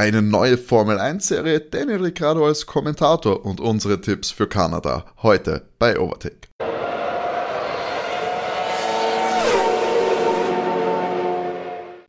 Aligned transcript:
eine 0.00 0.22
neue 0.22 0.56
Formel 0.56 0.98
1-Serie, 0.98 1.60
Daniel 1.60 2.02
Ricciardo 2.02 2.46
als 2.46 2.64
Kommentator 2.64 3.44
und 3.44 3.60
unsere 3.60 4.00
Tipps 4.00 4.30
für 4.30 4.46
Kanada 4.46 5.04
heute 5.22 5.68
bei 5.78 6.00
Overtake. 6.00 6.48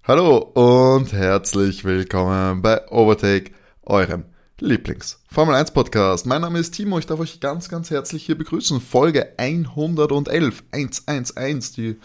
Hallo 0.05 0.37
und 0.37 1.11
herzlich 1.11 1.83
willkommen 1.83 2.61
bei 2.61 2.89
Overtake, 2.89 3.51
eurem 3.81 4.23
Lieblings-Formel 4.59 5.53
1 5.53 5.71
Podcast. 5.71 6.25
Mein 6.25 6.43
Name 6.43 6.59
ist 6.59 6.71
Timo, 6.71 6.97
ich 6.97 7.07
darf 7.07 7.19
euch 7.19 7.41
ganz, 7.41 7.67
ganz 7.67 7.89
herzlich 7.89 8.25
hier 8.25 8.37
begrüßen. 8.37 8.79
Folge 8.79 9.33
111, 9.37 10.63
111, 10.71 11.71
die 11.73 11.99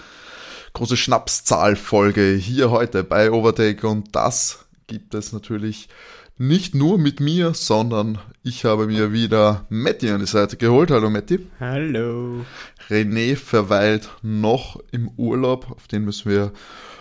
große 0.72 0.96
Schnapszahl-Folge 0.96 2.32
hier 2.32 2.72
heute 2.72 3.04
bei 3.04 3.30
Overtake 3.30 3.86
und 3.86 4.16
das 4.16 4.65
gibt 4.86 5.14
es 5.14 5.32
natürlich 5.32 5.88
nicht 6.38 6.74
nur 6.74 6.98
mit 6.98 7.18
mir, 7.18 7.54
sondern 7.54 8.18
ich 8.42 8.64
habe 8.64 8.86
mir 8.86 9.12
wieder 9.12 9.66
Matti 9.68 10.10
an 10.10 10.20
die 10.20 10.26
Seite 10.26 10.56
geholt. 10.56 10.90
Hallo 10.90 11.10
Matti. 11.10 11.40
Hallo. 11.58 12.44
René 12.88 13.36
verweilt 13.36 14.10
noch 14.22 14.78
im 14.92 15.08
Urlaub, 15.16 15.70
auf 15.70 15.88
den 15.88 16.04
müssen 16.04 16.30
wir 16.30 16.52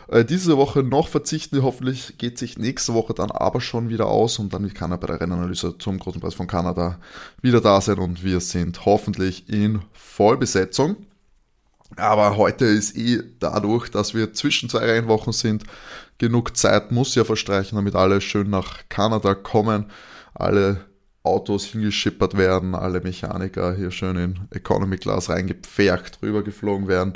äh, 0.07 0.25
diese 0.25 0.57
Woche 0.57 0.81
noch 0.81 1.09
verzichten. 1.09 1.61
Hoffentlich 1.61 2.17
geht 2.17 2.39
sich 2.39 2.57
nächste 2.57 2.93
Woche 2.93 3.13
dann 3.13 3.29
aber 3.29 3.61
schon 3.61 3.89
wieder 3.89 4.07
aus 4.07 4.39
und 4.39 4.53
dann 4.53 4.73
kann 4.73 4.91
er 4.91 4.97
bei 4.97 5.07
der 5.07 5.21
Rennanalyse 5.21 5.77
zum 5.77 5.99
Großen 5.99 6.21
Preis 6.21 6.33
von 6.33 6.47
Kanada 6.47 6.99
wieder 7.41 7.61
da 7.61 7.81
sein 7.81 7.99
und 7.99 8.23
wir 8.23 8.39
sind 8.39 8.85
hoffentlich 8.85 9.47
in 9.49 9.81
Vollbesetzung. 9.93 10.95
Aber 11.95 12.37
heute 12.37 12.65
ist 12.65 12.97
eh 12.97 13.21
dadurch, 13.39 13.89
dass 13.89 14.13
wir 14.13 14.33
zwischen 14.33 14.69
zwei 14.69 14.85
Rennwochen 14.85 15.33
sind, 15.33 15.63
genug 16.17 16.57
Zeit 16.57 16.91
muss 16.91 17.15
ja 17.15 17.23
verstreichen, 17.23 17.75
damit 17.75 17.95
alle 17.95 18.21
schön 18.21 18.49
nach 18.49 18.79
Kanada 18.89 19.35
kommen, 19.35 19.91
alle 20.33 20.85
Autos 21.23 21.65
hingeschippert 21.65 22.37
werden, 22.37 22.75
alle 22.75 23.01
Mechaniker 23.01 23.75
hier 23.75 23.91
schön 23.91 24.15
in 24.15 24.39
Economy 24.51 24.97
Class 24.97 25.29
reingepfercht, 25.29 26.19
rübergeflogen 26.21 26.87
werden. 26.87 27.13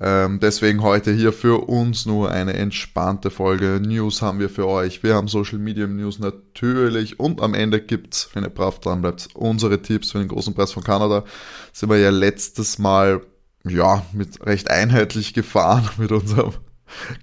Ähm, 0.00 0.40
deswegen 0.40 0.82
heute 0.82 1.12
hier 1.12 1.32
für 1.32 1.68
uns 1.68 2.04
nur 2.04 2.30
eine 2.30 2.54
entspannte 2.54 3.30
Folge. 3.30 3.80
News 3.80 4.22
haben 4.22 4.40
wir 4.40 4.50
für 4.50 4.66
euch. 4.66 5.04
Wir 5.04 5.14
haben 5.14 5.28
Social 5.28 5.58
Media 5.58 5.86
News 5.86 6.18
natürlich 6.18 7.20
und 7.20 7.40
am 7.40 7.54
Ende 7.54 7.80
gibt's, 7.80 8.28
wenn 8.34 8.42
ihr 8.42 8.50
brav 8.50 8.80
dran 8.80 9.02
bleibt, 9.02 9.28
unsere 9.34 9.82
Tipps 9.82 10.10
für 10.10 10.18
den 10.18 10.28
großen 10.28 10.54
Preis 10.54 10.72
von 10.72 10.82
Kanada. 10.82 11.24
Sind 11.72 11.90
wir 11.90 11.98
ja 11.98 12.10
letztes 12.10 12.80
Mal 12.80 13.20
ja 13.68 14.04
mit 14.12 14.44
recht 14.46 14.70
einheitlich 14.70 15.34
gefahren 15.34 15.88
mit 15.96 16.12
unserem 16.12 16.52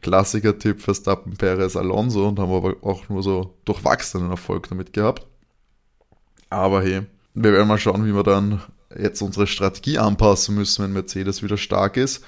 Klassiker-Tipp 0.01 0.81
Verstappen, 0.81 1.37
Perez, 1.37 1.75
Alonso 1.75 2.27
und 2.27 2.39
haben 2.39 2.51
aber 2.51 2.75
auch 2.81 3.07
nur 3.09 3.23
so 3.23 3.55
durchwachsenen 3.65 4.31
Erfolg 4.31 4.67
damit 4.69 4.91
gehabt. 4.91 5.27
Aber 6.49 6.81
hey, 6.81 7.03
wir 7.33 7.53
werden 7.53 7.67
mal 7.67 7.77
schauen, 7.77 8.05
wie 8.05 8.13
wir 8.13 8.23
dann 8.23 8.61
jetzt 8.97 9.21
unsere 9.21 9.47
Strategie 9.47 9.97
anpassen 9.97 10.55
müssen, 10.55 10.83
wenn 10.83 10.93
Mercedes 10.93 11.43
wieder 11.43 11.57
stark 11.57 11.95
ist. 11.95 12.23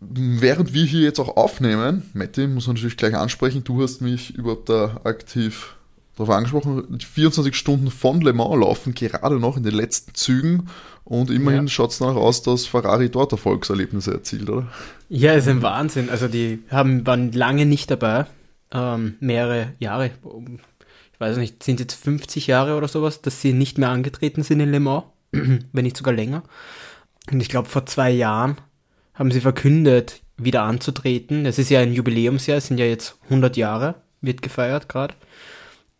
Während 0.00 0.72
wir 0.74 0.84
hier 0.84 1.00
jetzt 1.00 1.20
auch 1.20 1.36
aufnehmen, 1.36 2.10
Matti, 2.14 2.46
muss 2.46 2.66
man 2.66 2.74
natürlich 2.74 2.96
gleich 2.96 3.16
ansprechen, 3.16 3.64
du 3.64 3.82
hast 3.82 4.00
mich 4.00 4.34
überhaupt 4.34 4.68
da 4.68 5.00
aktiv 5.04 5.76
darauf 6.16 6.30
angesprochen, 6.30 6.98
24 7.00 7.54
Stunden 7.54 7.90
von 7.90 8.20
Le 8.20 8.32
Mans 8.32 8.60
laufen, 8.60 8.94
gerade 8.94 9.38
noch 9.38 9.56
in 9.56 9.62
den 9.62 9.74
letzten 9.74 10.14
Zügen 10.14 10.68
und 11.04 11.30
immerhin 11.30 11.62
ja. 11.62 11.68
schaut 11.68 11.90
es 11.90 11.98
danach 11.98 12.16
aus, 12.16 12.42
dass 12.42 12.66
Ferrari 12.66 13.10
dort 13.10 13.32
Erfolgserlebnisse 13.32 14.12
erzielt, 14.12 14.48
oder? 14.50 14.68
Ja, 15.08 15.32
ist 15.32 15.48
ein 15.48 15.62
Wahnsinn. 15.62 16.10
Also 16.10 16.28
die 16.28 16.62
haben, 16.70 17.06
waren 17.06 17.32
lange 17.32 17.66
nicht 17.66 17.90
dabei, 17.90 18.26
ähm, 18.72 19.14
mehrere 19.20 19.72
Jahre, 19.78 20.06
ich 20.06 21.20
weiß 21.20 21.36
nicht, 21.38 21.62
sind 21.62 21.80
jetzt 21.80 21.94
50 21.94 22.46
Jahre 22.46 22.76
oder 22.76 22.88
sowas, 22.88 23.22
dass 23.22 23.40
sie 23.40 23.52
nicht 23.52 23.78
mehr 23.78 23.88
angetreten 23.88 24.42
sind 24.42 24.60
in 24.60 24.70
Le 24.70 24.80
Mans, 24.80 25.04
wenn 25.32 25.84
nicht 25.84 25.96
sogar 25.96 26.14
länger. 26.14 26.42
Und 27.30 27.40
ich 27.40 27.48
glaube, 27.48 27.68
vor 27.68 27.86
zwei 27.86 28.10
Jahren 28.10 28.56
haben 29.14 29.30
sie 29.30 29.40
verkündet, 29.40 30.20
wieder 30.36 30.62
anzutreten. 30.62 31.46
Es 31.46 31.58
ist 31.58 31.70
ja 31.70 31.80
ein 31.80 31.92
Jubiläumsjahr, 31.92 32.58
es 32.58 32.66
sind 32.66 32.78
ja 32.78 32.86
jetzt 32.86 33.18
100 33.24 33.56
Jahre, 33.56 33.96
wird 34.20 34.42
gefeiert 34.42 34.88
gerade. 34.88 35.14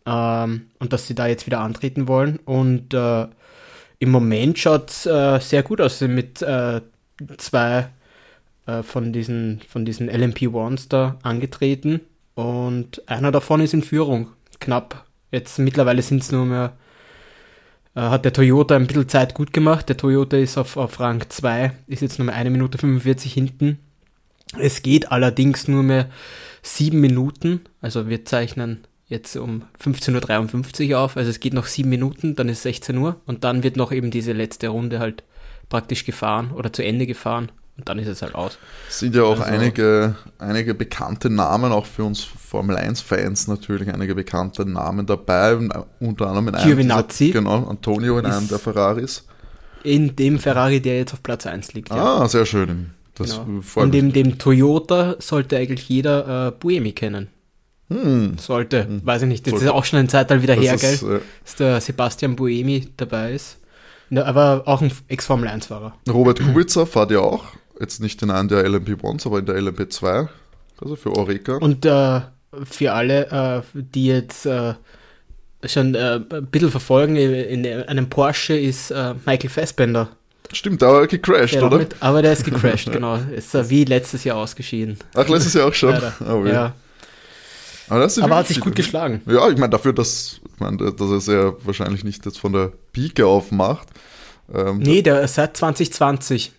Ähm, 0.06 0.66
und 0.78 0.92
dass 0.92 1.06
sie 1.06 1.14
da 1.14 1.26
jetzt 1.26 1.46
wieder 1.46 1.60
antreten 1.60 2.08
wollen. 2.08 2.38
Und 2.44 2.94
äh, 2.94 3.26
im 3.98 4.10
Moment 4.10 4.58
schaut 4.58 4.90
es 4.90 5.06
äh, 5.06 5.38
sehr 5.40 5.62
gut 5.62 5.80
aus 5.80 6.00
mit 6.00 6.42
äh, 6.42 6.80
zwei 7.38 7.88
äh, 8.66 8.82
von 8.82 9.12
diesen, 9.12 9.60
von 9.68 9.84
diesen 9.84 10.10
LMP1s 10.10 10.88
da 10.88 11.18
angetreten. 11.22 12.00
Und 12.34 13.08
einer 13.08 13.30
davon 13.30 13.60
ist 13.60 13.74
in 13.74 13.82
Führung. 13.82 14.28
Knapp. 14.60 15.04
Jetzt 15.30 15.58
mittlerweile 15.58 16.02
sind 16.02 16.22
es 16.22 16.32
nur 16.32 16.46
mehr 16.46 16.72
äh, 17.94 18.00
hat 18.00 18.24
der 18.24 18.32
Toyota 18.32 18.76
ein 18.76 18.86
bisschen 18.86 19.08
Zeit 19.08 19.34
gut 19.34 19.52
gemacht. 19.52 19.88
Der 19.88 19.96
Toyota 19.96 20.36
ist 20.36 20.58
auf, 20.58 20.76
auf 20.76 20.98
Rang 21.00 21.24
2, 21.28 21.72
ist 21.88 22.02
jetzt 22.02 22.18
nur 22.18 22.26
mehr 22.26 22.36
1 22.36 22.50
Minute 22.50 22.78
45 22.78 23.32
hinten. 23.32 23.78
Es 24.58 24.82
geht 24.82 25.10
allerdings 25.10 25.68
nur 25.68 25.82
mehr 25.82 26.08
7 26.62 27.00
Minuten. 27.00 27.62
Also 27.80 28.08
wir 28.08 28.24
zeichnen 28.24 28.84
jetzt 29.12 29.36
um 29.36 29.62
15.53 29.82 30.90
Uhr 30.90 30.98
auf. 30.98 31.16
Also 31.16 31.30
es 31.30 31.38
geht 31.38 31.54
noch 31.54 31.66
7 31.66 31.88
Minuten, 31.88 32.34
dann 32.34 32.48
ist 32.48 32.62
16 32.62 32.96
Uhr 32.98 33.20
und 33.26 33.44
dann 33.44 33.62
wird 33.62 33.76
noch 33.76 33.92
eben 33.92 34.10
diese 34.10 34.32
letzte 34.32 34.68
Runde 34.68 34.98
halt 34.98 35.22
praktisch 35.68 36.04
gefahren 36.04 36.50
oder 36.52 36.72
zu 36.72 36.84
Ende 36.84 37.06
gefahren 37.06 37.52
und 37.78 37.88
dann 37.88 37.98
ist 37.98 38.08
es 38.08 38.22
halt 38.22 38.34
aus. 38.34 38.58
Es 38.88 38.98
sind 38.98 39.14
ja 39.14 39.22
auch 39.22 39.40
also, 39.40 39.44
einige, 39.44 40.16
einige 40.38 40.74
bekannte 40.74 41.30
Namen, 41.30 41.72
auch 41.72 41.86
für 41.86 42.04
uns 42.04 42.22
Formel 42.22 42.76
1-Fans 42.76 43.48
natürlich, 43.48 43.92
einige 43.92 44.14
bekannte 44.14 44.66
Namen 44.66 45.06
dabei, 45.06 45.56
unter 46.00 46.26
anderem 46.26 46.48
in 46.48 46.54
einem. 46.54 47.08
Dieser, 47.08 47.32
genau, 47.32 47.66
Antonio 47.66 48.18
in 48.18 48.26
einem 48.26 48.48
der 48.48 48.58
Ferraris. 48.58 49.24
In 49.84 50.14
dem 50.16 50.38
Ferrari, 50.38 50.80
der 50.80 50.98
jetzt 50.98 51.12
auf 51.14 51.22
Platz 51.22 51.46
1 51.46 51.72
liegt. 51.72 51.90
Ja. 51.90 52.20
Ah, 52.20 52.28
sehr 52.28 52.46
schön. 52.46 52.90
Das 53.14 53.40
genau. 53.44 53.62
Von 53.62 53.90
dem, 53.90 54.12
dem 54.12 54.38
Toyota 54.38 55.16
sollte 55.18 55.56
eigentlich 55.56 55.88
jeder 55.88 56.48
äh, 56.48 56.50
Buemi 56.52 56.92
kennen. 56.92 57.28
Hm. 57.94 58.38
Sollte, 58.38 58.84
hm. 58.84 59.00
weiß 59.04 59.22
ich 59.22 59.28
nicht. 59.28 59.46
Das 59.46 59.52
Sollte. 59.52 59.66
ist 59.66 59.70
auch 59.70 59.84
schon 59.84 59.98
ein 59.98 60.08
Zeitalter 60.08 60.42
wieder 60.42 60.56
das 60.56 60.64
her, 60.64 60.74
ist, 60.74 61.00
gell? 61.00 61.16
Äh, 61.16 61.20
dass 61.44 61.56
der 61.56 61.80
Sebastian 61.80 62.36
Buemi 62.36 62.88
dabei 62.96 63.32
ist. 63.32 63.58
Aber 64.14 64.62
auch 64.66 64.82
ein 64.82 64.92
Ex-Formel-1-Fahrer. 65.08 65.94
Robert 66.10 66.38
Kubica 66.38 66.84
fährt 66.84 67.12
ja 67.12 67.20
auch 67.20 67.44
Jetzt 67.82 68.00
nicht 68.00 68.22
in 68.22 68.30
einem 68.30 68.48
der 68.48 68.64
LMP1, 68.64 69.26
aber 69.26 69.40
in 69.40 69.46
der 69.46 69.56
LMP2, 69.56 70.28
also 70.80 70.94
für 70.94 71.16
Oreca. 71.16 71.56
Und 71.56 71.84
äh, 71.84 72.20
für 72.64 72.92
alle, 72.92 73.26
äh, 73.26 73.62
die 73.74 74.06
jetzt 74.06 74.46
äh, 74.46 74.74
schon 75.64 75.96
äh, 75.96 76.20
ein 76.30 76.46
bisschen 76.46 76.70
verfolgen, 76.70 77.16
in, 77.16 77.64
in 77.64 77.82
einem 77.88 78.08
Porsche 78.08 78.56
ist 78.56 78.92
äh, 78.92 79.14
Michael 79.26 79.50
Fassbender. 79.50 80.08
Stimmt, 80.52 80.82
aber 80.84 81.08
gecrashed, 81.08 81.60
oder? 81.60 81.78
Mit, 81.78 81.96
aber 81.98 82.22
der 82.22 82.34
ist 82.34 82.44
gecrashed, 82.44 82.92
genau. 82.92 83.18
Ist 83.34 83.52
wie 83.68 83.84
letztes 83.84 84.22
Jahr 84.22 84.36
ausgeschieden. 84.36 84.98
Ach, 85.14 85.28
letztes 85.28 85.54
Jahr 85.54 85.66
auch 85.66 85.74
schon? 85.74 85.98
oh, 86.28 86.44
ja. 86.46 86.74
Aber, 87.92 88.08
aber 88.22 88.36
hat 88.36 88.48
sich 88.48 88.60
gut 88.60 88.74
geschlagen. 88.74 89.20
Ja, 89.26 89.50
ich 89.50 89.58
meine, 89.58 89.68
dafür, 89.68 89.92
dass, 89.92 90.40
ich 90.46 90.60
mein, 90.60 90.78
dass 90.78 90.94
er 90.98 91.16
es 91.16 91.26
ja 91.26 91.52
wahrscheinlich 91.62 92.04
nicht 92.04 92.24
jetzt 92.24 92.40
von 92.40 92.54
der 92.54 92.72
Pike 92.92 93.26
auf 93.26 93.52
macht. 93.52 93.88
Ähm, 94.52 94.78
nee, 94.78 95.02
der 95.02 95.28
seit 95.28 95.58
2020 95.58 96.52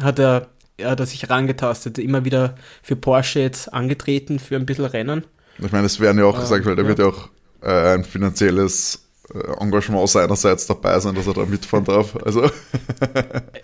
hat 0.00 0.18
er, 0.20 0.46
hat 0.80 1.00
er 1.00 1.06
sich 1.06 1.24
herangetastet, 1.24 1.98
immer 1.98 2.24
wieder 2.24 2.54
für 2.84 2.94
Porsche 2.94 3.40
jetzt 3.40 3.72
angetreten 3.74 4.38
für 4.38 4.54
ein 4.54 4.64
bisschen 4.64 4.84
Rennen. 4.84 5.24
Ich 5.58 5.72
meine, 5.72 5.86
es 5.86 5.98
werden 5.98 6.18
ja 6.18 6.24
auch 6.24 6.38
äh, 6.38 6.42
gesagt, 6.42 6.64
weil 6.66 6.76
da 6.76 6.82
ja. 6.82 6.88
wird 6.88 7.00
ja 7.00 7.06
auch 7.06 7.28
äh, 7.62 7.94
ein 7.94 8.04
finanzielles 8.04 9.08
äh, 9.34 9.38
Engagement 9.60 10.08
seinerseits 10.08 10.68
dabei 10.68 11.00
sein, 11.00 11.16
dass 11.16 11.26
er 11.26 11.34
da 11.34 11.46
mitfahren 11.46 11.84
darf. 11.84 12.14
Also. 12.24 12.44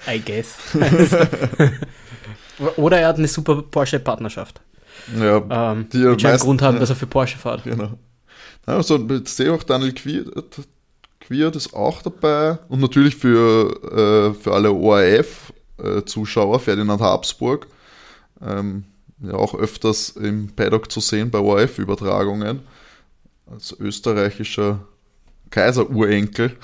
I 0.08 0.20
guess. 0.24 0.56
Oder 2.76 2.98
er 2.98 3.08
hat 3.08 3.18
eine 3.18 3.28
super 3.28 3.62
Porsche-Partnerschaft. 3.62 4.60
Ja, 5.18 5.72
ähm, 5.72 5.88
die 5.92 5.98
ja 5.98 6.10
einen 6.12 6.38
Grund 6.38 6.62
haben, 6.62 6.80
dass 6.80 6.90
er 6.90 6.96
für 6.96 7.06
Porsche 7.06 7.38
fährt. 7.38 7.64
Genau. 7.64 7.98
Also, 8.64 8.96
jetzt 8.96 9.36
sehe 9.36 9.46
ich 9.46 9.52
auch 9.52 9.62
Daniel 9.62 9.92
Quiert, 9.92 10.28
Quiert 11.20 11.56
ist 11.56 11.74
auch 11.74 12.02
dabei 12.02 12.58
und 12.68 12.80
natürlich 12.80 13.16
für, 13.16 14.32
äh, 14.32 14.34
für 14.34 14.52
alle 14.52 14.72
ORF 14.72 15.52
äh, 15.78 16.58
Ferdinand 16.58 17.00
Habsburg. 17.00 17.66
Ähm, 18.40 18.84
ja, 19.20 19.34
auch 19.34 19.54
öfters 19.54 20.10
im 20.10 20.48
Paddock 20.54 20.90
zu 20.90 21.00
sehen 21.00 21.30
bei 21.30 21.38
ORF-Übertragungen. 21.38 22.60
Als 23.46 23.72
österreichischer 23.78 24.86
Kaiserurenkel. 25.50 26.56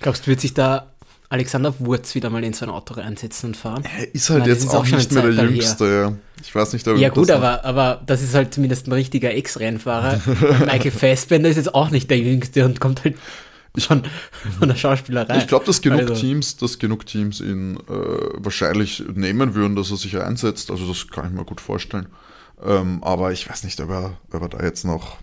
Glaubst 0.00 0.26
du, 0.26 0.30
wird 0.30 0.40
sich 0.40 0.54
da 0.54 0.94
Alexander 1.30 1.74
Wurz 1.78 2.14
wieder 2.14 2.30
mal 2.30 2.42
in 2.42 2.54
sein 2.54 2.70
Auto 2.70 2.94
reinsetzen 2.94 3.50
und 3.50 3.56
fahren? 3.56 3.84
Er 3.84 4.14
ist 4.14 4.30
halt 4.30 4.40
Nein, 4.40 4.48
jetzt 4.48 4.68
auch, 4.70 4.76
auch 4.76 4.86
nicht 4.86 5.12
mehr 5.12 5.30
der 5.30 5.44
Jüngste. 5.44 5.84
Ja. 5.84 6.16
Ich 6.42 6.54
weiß 6.54 6.72
nicht, 6.72 6.88
ob 6.88 6.96
Ja 6.96 7.10
gut, 7.10 7.30
aber, 7.30 7.64
aber 7.64 8.02
das 8.06 8.22
ist 8.22 8.34
halt 8.34 8.54
zumindest 8.54 8.86
ein 8.86 8.92
richtiger 8.92 9.34
Ex-Rennfahrer. 9.34 10.20
Michael 10.64 10.90
Fassbender 10.90 11.50
ist 11.50 11.56
jetzt 11.56 11.74
auch 11.74 11.90
nicht 11.90 12.08
der 12.10 12.18
Jüngste 12.18 12.64
und 12.64 12.80
kommt 12.80 13.04
halt 13.04 13.16
von, 13.76 14.04
von 14.58 14.68
der 14.68 14.76
Schauspielerei. 14.76 15.38
Ich 15.38 15.48
glaube, 15.48 15.66
dass 15.66 15.82
genug 15.82 16.00
also. 16.00 16.14
Teams, 16.14 16.56
dass 16.56 16.78
genug 16.78 17.04
Teams 17.04 17.40
ihn 17.40 17.76
äh, 17.76 17.82
wahrscheinlich 18.36 19.04
nehmen 19.14 19.54
würden, 19.54 19.76
dass 19.76 19.90
er 19.90 19.98
sich 19.98 20.18
einsetzt. 20.18 20.70
Also 20.70 20.88
das 20.88 21.08
kann 21.08 21.26
ich 21.26 21.32
mir 21.32 21.44
gut 21.44 21.60
vorstellen. 21.60 22.06
Ähm, 22.64 23.02
aber 23.04 23.32
ich 23.32 23.48
weiß 23.48 23.64
nicht, 23.64 23.78
ob 23.80 23.90
er, 23.90 24.16
ob 24.32 24.42
er 24.42 24.48
da 24.48 24.64
jetzt 24.64 24.84
noch 24.84 25.18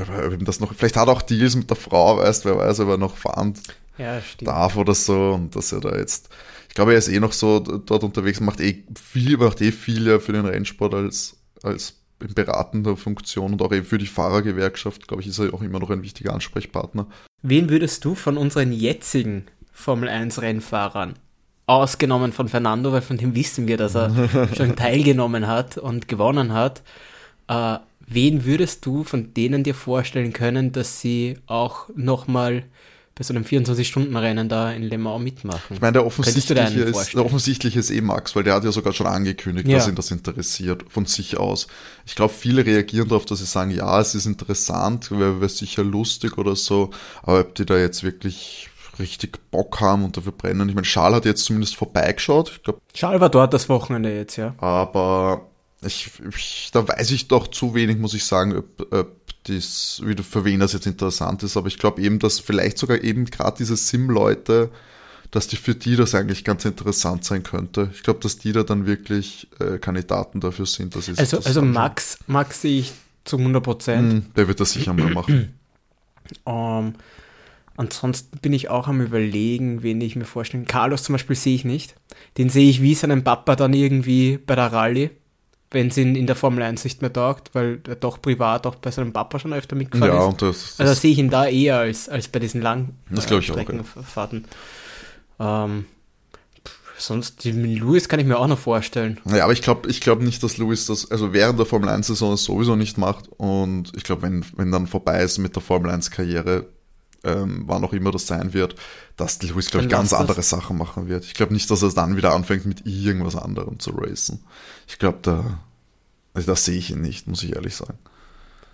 aber 0.00 0.36
das 0.36 0.60
noch, 0.60 0.72
vielleicht 0.74 0.96
hat 0.96 1.08
er 1.08 1.12
auch 1.12 1.22
Deals 1.22 1.56
mit 1.56 1.68
der 1.70 1.76
Frau, 1.76 2.18
weißt 2.18 2.44
wer 2.44 2.56
weiß, 2.56 2.78
ob 2.80 2.88
er 2.90 2.98
noch 2.98 3.16
fahren 3.16 3.54
Ja, 3.98 4.20
stimmt. 4.22 4.48
darf 4.48 4.76
oder 4.76 4.94
so 4.94 5.32
und 5.32 5.54
dass 5.54 5.72
er 5.72 5.80
da 5.80 5.96
jetzt, 5.96 6.28
ich 6.68 6.74
glaube, 6.74 6.92
er 6.92 6.98
ist 6.98 7.08
eh 7.08 7.20
noch 7.20 7.32
so 7.32 7.60
dort 7.60 8.04
unterwegs, 8.04 8.40
macht 8.40 8.60
eh 8.60 8.84
viel, 9.00 9.36
macht 9.36 9.60
eh 9.60 9.72
viel 9.72 10.06
ja 10.06 10.18
für 10.18 10.32
den 10.32 10.46
Rennsport 10.46 10.94
als, 10.94 11.36
als 11.62 11.94
in 12.20 12.34
beratender 12.34 12.96
Funktion 12.96 13.52
und 13.52 13.62
auch 13.62 13.72
eben 13.72 13.84
für 13.84 13.98
die 13.98 14.06
Fahrergewerkschaft, 14.06 15.06
glaube 15.06 15.22
ich, 15.22 15.28
ist 15.28 15.38
er 15.38 15.54
auch 15.54 15.62
immer 15.62 15.78
noch 15.78 15.90
ein 15.90 16.02
wichtiger 16.02 16.32
Ansprechpartner. 16.32 17.06
Wen 17.42 17.70
würdest 17.70 18.04
du 18.04 18.14
von 18.14 18.36
unseren 18.36 18.72
jetzigen 18.72 19.46
Formel 19.72 20.08
1 20.08 20.42
Rennfahrern, 20.42 21.14
ausgenommen 21.66 22.32
von 22.32 22.48
Fernando, 22.48 22.92
weil 22.92 23.02
von 23.02 23.18
dem 23.18 23.34
wissen 23.34 23.68
wir, 23.68 23.76
dass 23.76 23.94
er 23.94 24.10
schon 24.56 24.74
teilgenommen 24.74 25.46
hat 25.46 25.78
und 25.78 26.08
gewonnen 26.08 26.52
hat, 26.52 26.82
äh, 27.46 27.78
wen 28.06 28.44
würdest 28.44 28.84
du 28.86 29.04
von 29.04 29.34
denen 29.34 29.62
dir 29.62 29.74
vorstellen 29.74 30.32
können, 30.32 30.72
dass 30.72 31.00
sie 31.00 31.38
auch 31.46 31.88
nochmal 31.94 32.64
bei 33.18 33.24
so 33.24 33.34
einem 33.34 33.42
24-Stunden-Rennen 33.42 34.48
da 34.48 34.70
in 34.70 34.84
Le 34.84 34.96
Mans 34.96 35.20
mitmachen? 35.22 35.74
Ich 35.74 35.80
meine, 35.80 35.94
der 35.94 36.06
offensichtliche, 36.06 36.80
ist, 36.82 37.14
der 37.14 37.24
offensichtliche 37.24 37.80
ist 37.80 37.90
eh 37.90 38.00
Max, 38.00 38.36
weil 38.36 38.44
der 38.44 38.54
hat 38.54 38.62
ja 38.62 38.70
sogar 38.70 38.92
schon 38.92 39.08
angekündigt, 39.08 39.66
Ja. 39.66 39.78
dass 39.78 39.88
ihn 39.88 39.96
das 39.96 40.12
interessiert, 40.12 40.84
von 40.88 41.04
sich 41.06 41.36
aus. 41.36 41.66
Ich 42.06 42.14
glaube, 42.14 42.32
viele 42.32 42.64
reagieren 42.64 43.08
darauf, 43.08 43.24
dass 43.24 43.40
sie 43.40 43.46
sagen, 43.46 43.72
ja, 43.72 44.00
es 44.00 44.14
ist 44.14 44.26
interessant, 44.26 45.10
wäre 45.10 45.40
wär 45.40 45.48
sicher 45.48 45.82
lustig 45.82 46.38
oder 46.38 46.54
so, 46.54 46.90
aber 47.22 47.40
ob 47.40 47.56
die 47.56 47.66
da 47.66 47.76
jetzt 47.76 48.04
wirklich 48.04 48.70
richtig 49.00 49.38
Bock 49.50 49.80
haben 49.80 50.04
und 50.04 50.16
dafür 50.16 50.32
brennen. 50.32 50.68
Ich 50.68 50.74
meine, 50.76 50.86
Charles 50.86 51.16
hat 51.16 51.24
jetzt 51.24 51.44
zumindest 51.44 51.74
vorbeigeschaut, 51.74 52.52
ich 52.54 52.62
glaube, 52.62 52.80
Charles 52.94 53.20
war 53.20 53.30
dort 53.30 53.52
das 53.52 53.68
Wochenende 53.68 54.14
jetzt, 54.14 54.36
ja. 54.36 54.54
aber 54.58 55.48
ich, 55.82 56.10
ich, 56.36 56.70
da 56.72 56.86
weiß 56.86 57.10
ich 57.10 57.26
doch 57.26 57.48
zu 57.48 57.74
wenig, 57.74 57.98
muss 57.98 58.14
ich 58.14 58.24
sagen, 58.24 58.56
ob, 58.56 58.92
ob 58.92 59.27
das, 59.44 60.02
für 60.28 60.44
wen 60.44 60.60
das 60.60 60.72
jetzt 60.72 60.86
interessant 60.86 61.42
ist. 61.42 61.56
Aber 61.56 61.68
ich 61.68 61.78
glaube 61.78 62.02
eben, 62.02 62.18
dass 62.18 62.40
vielleicht 62.40 62.78
sogar 62.78 63.02
eben 63.02 63.24
gerade 63.26 63.56
diese 63.58 63.76
Sim-Leute, 63.76 64.70
dass 65.30 65.46
die 65.46 65.56
für 65.56 65.74
die 65.74 65.96
das 65.96 66.14
eigentlich 66.14 66.44
ganz 66.44 66.64
interessant 66.64 67.24
sein 67.24 67.42
könnte. 67.42 67.90
Ich 67.92 68.02
glaube, 68.02 68.20
dass 68.20 68.38
die 68.38 68.52
da 68.52 68.62
dann 68.62 68.86
wirklich 68.86 69.48
äh, 69.60 69.78
Kandidaten 69.78 70.40
dafür 70.40 70.66
sind. 70.66 70.96
Dass 70.96 71.08
Also, 71.08 71.36
das 71.36 71.46
also. 71.46 71.62
Max, 71.62 72.18
Max 72.26 72.62
sehe 72.62 72.80
ich 72.80 72.92
zu 73.24 73.36
100 73.36 73.62
Prozent. 73.62 74.12
Hm, 74.12 74.34
der 74.34 74.48
wird 74.48 74.60
das 74.60 74.72
sicher 74.72 74.92
mal 74.92 75.10
machen. 75.10 75.54
Ähm, 76.44 76.92
ansonsten 77.78 78.36
bin 78.40 78.52
ich 78.52 78.68
auch 78.68 78.86
am 78.86 79.00
überlegen, 79.00 79.82
wen 79.82 79.98
ich 80.02 80.14
mir 80.14 80.26
vorstellen. 80.26 80.66
Carlos 80.66 81.04
zum 81.04 81.14
Beispiel 81.14 81.36
sehe 81.36 81.54
ich 81.54 81.64
nicht. 81.64 81.94
Den 82.36 82.50
sehe 82.50 82.68
ich 82.68 82.82
wie 82.82 82.94
seinen 82.94 83.24
Papa 83.24 83.56
dann 83.56 83.72
irgendwie 83.72 84.36
bei 84.36 84.54
der 84.54 84.70
Rallye, 84.70 85.08
wenn 85.70 85.88
es 85.88 85.96
ihn 85.98 86.16
in 86.16 86.26
der 86.26 86.36
Formel 86.36 86.62
1 86.62 86.84
nicht 86.84 87.02
mehr 87.02 87.12
taugt, 87.12 87.54
weil 87.54 87.80
er 87.86 87.96
doch 87.96 88.22
privat 88.22 88.66
auch 88.66 88.76
bei 88.76 88.90
seinem 88.90 89.12
Papa 89.12 89.38
schon 89.38 89.52
öfter 89.52 89.76
mitgefahren 89.76 90.12
ja, 90.12 90.20
ist. 90.20 90.26
und 90.26 90.42
das, 90.42 90.76
das 90.76 90.80
Also 90.80 91.00
sehe 91.00 91.12
ich 91.12 91.18
ihn 91.18 91.30
da 91.30 91.46
eher 91.46 91.78
als, 91.78 92.08
als 92.08 92.28
bei 92.28 92.38
diesen 92.38 92.62
langen 92.62 92.96
ich 93.10 93.26
auch, 93.26 93.30
ja. 93.32 93.42
Streckenfahrten. 93.42 94.46
Ähm, 95.38 95.84
sonst, 96.96 97.44
den 97.44 97.64
Lewis 97.64 98.08
kann 98.08 98.18
ich 98.18 98.26
mir 98.26 98.38
auch 98.38 98.46
noch 98.46 98.58
vorstellen. 98.58 99.20
Ja, 99.26 99.44
aber 99.44 99.52
ich 99.52 99.62
glaube 99.62 99.90
ich 99.90 100.00
glaub 100.00 100.20
nicht, 100.20 100.42
dass 100.42 100.56
Lewis 100.56 100.86
das, 100.86 101.10
also 101.10 101.32
während 101.34 101.58
der 101.58 101.66
Formel 101.66 101.90
1-Saison 101.90 102.30
das 102.32 102.44
sowieso 102.44 102.74
nicht 102.74 102.96
macht. 102.96 103.28
Und 103.36 103.92
ich 103.94 104.04
glaube, 104.04 104.22
wenn, 104.22 104.44
wenn 104.56 104.72
dann 104.72 104.86
vorbei 104.86 105.22
ist 105.22 105.38
mit 105.38 105.54
der 105.54 105.62
Formel 105.62 105.90
1-Karriere, 105.90 106.66
ähm, 107.24 107.64
wann 107.66 107.84
auch 107.84 107.92
immer 107.92 108.10
das 108.10 108.26
sein 108.26 108.52
wird, 108.54 108.76
dass 109.16 109.42
Lewis, 109.42 109.70
glaube 109.70 109.86
ich, 109.86 109.90
ganz 109.90 110.10
das. 110.10 110.20
andere 110.20 110.42
Sachen 110.42 110.78
machen 110.78 111.08
wird. 111.08 111.24
Ich 111.24 111.34
glaube 111.34 111.52
nicht, 111.52 111.70
dass 111.70 111.82
er 111.82 111.90
dann 111.90 112.16
wieder 112.16 112.32
anfängt, 112.34 112.64
mit 112.66 112.86
irgendwas 112.86 113.36
anderem 113.36 113.78
zu 113.78 113.90
racen. 113.90 114.40
Ich 114.86 114.98
glaube, 114.98 115.18
da, 115.22 115.58
also 116.34 116.46
das 116.46 116.64
sehe 116.64 116.76
ich 116.78 116.90
ihn 116.90 117.00
nicht, 117.00 117.26
muss 117.26 117.42
ich 117.42 117.54
ehrlich 117.56 117.74
sagen. 117.74 117.98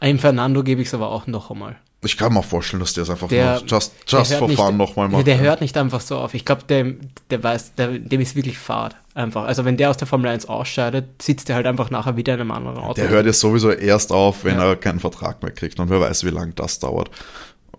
Einem 0.00 0.18
Fernando 0.18 0.62
gebe 0.62 0.82
ich 0.82 0.88
es 0.88 0.94
aber 0.94 1.08
auch 1.10 1.26
noch 1.26 1.50
einmal. 1.50 1.76
Ich 2.02 2.18
kann 2.18 2.34
mir 2.34 2.40
auch 2.40 2.44
vorstellen, 2.44 2.80
dass 2.80 2.92
der 2.92 3.04
es 3.04 3.08
einfach 3.10 3.28
Der- 3.28 3.60
nur 3.60 3.64
just, 3.66 3.94
Der 4.12 4.18
just 4.18 4.34
for 4.34 4.46
nicht- 4.48 4.58
fun 4.60 4.76
nochmal 4.76 5.08
macht. 5.08 5.26
der 5.26 5.38
hört 5.40 5.62
nicht 5.62 5.74
einfach 5.78 6.02
so 6.02 6.18
auf. 6.18 6.34
Ich 6.34 6.44
glaube, 6.44 6.64
der, 6.68 6.92
der 7.30 7.42
weiß, 7.42 7.76
der, 7.76 7.98
dem 7.98 8.20
ist 8.20 8.36
wirklich 8.36 8.58
Fahrt. 8.58 8.96
Einfach. 9.14 9.44
Also 9.44 9.64
wenn 9.64 9.78
der 9.78 9.88
aus 9.88 9.96
der 9.96 10.06
Formel 10.06 10.28
1 10.28 10.44
ausscheidet, 10.46 11.22
sitzt 11.22 11.48
er 11.48 11.56
halt 11.56 11.66
einfach 11.66 11.88
nachher 11.88 12.16
wieder 12.18 12.34
in 12.34 12.40
einem 12.42 12.50
anderen 12.50 12.76
Auto. 12.76 12.94
Der 12.94 13.08
hört 13.08 13.24
ja 13.24 13.32
sowieso 13.32 13.70
erst 13.70 14.12
auf, 14.12 14.44
wenn 14.44 14.56
Ja. 14.58 14.66
er 14.70 14.76
keinen 14.76 15.00
Vertrag 15.00 15.42
mehr 15.42 15.52
kriegt 15.52 15.80
und 15.80 15.88
wer 15.88 16.00
weiß, 16.00 16.24
wie 16.24 16.30
lange 16.30 16.52
das 16.52 16.78
dauert. 16.80 17.10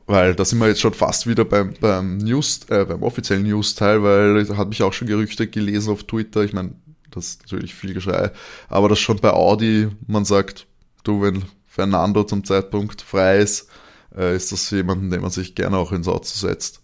Weil 0.07 0.35
da 0.35 0.45
sind 0.45 0.59
wir 0.59 0.67
jetzt 0.67 0.81
schon 0.81 0.93
fast 0.93 1.25
wieder 1.25 1.45
beim, 1.45 1.73
beim 1.79 2.17
News, 2.17 2.61
äh, 2.69 2.85
beim 2.85 3.01
offiziellen 3.01 3.43
News-Teil, 3.43 4.03
weil 4.03 4.45
da 4.45 4.57
hat 4.57 4.69
mich 4.69 4.83
auch 4.83 4.93
schon 4.93 5.07
Gerüchte 5.07 5.47
gelesen 5.47 5.91
auf 5.91 6.03
Twitter. 6.03 6.43
Ich 6.43 6.53
meine, 6.53 6.73
das 7.09 7.29
ist 7.29 7.41
natürlich 7.43 7.73
viel 7.73 7.93
Geschrei, 7.93 8.31
aber 8.69 8.89
das 8.89 8.99
schon 8.99 9.17
bei 9.17 9.31
Audi, 9.31 9.87
man 10.05 10.25
sagt, 10.25 10.67
du, 11.03 11.21
wenn 11.21 11.45
Fernando 11.65 12.23
zum 12.23 12.43
Zeitpunkt 12.43 13.01
frei 13.01 13.39
ist, 13.39 13.67
äh, 14.15 14.35
ist 14.35 14.51
das 14.51 14.69
jemanden, 14.69 15.09
den 15.09 15.21
man 15.21 15.31
sich 15.31 15.55
gerne 15.55 15.77
auch 15.77 15.91
ins 15.91 16.07
Auto 16.07 16.25
setzt. 16.25 16.81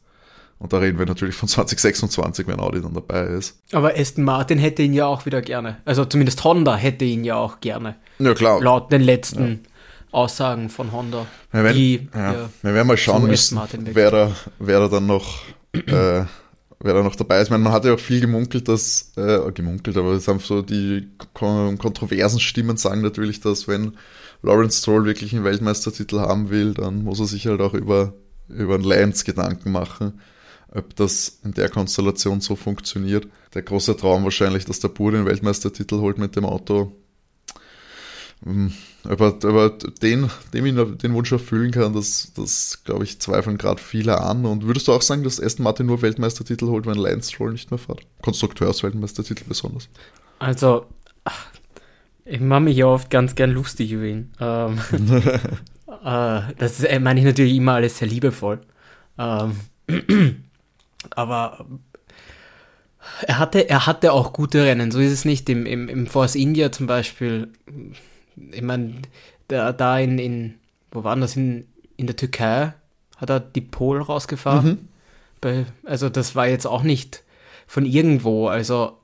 Und 0.58 0.74
da 0.74 0.78
reden 0.78 1.00
wir 1.00 1.06
natürlich 1.06 1.36
von 1.36 1.50
2026, 1.50 2.48
wenn 2.48 2.60
Audi 2.60 2.82
dann 2.82 2.94
dabei 2.94 3.24
ist. 3.24 3.62
Aber 3.72 3.98
Aston 3.98 4.24
Martin 4.24 4.60
hätte 4.60 4.84
ihn 4.84 4.94
ja 4.94 5.06
auch 5.06 5.26
wieder 5.26 5.42
gerne. 5.42 5.78
Also 5.86 6.06
zumindest 6.06 6.44
Honda 6.44 6.76
hätte 6.76 7.06
ihn 7.06 7.24
ja 7.24 7.36
auch 7.36 7.60
gerne. 7.62 7.96
Ja 8.20 8.34
klar, 8.34 8.62
Laut 8.62 8.92
den 8.92 9.02
letzten 9.02 9.64
Aussagen 10.12 10.70
von 10.70 10.92
Honda. 10.92 11.26
Wir 11.52 11.64
werden, 11.64 11.78
die, 11.78 12.10
ja, 12.14 12.50
wir 12.62 12.74
werden 12.74 12.88
mal 12.88 12.98
schauen 12.98 13.28
müssen, 13.28 13.60
wer 13.94 14.12
da, 14.12 14.36
wer 14.60 14.80
da 14.80 14.88
dann 14.88 15.06
noch, 15.06 15.44
äh, 15.74 16.26
wer 16.84 16.94
da 16.94 17.04
noch 17.04 17.16
dabei 17.16 17.40
ist. 17.40 17.48
Ich 17.48 17.52
meine, 17.52 17.64
man 17.64 17.74
hat 17.74 17.86
ja 17.86 17.94
auch 17.94 18.00
viel 18.00 18.20
gemunkelt, 18.20 18.68
dass, 18.68 19.14
äh, 19.16 19.52
gemunkelt, 19.52 19.98
aber 19.98 20.12
es 20.12 20.28
haben 20.28 20.40
so 20.40 20.62
die 20.62 21.08
kon 21.34 21.78
kontroversen 21.78 22.40
Stimmen 22.40 22.78
sagen 22.78 23.02
natürlich, 23.02 23.40
dass 23.40 23.68
wenn 23.68 23.98
Lawrence 24.44 24.80
Stroll 24.80 25.06
wirklich 25.06 25.34
einen 25.34 25.44
Weltmeistertitel 25.44 26.20
haben 26.20 26.50
will, 26.50 26.74
dann 26.74 27.04
muss 27.04 27.20
er 27.20 27.28
sich 27.28 27.48
halt 27.48 27.62
auch 27.62 27.74
über, 27.74 28.14
über 28.50 28.76
einen 28.76 28.84
Lance 28.84 29.24
Gedanken 29.24 29.72
machen, 29.72 30.20
ob 30.74 30.96
das 30.96 31.40
in 31.44 31.54
der 31.54 31.70
Konstellation 31.70 32.42
so 32.42 32.56
funktioniert. 32.56 33.28
Der 33.54 33.62
große 33.62 33.96
Traum 33.98 34.24
wahrscheinlich, 34.24 34.66
dass 34.66 34.80
der 34.80 34.88
Bur 34.88 35.12
den 35.12 35.26
Weltmeistertitel 35.26 36.00
holt 36.00 36.18
mit 36.18 36.36
dem 36.36 36.46
Auto. 36.46 36.92
Hm, 38.44 38.74
Ob 39.08 39.22
er, 39.22 39.28
ob 39.28 39.44
er 39.44 39.70
den, 40.02 40.30
dem 40.54 40.98
den 40.98 41.14
Wunsch 41.14 41.32
erfüllen 41.32 41.72
kann, 41.72 41.94
das, 41.94 42.32
das 42.36 42.84
glaube 42.84 43.04
ich, 43.04 43.20
zweifeln 43.20 43.58
gerade 43.58 43.82
viele 43.82 44.20
an. 44.20 44.46
Und 44.46 44.66
würdest 44.66 44.88
du 44.88 44.94
auch 44.94 45.02
sagen, 45.04 45.24
dass 45.24 45.42
Aston 45.42 45.64
Martin 45.64 45.86
nur 45.86 46.02
Weltmeistertitel 46.02 46.66
holt, 46.68 46.88
wenn 46.88 46.98
Lance 46.98 47.32
Stroll 47.32 47.52
nicht 47.52 47.70
mehr 47.70 47.78
fährt? 47.78 48.02
Konstrukteursweltmeistertitel 48.24 49.44
besonders. 49.48 49.90
Also, 50.40 50.88
ich 52.26 52.40
mache 52.40 52.62
mich 52.62 52.78
ja 52.78 52.88
oft 52.88 53.12
ganz 53.12 53.36
gern 53.36 53.52
lustig 53.52 53.92
über 53.92 54.06
ihn. 54.06 54.32
Ähm, 54.40 54.80
äh, 56.04 56.42
das 56.58 56.84
äh, 56.84 57.00
meine 57.00 57.20
ich 57.20 57.26
natürlich 57.26 57.56
immer 57.56 57.74
alles 57.74 58.00
sehr 58.00 58.08
liebevoll. 58.08 58.62
Ähm, 59.20 59.56
aber 61.12 61.66
er 63.24 63.40
hatte, 63.40 63.70
er 63.70 63.86
hatte 63.86 64.14
auch 64.14 64.34
gute 64.34 64.64
Rennen, 64.64 64.92
so 64.92 65.00
ist 65.00 65.12
es 65.12 65.26
nicht. 65.26 65.50
Im, 65.50 65.66
im, 65.66 65.90
im 65.90 66.08
Force 66.08 66.36
India 66.36 66.72
zum 66.72 66.88
Beispiel, 66.88 67.50
ich 68.52 68.62
meine, 68.62 69.02
da, 69.48 69.72
da 69.72 70.00
in, 70.00 70.20
in, 70.20 70.56
wo 70.92 71.04
waren 71.04 71.22
das, 71.22 71.36
in, 71.36 71.68
in 71.98 72.08
der 72.08 72.16
Türkei, 72.16 72.74
hat 73.18 73.30
er 73.30 73.40
die 73.40 73.62
Pole 73.62 74.02
rausgefahren. 74.02 74.88
Bei, 75.42 75.66
also 75.86 76.10
das 76.10 76.36
war 76.36 76.48
jetzt 76.48 76.68
auch 76.68 76.84
nicht 76.84 77.24
von 77.68 77.86
irgendwo, 77.86 78.48
also 78.48 78.98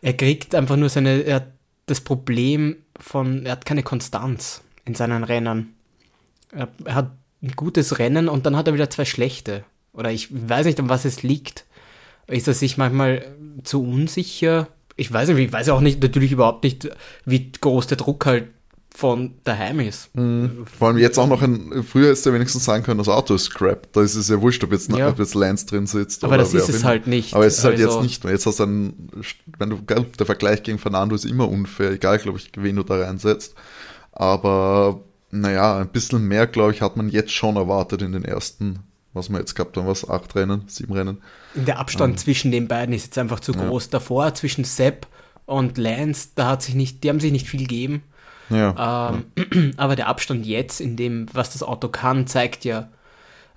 er 0.00 0.12
kriegt 0.14 0.54
einfach 0.54 0.76
nur 0.76 0.88
seine, 0.88 1.22
er 1.22 1.36
hat 1.36 1.46
das 1.86 2.00
Problem 2.00 2.76
von, 2.98 3.46
er 3.46 3.52
hat 3.52 3.64
keine 3.64 3.82
Konstanz 3.82 4.62
in 4.84 4.94
seinen 4.94 5.24
Rennen. 5.24 5.74
Er, 6.50 6.68
er 6.84 6.94
hat 6.94 7.10
ein 7.42 7.52
gutes 7.56 7.98
Rennen 7.98 8.28
und 8.28 8.46
dann 8.46 8.56
hat 8.56 8.66
er 8.66 8.74
wieder 8.74 8.90
zwei 8.90 9.04
schlechte. 9.04 9.64
Oder 9.92 10.10
ich 10.10 10.28
weiß 10.30 10.66
nicht, 10.66 10.80
an 10.80 10.88
was 10.88 11.04
es 11.04 11.22
liegt. 11.22 11.64
Ist 12.26 12.48
er 12.48 12.54
sich 12.54 12.78
manchmal 12.78 13.34
zu 13.62 13.82
unsicher? 13.82 14.68
Ich 14.96 15.12
weiß 15.12 15.28
nicht, 15.30 15.38
ich 15.38 15.52
weiß 15.52 15.68
auch 15.70 15.80
nicht, 15.80 16.02
natürlich 16.02 16.32
überhaupt 16.32 16.64
nicht, 16.64 16.88
wie 17.24 17.50
groß 17.52 17.86
der 17.86 17.96
Druck 17.96 18.26
halt 18.26 18.48
von 18.94 19.36
daheim 19.44 19.80
ist. 19.80 20.10
Vor 20.78 20.88
allem 20.88 20.98
jetzt 20.98 21.18
auch 21.18 21.26
noch 21.26 21.40
ein, 21.40 21.82
früher 21.82 22.08
hättest 22.08 22.26
du 22.26 22.34
wenigstens 22.34 22.66
sagen 22.66 22.82
können, 22.84 22.98
das 22.98 23.08
Auto 23.08 23.34
ist 23.34 23.54
crap. 23.54 23.90
Da 23.94 24.02
ist 24.02 24.16
es 24.16 24.28
ja 24.28 24.38
wurscht, 24.42 24.62
ob 24.64 24.72
jetzt, 24.72 24.92
Ja. 24.94 25.08
ob 25.08 25.18
jetzt 25.18 25.34
Lance 25.34 25.64
drin 25.64 25.86
sitzt. 25.86 26.24
Aber 26.24 26.36
das 26.36 26.52
ist 26.52 26.68
es 26.68 26.84
halt 26.84 27.06
nicht. 27.06 27.32
Aber 27.34 27.46
es 27.46 27.56
ist 27.56 27.64
halt 27.64 27.80
Also- 27.80 27.88
jetzt 27.96 28.02
nicht 28.02 28.24
mehr. 28.24 28.34
Jetzt 28.34 28.44
hast 28.44 28.58
du 28.60 28.64
einen, 28.64 29.10
wenn 29.58 29.70
du, 29.70 29.76
der 29.78 30.26
Vergleich 30.26 30.62
gegen 30.62 30.78
Fernando 30.78 31.14
ist 31.14 31.24
immer 31.24 31.48
unfair, 31.48 31.92
egal, 31.92 32.18
glaube 32.18 32.36
ich, 32.38 32.50
wen 32.56 32.76
du 32.76 32.82
da 32.82 32.96
reinsetzt. 33.02 33.54
Aber, 34.12 35.00
naja, 35.30 35.78
ein 35.78 35.88
bisschen 35.88 36.28
mehr, 36.28 36.46
glaube 36.46 36.72
ich, 36.72 36.82
hat 36.82 36.98
man 36.98 37.08
jetzt 37.08 37.32
schon 37.32 37.56
erwartet 37.56 38.02
in 38.02 38.12
den 38.12 38.26
ersten, 38.26 38.80
was 39.14 39.28
wir 39.28 39.38
jetzt 39.38 39.54
gehabt 39.54 39.76
haben, 39.76 39.86
was, 39.86 40.08
acht 40.08 40.34
Rennen, 40.34 40.64
sieben 40.66 40.92
Rennen. 40.92 41.22
Der 41.54 41.78
Abstand 41.78 42.18
zwischen 42.18 42.50
den 42.50 42.68
beiden 42.68 42.94
ist 42.94 43.04
jetzt 43.04 43.18
einfach 43.18 43.40
zu 43.40 43.52
groß. 43.52 43.90
Davor 43.90 44.34
zwischen 44.34 44.64
Sepp 44.64 45.06
und 45.46 45.78
Lance, 45.78 46.30
da 46.34 46.48
hat 46.48 46.62
sich 46.62 46.74
nicht, 46.74 47.04
die 47.04 47.08
haben 47.08 47.20
sich 47.20 47.32
nicht 47.32 47.48
viel 47.48 47.60
gegeben. 47.60 48.02
Ja. 48.48 49.14
Ähm, 49.14 49.74
aber 49.76 49.96
der 49.96 50.08
Abstand 50.08 50.46
jetzt, 50.46 50.80
in 50.80 50.96
dem, 50.96 51.26
was 51.32 51.52
das 51.52 51.62
Auto 51.62 51.88
kann, 51.88 52.26
zeigt 52.26 52.64
ja 52.64 52.88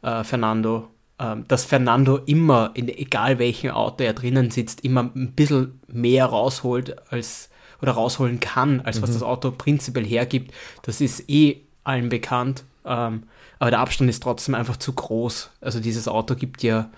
äh, 0.02 0.24
Fernando, 0.24 0.90
ähm, 1.20 1.46
dass 1.48 1.66
Fernando 1.66 2.18
immer, 2.18 2.72
in 2.74 2.90
egal 2.90 3.40
welchem 3.40 3.72
Auto 3.72 4.04
er 4.04 4.14
drinnen 4.14 4.52
sitzt, 4.52 4.84
immer 4.84 5.04
ein 5.04 5.34
bisschen 5.34 5.80
mehr 5.88 6.26
rausholt 6.26 7.12
als 7.12 7.50
oder 7.82 7.94
rausholen 7.94 8.40
kann, 8.40 8.82
als 8.82 9.02
was 9.02 9.12
das 9.12 9.22
Auto 9.22 9.52
prinzipiell 9.52 10.06
hergibt. 10.06 10.54
Das 10.84 11.02
ist 11.02 11.30
eh 11.30 11.58
allen 11.84 12.10
bekannt. 12.10 12.64
Ähm, 12.86 13.24
aber 13.60 13.72
der 13.72 13.80
Abstand 13.80 14.10
ist 14.10 14.24
trotzdem 14.24 14.56
einfach 14.56 14.78
zu 14.78 14.94
groß. 14.94 15.52
Also 15.62 15.80
dieses 15.80 16.08
Auto 16.08 16.36
gibt 16.36 16.64
ja 16.64 16.90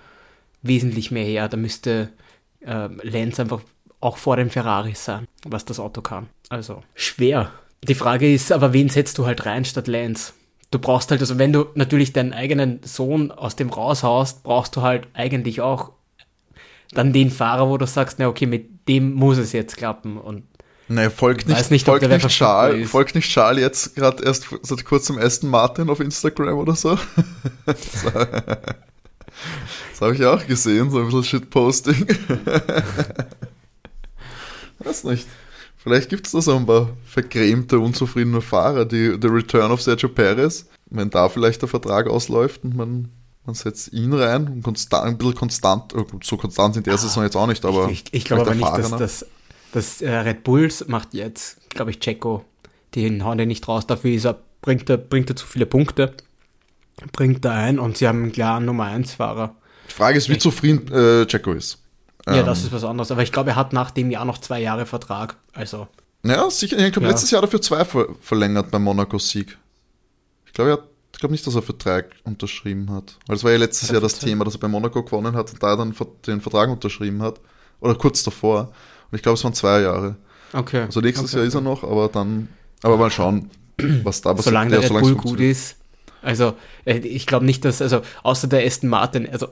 wesentlich 0.62 1.12
mehr 1.12 1.24
her. 1.24 1.48
Da 1.50 1.58
müsste 1.58 2.10
äh, 2.62 2.88
Lenz 3.04 3.40
einfach 3.40 3.62
auch 4.00 4.18
vor 4.18 4.38
dem 4.38 4.50
Ferrari 4.50 4.94
sein, 4.96 5.28
was 5.44 5.66
das 5.66 5.80
Auto 5.80 6.02
kann. 6.02 6.28
Also 6.50 6.84
schwer. 6.96 7.52
Die 7.84 7.96
Frage 7.96 8.32
ist 8.32 8.52
aber, 8.52 8.74
wen 8.74 8.90
setzt 8.90 9.18
du 9.18 9.26
halt 9.26 9.46
rein 9.46 9.66
statt 9.66 9.88
Lenz? 9.88 10.34
Du 10.72 10.80
brauchst 10.80 11.12
halt, 11.12 11.22
also 11.22 11.38
wenn 11.38 11.54
du 11.54 11.68
natürlich 11.76 12.12
deinen 12.12 12.34
eigenen 12.34 12.82
Sohn 12.84 13.32
aus 13.32 13.56
dem 13.56 13.70
raushaust, 13.70 14.44
brauchst 14.44 14.76
du 14.76 14.82
halt 14.82 15.08
eigentlich 15.14 15.62
auch 15.62 15.92
dann 16.92 17.14
den 17.14 17.32
Fahrer, 17.32 17.70
wo 17.70 17.78
du 17.78 17.86
sagst, 17.86 18.20
na 18.20 18.28
okay, 18.28 18.46
mit 18.46 18.88
dem 18.88 19.14
muss 19.14 19.38
es 19.38 19.52
jetzt 19.54 19.78
klappen 19.78 20.18
und 20.18 20.44
Nee, 20.90 21.10
folgt 21.10 21.48
nicht, 21.50 21.70
nicht 21.70 21.86
folgt, 21.86 22.08
nicht 22.08 22.28
Charles, 22.30 22.90
folgt 22.90 23.14
nicht 23.16 23.30
Charles 23.30 23.62
jetzt 23.62 23.96
gerade 23.96 24.24
erst 24.24 24.48
seit 24.62 24.86
kurzem 24.86 25.18
Aston 25.18 25.50
Martin 25.50 25.90
auf 25.90 26.00
Instagram 26.00 26.58
oder 26.58 26.76
so? 26.76 26.98
das 27.66 28.06
habe 30.00 30.16
ich 30.16 30.26
auch 30.26 30.48
gesehen, 30.48 30.90
so 30.90 31.00
ein 31.00 31.06
bisschen 31.06 31.24
Shitposting. 31.26 32.08
Weiß 34.80 35.04
nicht. 35.04 35.28
Vielleicht 35.76 36.10
gibt 36.10 36.26
es 36.26 36.32
da 36.34 36.42
so 36.42 36.56
ein 36.56 36.66
paar 36.66 36.90
vergrämte, 37.06 37.80
unzufriedene 37.80 38.42
Fahrer, 38.42 38.86
die 38.86 39.18
The 39.22 39.28
Return 39.28 39.72
of 39.72 39.82
Sergio 39.82 40.10
Perez, 40.10 40.66
wenn 40.90 41.10
da 41.10 41.28
vielleicht 41.28 41.62
der 41.62 41.70
Vertrag 41.70 42.08
ausläuft 42.08 42.64
und 42.64 42.76
man, 42.76 43.10
man 43.46 43.56
setzt 43.56 43.92
ihn 43.92 44.14
rein 44.14 44.48
und 44.48 44.64
konstant, 44.64 45.06
ein 45.06 45.18
bisschen 45.18 45.36
konstant, 45.36 45.94
äh, 45.94 46.04
so 46.24 46.38
konstant 46.38 46.76
sind 46.76 46.88
der 46.88 46.94
ah, 46.94 46.98
Saison 46.98 47.24
jetzt 47.24 47.36
auch 47.36 47.48
nicht, 47.48 47.66
aber 47.66 47.90
ich, 47.90 48.06
ich, 48.08 48.14
ich 48.14 48.26
glaube 48.26 48.44
aber 48.44 48.56
nicht, 48.56 48.78
dass 48.78 48.92
das 48.92 49.26
das 49.78 50.02
äh, 50.02 50.10
Red 50.10 50.44
Bulls 50.44 50.88
macht 50.88 51.14
jetzt, 51.14 51.70
glaube 51.70 51.92
ich, 51.92 52.00
Checo. 52.00 52.44
Den 52.96 53.24
hauen 53.24 53.38
den 53.38 53.48
nicht 53.48 53.68
raus. 53.68 53.86
Dafür 53.86 54.12
ist 54.12 54.26
er, 54.26 54.40
bringt, 54.62 54.90
er, 54.90 54.98
bringt 54.98 55.30
er 55.30 55.36
zu 55.36 55.46
viele 55.46 55.66
Punkte. 55.66 56.14
Bringt 57.12 57.46
er 57.46 57.52
ein 57.52 57.78
und 57.78 57.98
sie 57.98 58.08
haben 58.08 58.24
einen 58.24 58.32
klaren 58.32 58.66
Nummer 58.66 58.86
1 58.86 59.14
Fahrer. 59.14 59.56
Die 59.88 59.94
Frage 59.94 60.18
ist, 60.18 60.30
wie 60.30 60.38
zufrieden 60.38 60.92
äh, 60.92 61.26
Checo 61.28 61.54
ist. 61.54 61.84
Ja, 62.26 62.38
ähm, 62.38 62.46
das 62.46 62.64
ist 62.64 62.72
was 62.72 62.84
anderes. 62.84 63.12
Aber 63.12 63.22
ich 63.22 63.32
glaube, 63.32 63.52
er 63.52 63.56
hat 63.56 63.72
nach 63.72 63.92
dem 63.92 64.10
Jahr 64.10 64.26
noch 64.26 64.40
zwei 64.40 64.60
Jahre 64.60 64.86
Vertrag. 64.86 65.38
Also. 65.54 65.88
Ja, 66.24 66.50
sicher. 66.50 66.78
Ich 66.80 66.92
glaube, 66.92 67.06
ja. 67.06 67.12
letztes 67.12 67.32
Jahr 67.32 67.42
dafür 67.42 67.62
zwei 67.62 67.86
ver 67.86 68.08
verlängert 68.20 68.72
beim 68.72 68.84
Monaco-Sieg. 68.84 69.58
Ich 70.48 70.54
glaube, 70.54 70.72
er 70.72 70.84
ich 71.14 71.20
glaube 71.20 71.32
nicht, 71.32 71.48
dass 71.48 71.56
er 71.56 71.64
Vertrag 71.64 72.12
unterschrieben 72.26 72.92
hat. 72.92 73.18
Weil 73.26 73.38
es 73.38 73.44
war 73.44 73.52
ja 73.52 73.58
letztes 73.58 73.90
Jahr 73.90 74.02
das 74.02 74.20
Thema, 74.20 74.46
dass 74.46 74.54
er 74.54 74.60
bei 74.60 74.68
Monaco 74.68 75.02
gewonnen 75.04 75.36
hat 75.36 75.52
und 75.52 75.64
da 75.64 75.76
dann 75.76 75.96
den 76.28 76.42
Vertrag 76.42 76.70
unterschrieben 76.70 77.24
hat. 77.24 77.42
Oder 77.80 77.96
kurz 77.96 78.24
davor. 78.24 78.72
Und 79.12 79.16
ich 79.16 79.22
glaube, 79.22 79.36
es 79.36 79.44
waren 79.44 79.54
zwei 79.54 79.82
Jahre. 79.82 80.16
Okay. 80.54 80.82
Also 80.82 81.02
nächstes 81.02 81.32
okay, 81.32 81.38
Jahr 81.38 81.48
ist 81.48 81.56
er 81.56 81.62
noch, 81.62 81.84
aber 81.84 82.08
dann, 82.08 82.50
aber 82.84 82.98
mal 82.98 83.12
schauen, 83.12 83.50
was 84.04 84.22
da 84.22 84.32
passiert. 84.32 84.46
Solange 84.46 84.72
der 84.72 84.84
Red 84.84 85.02
Bull 85.02 85.16
gut 85.16 85.40
ist. 85.40 85.78
Also, 86.22 86.54
äh, 86.86 86.98
ich 86.98 87.26
glaube 87.26 87.46
nicht, 87.46 87.64
dass, 87.64 87.82
also, 87.82 88.02
außer 88.24 88.48
der 88.48 88.66
Aston 88.66 88.90
Martin, 88.90 89.30
also, 89.30 89.48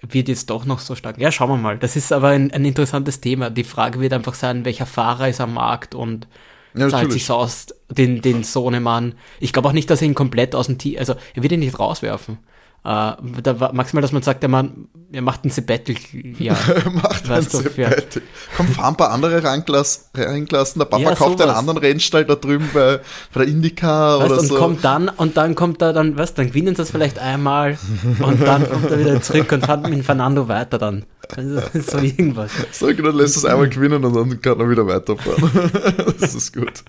wird 0.00 0.28
jetzt 0.28 0.50
doch 0.50 0.64
noch 0.64 0.78
so 0.78 0.94
stark. 0.94 1.18
Ja, 1.18 1.32
schauen 1.32 1.50
wir 1.50 1.56
mal. 1.56 1.78
Das 1.78 1.96
ist 1.96 2.12
aber 2.12 2.28
ein, 2.28 2.52
ein 2.52 2.64
interessantes 2.64 3.20
Thema. 3.20 3.50
Die 3.50 3.64
Frage 3.64 4.00
wird 4.00 4.12
einfach 4.12 4.34
sein, 4.34 4.64
welcher 4.64 4.86
Fahrer 4.86 5.28
ist 5.28 5.40
am 5.40 5.54
Markt 5.54 5.94
und 5.94 6.28
ja, 6.74 6.88
zahlt 6.88 7.12
sich 7.12 7.28
aus, 7.30 7.66
den, 7.88 8.20
den 8.20 8.44
Sohnemann. 8.44 9.14
Ich 9.40 9.52
glaube 9.52 9.68
auch 9.68 9.72
nicht, 9.72 9.90
dass 9.90 10.02
er 10.02 10.06
ihn 10.06 10.14
komplett 10.14 10.54
aus 10.54 10.66
dem 10.66 10.78
Team, 10.78 10.98
also, 10.98 11.14
er 11.34 11.42
wird 11.42 11.52
ihn 11.52 11.60
nicht 11.60 11.78
rauswerfen. 11.78 12.38
Uh, 12.84 13.12
da 13.42 13.58
war 13.58 13.74
maximal, 13.74 14.02
dass 14.02 14.12
man 14.12 14.22
sagt, 14.22 14.40
der 14.40 14.48
Mann, 14.48 14.86
er 15.10 15.20
macht 15.20 15.44
ein 15.44 15.50
Sabbatical. 15.50 16.22
Ja, 16.38 16.56
macht 16.92 17.28
ein 17.28 17.42
Sabbatical. 17.42 18.22
Komm, 18.56 18.68
fahren 18.68 18.94
ein 18.94 18.96
paar 18.96 19.10
andere 19.10 19.42
reingelassen. 19.42 20.08
Der 20.14 20.84
Papa 20.84 20.98
ja, 20.98 21.14
kauft 21.14 21.40
einen 21.42 21.50
anderen 21.50 21.78
Rennstall 21.78 22.24
da 22.24 22.36
drüben 22.36 22.70
bei, 22.72 23.00
bei 23.34 23.44
der 23.44 23.48
Indica 23.48 24.20
weißt, 24.20 24.30
oder 24.30 24.40
und 24.40 24.46
so. 24.46 24.54
Kommt 24.56 24.84
dann, 24.84 25.08
und 25.08 25.36
dann 25.36 25.56
kommt 25.56 25.82
er 25.82 25.92
dann, 25.92 26.16
was, 26.16 26.34
dann 26.34 26.46
gewinnen 26.46 26.76
sie 26.76 26.82
es 26.82 26.90
vielleicht 26.90 27.18
einmal 27.18 27.78
und 28.20 28.40
dann 28.42 28.70
kommt 28.70 28.90
er 28.90 28.98
wieder 28.98 29.20
zurück 29.20 29.50
und 29.52 29.66
fährt 29.66 29.88
mit 29.88 30.04
Fernando 30.04 30.46
weiter 30.46 30.78
dann. 30.78 31.04
Also, 31.36 31.60
so 31.74 31.98
irgendwas. 31.98 32.52
So, 32.72 32.86
genau, 32.86 33.10
lässt 33.10 33.36
es 33.36 33.44
einmal 33.44 33.68
gewinnen 33.68 34.04
und 34.04 34.14
dann 34.14 34.40
kann 34.40 34.60
er 34.60 34.70
wieder 34.70 34.86
weiterfahren. 34.86 35.50
das 36.20 36.34
ist 36.34 36.54
gut. 36.54 36.84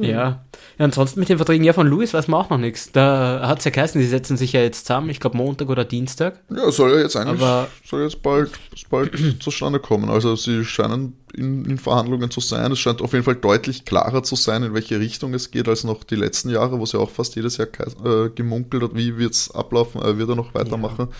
ja. 0.00 0.40
Ja, 0.80 0.86
ansonsten 0.86 1.20
mit 1.20 1.28
den 1.28 1.36
Verträgen 1.36 1.62
ja 1.62 1.74
von 1.74 1.86
Louis 1.86 2.14
weiß 2.14 2.28
man 2.28 2.40
auch 2.40 2.48
noch 2.48 2.56
nichts. 2.56 2.90
Da 2.90 3.46
hat 3.46 3.58
es 3.58 3.66
ja 3.66 3.70
geheißen, 3.70 4.00
die 4.00 4.06
setzen 4.06 4.38
sich 4.38 4.54
ja 4.54 4.62
jetzt 4.62 4.86
zusammen, 4.86 5.10
ich 5.10 5.20
glaube 5.20 5.36
Montag 5.36 5.68
oder 5.68 5.84
Dienstag. 5.84 6.40
Ja, 6.48 6.70
soll 6.72 6.92
ja 6.92 7.00
jetzt 7.00 7.16
eigentlich 7.16 7.42
Aber 7.42 7.68
soll 7.84 8.04
jetzt 8.04 8.22
bald, 8.22 8.50
bald 8.88 9.12
zustande 9.42 9.78
kommen. 9.78 10.08
Also 10.08 10.36
sie 10.36 10.64
scheinen 10.64 11.18
in, 11.34 11.66
in, 11.66 11.76
Verhandlungen 11.76 12.30
zu 12.30 12.40
sein. 12.40 12.72
Es 12.72 12.78
scheint 12.78 13.02
auf 13.02 13.12
jeden 13.12 13.26
Fall 13.26 13.34
deutlich 13.34 13.84
klarer 13.84 14.22
zu 14.22 14.36
sein, 14.36 14.62
in 14.62 14.72
welche 14.72 14.98
Richtung 14.98 15.34
es 15.34 15.50
geht, 15.50 15.68
als 15.68 15.84
noch 15.84 16.02
die 16.02 16.16
letzten 16.16 16.48
Jahre, 16.48 16.78
wo 16.78 16.84
es 16.84 16.92
ja 16.92 17.00
auch 17.00 17.10
fast 17.10 17.36
jedes 17.36 17.58
Jahr 17.58 17.68
äh, 17.68 18.30
gemunkelt 18.30 18.82
hat, 18.82 18.94
wie 18.94 19.18
wird 19.18 19.34
es 19.34 19.54
ablaufen, 19.54 20.00
äh, 20.00 20.16
wird 20.16 20.30
er 20.30 20.36
noch 20.36 20.54
weitermachen. 20.54 21.08
Ja. 21.10 21.16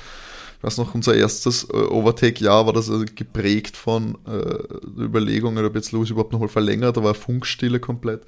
Ich 0.57 0.65
weiß 0.65 0.79
noch, 0.79 0.95
unser 0.95 1.15
erstes 1.15 1.65
äh, 1.65 1.77
Overtake-Jahr 1.77 2.65
war 2.65 2.73
das 2.73 2.89
äh, 2.89 3.05
geprägt 3.05 3.77
von 3.77 4.17
äh, 4.27 5.03
Überlegungen, 5.03 5.67
ob 5.67 5.75
jetzt 5.75 5.93
Louis 5.93 6.09
überhaupt 6.09 6.33
nochmal 6.33 6.49
verlängert, 6.49 6.97
da 6.97 7.05
war 7.05 7.13
Funkstille 7.13 7.79
komplett. 7.79 8.23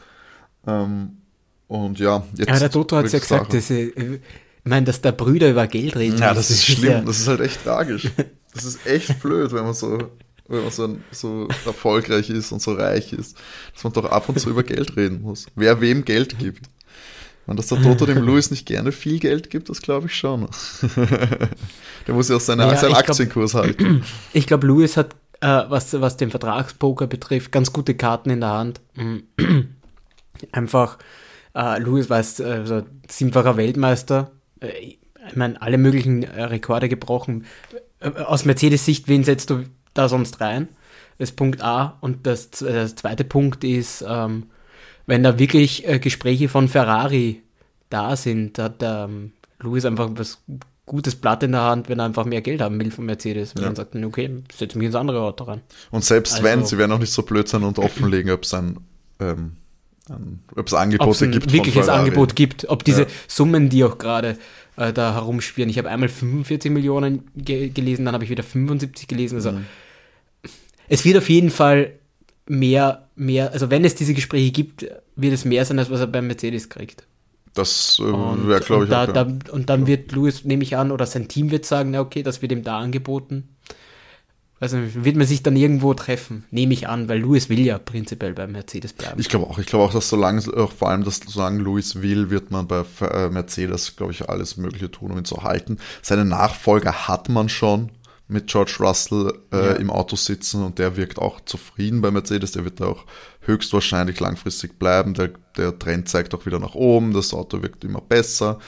Ähm, 0.67 1.22
und 1.73 1.99
ja, 1.99 2.23
jetzt. 2.35 2.51
Ja, 2.51 2.59
der 2.59 2.71
Toto 2.71 2.99
hat 2.99 3.07
es 3.07 3.13
ja 3.13 3.19
gesagt, 3.19 3.55
dass, 3.55 3.71
äh, 3.71 3.87
ich 3.87 4.21
meine, 4.63 4.85
dass 4.85 5.01
der 5.01 5.13
Brüder 5.13 5.51
über 5.51 5.67
Geld 5.67 5.97
reden. 5.97 6.19
Ja, 6.19 6.35
das 6.35 6.51
ist 6.51 6.67
schlimm. 6.67 6.93
Ja. 6.93 7.01
Das 7.01 7.19
ist 7.19 7.27
halt 7.27 7.41
echt 7.41 7.65
tragisch. 7.65 8.11
Das 8.53 8.65
ist 8.67 8.87
echt 8.87 9.19
blöd, 9.23 9.53
wenn 9.53 9.65
man 9.65 9.73
so, 9.73 10.11
wenn 10.49 10.61
man 10.65 10.71
so, 10.71 10.99
so 11.13 11.49
erfolgreich 11.65 12.29
ist 12.29 12.53
und 12.53 12.61
so 12.61 12.75
reich 12.75 13.15
ist, 13.15 13.39
dass 13.73 13.85
man 13.85 13.95
doch 13.95 14.05
ab 14.05 14.29
und 14.29 14.39
zu 14.39 14.51
über 14.51 14.63
Geld 14.65 14.99
reden 14.99 15.23
muss. 15.23 15.47
Wer 15.55 15.81
wem 15.81 16.05
Geld 16.05 16.39
gibt. 16.39 16.67
Und 17.47 17.59
dass 17.59 17.69
der 17.69 17.81
Toto 17.81 18.05
dem 18.05 18.19
Louis 18.23 18.51
nicht 18.51 18.67
gerne 18.67 18.93
viel 18.93 19.19
Geld 19.19 19.49
gibt, 19.49 19.71
das 19.71 19.81
glaube 19.81 20.09
ich 20.09 20.15
schon. 20.15 20.47
der 22.07 22.15
muss 22.15 22.29
ja 22.29 22.37
auch 22.37 22.41
seine, 22.41 22.65
ja, 22.65 22.77
seinen 22.77 22.97
Aktienkurs 22.97 23.53
glaub, 23.53 23.65
halten. 23.65 24.05
Ich 24.35 24.47
glaube, 24.47 24.67
Louis 24.67 24.99
hat, 24.99 25.17
äh, 25.41 25.63
was, 25.71 25.99
was 25.99 26.19
den 26.19 26.29
Vertragspoker 26.29 27.07
betrifft, 27.07 27.51
ganz 27.51 27.73
gute 27.73 27.95
Karten 27.95 28.29
in 28.29 28.41
der 28.41 28.51
Hand. 28.51 28.83
Einfach 30.53 30.99
Uh, 31.55 31.77
Lewis 31.79 32.09
war 32.09 32.17
also 32.17 32.83
siebenfacher 33.09 33.57
Weltmeister. 33.57 34.31
Äh, 34.61 34.97
ich 35.29 35.37
meine, 35.37 35.61
alle 35.61 35.79
möglichen 35.79 36.23
äh, 36.23 36.45
Rekorde 36.45 36.89
gebrochen. 36.89 37.45
Äh, 38.01 38.11
aus 38.23 38.45
Mercedes-Sicht, 38.45 39.09
wen 39.09 39.25
setzt 39.25 39.51
du 39.51 39.65
da 39.95 40.09
sonst 40.09 40.41
rein? 40.41 40.69
Das 41.19 41.31
ist 41.31 41.37
Punkt 41.37 41.63
A. 41.63 41.99
Und 42.01 42.27
das, 42.27 42.51
das 42.51 42.95
zweite 42.97 43.25
Punkt 43.25 43.65
ist, 43.65 44.05
ähm, 44.07 44.45
wenn 45.07 45.23
da 45.23 45.39
wirklich 45.39 45.87
äh, 45.87 45.99
Gespräche 45.99 46.49
von 46.49 46.69
Ferrari 46.69 47.43
da 47.91 48.17
sind, 48.17 48.59
hat 48.59 48.77
ähm, 48.81 49.33
Lewis 49.61 49.85
einfach 49.85 50.11
was 50.15 50.43
gutes 50.87 51.15
Blatt 51.15 51.43
in 51.43 51.53
der 51.53 51.63
Hand, 51.63 51.89
wenn 51.89 52.01
er 52.01 52.07
einfach 52.07 52.25
mehr 52.25 52.41
Geld 52.41 52.61
haben 52.61 52.81
will 52.81 52.91
von 52.91 53.07
Mercedes. 53.07 53.55
Wenn 53.55 53.63
ja. 53.63 53.69
man 53.69 53.77
sagt, 53.77 53.95
okay, 53.95 54.43
setz 54.55 54.75
mich 54.75 54.87
ins 54.87 54.95
andere 54.95 55.21
Auto 55.21 55.45
rein. 55.45 55.61
Und 55.91 56.05
selbst 56.05 56.35
also, 56.35 56.45
wenn, 56.45 56.65
sie 56.65 56.79
werden 56.79 56.93
auch 56.93 56.99
nicht 56.99 57.13
so 57.13 57.23
blöd 57.23 57.49
sein 57.49 57.63
und 57.63 57.79
offenlegen, 57.79 58.33
ob 58.33 58.43
es 58.43 58.55
ein 58.55 58.79
ähm, 59.21 59.57
ob 60.57 60.67
es 60.67 60.75
Angebote 60.75 61.25
ein 61.25 61.33
gibt. 61.33 61.53
Wirkliches 61.53 61.89
Angebot 61.89 62.37
gibt, 62.37 62.69
ob 62.69 62.85
diese 62.85 63.03
ja. 63.03 63.09
Summen, 63.29 63.69
die 63.69 63.85
auch 63.85 63.99
gerade 63.99 64.39
äh, 64.77 64.93
da 64.93 65.15
herumschwirren. 65.15 65.71
Ich 65.71 65.79
habe 65.79 65.89
einmal 65.89 66.09
45 66.09 66.71
Millionen 66.71 67.31
ge 67.35 67.69
gelesen, 67.69 68.05
dann 68.05 68.15
habe 68.15 68.25
ich 68.25 68.31
wieder 68.31 68.43
75 68.43 69.07
gelesen. 69.09 69.37
Also 69.37 69.53
mhm. 69.53 69.67
es 70.89 71.05
wird 71.05 71.19
auf 71.19 71.29
jeden 71.29 71.51
Fall 71.51 71.93
mehr, 72.47 73.09
mehr, 73.17 73.53
also 73.53 73.71
wenn 73.71 73.85
es 73.85 73.95
diese 73.95 74.15
Gespräche 74.15 74.51
gibt, 74.51 74.87
wird 75.17 75.33
es 75.33 75.45
mehr 75.45 75.65
sein, 75.65 75.79
als 75.79 75.91
was 75.91 76.01
er 76.01 76.07
beim 76.07 76.27
Mercedes 76.27 76.69
kriegt. 76.69 77.07
Das 77.55 78.01
äh, 78.01 78.05
wäre, 78.05 78.61
glaube 78.61 78.85
ich, 78.85 78.91
da, 78.91 79.05
auch, 79.05 79.09
ja. 79.09 79.25
da, 79.25 79.53
Und 79.53 79.69
dann 79.69 79.87
wird 79.87 80.13
Louis, 80.13 80.45
nehme 80.45 80.63
ich 80.63 80.77
an, 80.77 80.91
oder 80.91 81.07
sein 81.07 81.29
Team 81.29 81.51
wird 81.51 81.67
sagen, 81.67 81.91
na 81.91 82.01
okay, 82.01 82.23
das 82.23 82.41
wird 82.41 82.53
ihm 82.53 82.63
da 82.63 82.79
angeboten. 82.79 83.52
Also 84.63 84.79
wird 84.79 85.17
man 85.17 85.27
sich 85.27 85.43
dann 85.43 85.57
irgendwo 85.57 85.93
treffen, 85.93 86.45
nehme 86.53 86.73
ich 86.73 86.87
an, 86.87 87.09
weil 87.09 87.19
Louis 87.19 87.49
will 87.49 87.59
ja 87.59 87.81
prinzipiell 87.81 88.33
beim 88.33 88.53
Mercedes 88.53 88.93
bleiben. 88.93 89.21
Ich 89.21 89.29
glaube 89.29 89.51
auch, 89.51 89.59
ich 89.59 89.67
glaube 89.67 89.85
auch, 89.87 89.93
dass 89.93 90.09
solange, 90.09 90.41
auch 90.57 90.71
vor 90.71 90.89
allem, 90.89 91.03
dass 91.03 91.19
solange 91.27 91.61
Louis 91.61 92.01
will, 92.01 92.31
wird 92.31 92.53
man 92.53 92.69
bei 92.69 92.85
äh, 93.01 93.29
Mercedes, 93.29 93.97
glaube 93.97 94.13
ich, 94.13 94.29
alles 94.29 94.57
Mögliche 94.59 94.89
tun, 94.89 95.11
um 95.11 95.19
ihn 95.19 95.25
zu 95.25 95.43
halten. 95.43 95.79
Seine 96.01 96.25
Nachfolger 96.25 97.09
hat 97.09 97.29
man 97.29 97.49
schon 97.49 97.91
mit 98.29 98.47
George 98.47 98.77
Russell 98.79 99.33
äh, 99.53 99.57
ja. 99.57 99.73
im 99.73 99.91
Auto 99.91 100.15
sitzen 100.15 100.63
und 100.63 100.79
der 100.79 100.97
wirkt 100.97 101.19
auch 101.19 101.41
zufrieden 101.41 102.01
bei 102.01 102.13
Mercedes. 102.13 102.53
Der 102.53 102.65
wird 102.65 102.79
da 102.79 102.87
auch 102.87 103.05
höchstwahrscheinlich 103.41 104.21
langfristig 104.21 104.79
bleiben. 104.79 105.15
Der, 105.15 105.31
der 105.57 105.77
Trend 105.77 106.09
zeigt 106.09 106.37
auch 106.37 106.47
wieder 106.47 106.61
nach 106.61 106.77
oben. 106.77 107.13
Das 107.13 107.35
Auto 107.35 107.63
wirkt 107.63 107.83
immer 107.83 108.01
besser. 108.01 108.61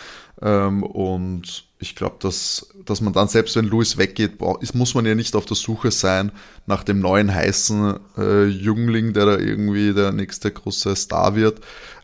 Ähm, 0.43 0.83
und 0.83 1.67
ich 1.85 1.95
glaube, 1.95 2.17
dass, 2.19 2.69
dass 2.87 3.03
man 3.03 3.13
dann, 3.13 3.29
selbst 3.29 3.57
wenn 3.57 3.67
Louis 3.67 3.99
weggeht, 3.99 4.41
muss 4.73 4.95
man 4.95 5.05
ja 5.05 5.15
nicht 5.15 5.37
auf 5.37 5.45
der 5.45 5.57
Suche 5.57 5.91
sein 5.91 6.33
nach 6.67 6.83
dem 6.83 7.01
neuen 7.01 7.33
heißen 7.33 7.97
äh, 8.17 8.47
Jüngling, 8.47 9.13
der 9.13 9.27
da 9.27 9.39
irgendwie 9.39 9.93
der 9.93 10.11
nächste 10.13 10.51
große 10.51 10.97
Star 10.97 11.37
wird. 11.37 11.61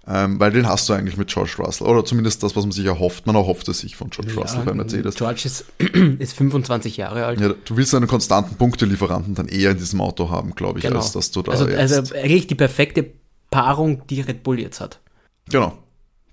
Ähm, 0.07 0.39
weil 0.39 0.51
den 0.51 0.67
hast 0.67 0.89
du 0.89 0.93
eigentlich 0.93 1.17
mit 1.17 1.29
George 1.29 1.55
Russell. 1.59 1.87
Oder 1.87 2.05
zumindest 2.05 2.43
das, 2.43 2.57
was 2.57 2.65
man 2.65 2.73
sich 2.73 2.85
erhofft. 2.85 3.27
Man 3.27 3.37
erhofft 3.37 3.69
es 3.69 3.81
sich 3.81 3.97
von 3.97 4.11
George 4.11 4.33
ja, 4.35 4.43
Russell 4.43 4.65
bei 4.65 4.75
Mercedes. 4.75 5.15
George 5.15 5.43
ist, 5.45 5.65
ist 6.19 6.35
25 6.35 6.97
Jahre 6.99 7.25
alt. 7.25 7.41
Ja, 7.41 7.55
du 7.65 7.77
willst 7.77 7.95
einen 7.95 8.07
konstanten 8.07 8.57
Punktelieferanten 8.57 9.35
dann 9.35 9.49
eher 9.49 9.71
in 9.71 9.79
diesem 9.79 10.01
Auto 10.01 10.29
haben, 10.29 10.55
glaube 10.55 10.79
ich, 10.79 10.85
genau. 10.85 10.97
als 10.97 11.13
dass 11.13 11.31
du 11.31 11.43
da 11.43 11.53
also, 11.53 11.65
also 11.65 12.15
eigentlich 12.15 12.47
die 12.47 12.55
perfekte 12.55 13.11
Paarung, 13.51 14.07
die 14.09 14.21
Red 14.21 14.43
Bull 14.43 14.61
jetzt 14.61 14.81
hat. 14.81 15.01
Genau. 15.49 15.79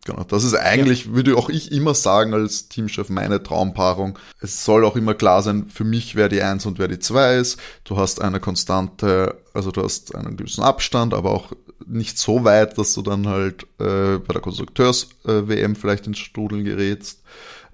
Genau, 0.08 0.24
das 0.24 0.46
ist 0.46 0.54
eigentlich, 0.54 1.08
ja. 1.08 1.14
würde 1.16 1.36
auch 1.36 1.50
ich 1.50 1.70
immer 1.74 1.94
sagen 1.94 2.34
als 2.34 2.70
Teamchef, 2.70 3.10
meine 3.10 3.44
Traumpaarung. 3.44 4.18
Es 4.40 4.64
soll 4.64 4.86
auch 4.86 4.96
immer 4.96 5.14
klar 5.14 5.44
sein, 5.44 5.68
für 5.68 5.84
mich 5.84 6.16
wer 6.16 6.30
die 6.30 6.42
Eins 6.42 6.66
und 6.66 6.80
wer 6.80 6.88
die 6.88 7.00
Zwei 7.00 7.36
ist. 7.36 7.60
Du 7.84 7.98
hast 7.98 8.22
eine 8.22 8.40
konstante, 8.40 9.36
also 9.54 9.70
du 9.70 9.84
hast 9.84 10.16
einen 10.16 10.38
gewissen 10.38 10.64
Abstand, 10.64 11.14
aber 11.14 11.32
auch 11.32 11.52
nicht 11.86 12.18
so 12.18 12.46
weit, 12.46 12.78
dass 12.78 12.94
du 12.94 13.02
dann 13.02 13.28
halt 13.28 13.64
äh, 13.80 14.18
bei 14.18 14.32
der 14.34 14.42
Konstrukteurs-WM 14.42 15.76
vielleicht 15.76 16.08
ins 16.08 16.20
Strudeln 16.20 16.64
gerätst. 16.64 17.22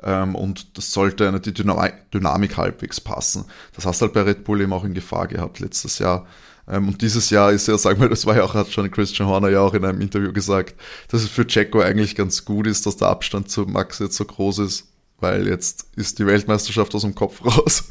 Ähm, 0.02 0.34
und 0.34 0.76
das 0.76 0.92
sollte 0.92 1.28
eine, 1.28 1.40
die 1.40 1.54
Dynamik, 1.54 2.10
Dynamik 2.12 2.58
halbwegs 2.58 3.00
passen. 3.00 3.46
Das 3.76 3.86
hast 3.86 4.02
halt 4.02 4.14
bei 4.14 4.24
Red 4.24 4.44
Bull 4.44 4.60
eben 4.62 4.74
auch 4.74 4.86
in 4.86 4.96
Gefahr 4.96 5.28
gehabt 5.28 5.60
letztes 5.60 6.00
Jahr. 6.00 6.26
Ähm, 6.68 6.90
und 6.90 7.02
dieses 7.02 7.30
Jahr 7.30 7.52
ist 7.52 7.68
ja, 7.68 7.78
sagen 7.78 8.02
wir, 8.02 8.10
das 8.10 8.26
war 8.26 8.36
ja 8.36 8.44
auch, 8.44 8.54
hat 8.54 8.72
schon 8.72 8.90
Christian 8.92 9.28
Horner 9.28 9.50
ja 9.50 9.62
auch 9.62 9.74
in 9.74 9.84
einem 9.84 10.02
Interview 10.02 10.32
gesagt, 10.32 10.76
dass 11.10 11.24
es 11.24 11.30
für 11.30 11.46
Checo 11.46 11.82
eigentlich 11.82 12.16
ganz 12.16 12.46
gut 12.46 12.68
ist, 12.68 12.86
dass 12.86 12.98
der 12.98 13.10
Abstand 13.10 13.50
zu 13.50 13.64
Max 13.64 14.00
jetzt 14.00 14.16
so 14.16 14.26
groß 14.26 14.60
ist, 14.60 14.88
weil 15.20 15.48
jetzt 15.48 15.88
ist 15.96 16.20
die 16.20 16.26
Weltmeisterschaft 16.26 16.96
aus 16.96 17.02
dem 17.02 17.16
Kopf 17.16 17.44
raus. 17.46 17.86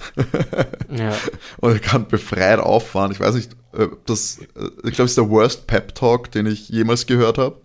ja. 0.90 1.14
Und 1.58 1.72
er 1.72 1.78
kann 1.80 2.08
befreit 2.08 2.60
auffahren. 2.60 3.12
Ich 3.12 3.20
weiß 3.20 3.34
nicht, 3.34 3.56
das, 4.06 4.38
äh, 4.38 4.66
ich 4.84 4.94
glaube, 4.94 5.04
es 5.04 5.12
ist 5.12 5.18
der 5.18 5.30
Worst 5.30 5.66
Pep 5.66 5.94
Talk, 5.94 6.30
den 6.30 6.46
ich 6.46 6.68
jemals 6.68 7.06
gehört 7.06 7.38
habe. 7.38 7.60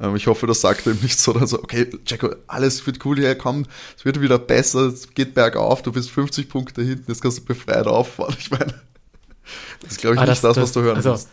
Ähm, 0.00 0.16
ich 0.16 0.26
hoffe, 0.26 0.46
das 0.46 0.60
sagt 0.60 0.86
er 0.86 0.92
ihm 0.92 1.00
nicht 1.02 1.18
so, 1.18 1.32
dann 1.32 1.46
so, 1.46 1.62
okay, 1.62 1.86
Checo, 2.04 2.34
alles 2.46 2.86
wird 2.86 3.04
cool 3.04 3.16
hier, 3.16 3.34
komm, 3.34 3.64
es 3.96 4.04
wird 4.04 4.20
wieder 4.20 4.38
besser, 4.38 4.86
es 4.86 5.14
geht 5.14 5.34
bergauf, 5.34 5.82
du 5.82 5.92
bist 5.92 6.10
50 6.10 6.48
Punkte 6.48 6.82
hinten, 6.82 7.10
jetzt 7.10 7.22
kannst 7.22 7.38
du 7.38 7.44
befreit 7.44 7.86
auffahren. 7.86 8.36
Ich 8.38 8.50
meine, 8.50 8.74
das 9.80 9.92
ist, 9.92 10.00
glaube 10.00 10.16
ich, 10.16 10.20
aber 10.20 10.30
nicht 10.30 10.44
das, 10.44 10.54
das, 10.54 10.62
was 10.62 10.72
du 10.72 10.82
hören 10.82 10.96
also, 10.96 11.10
willst. 11.10 11.28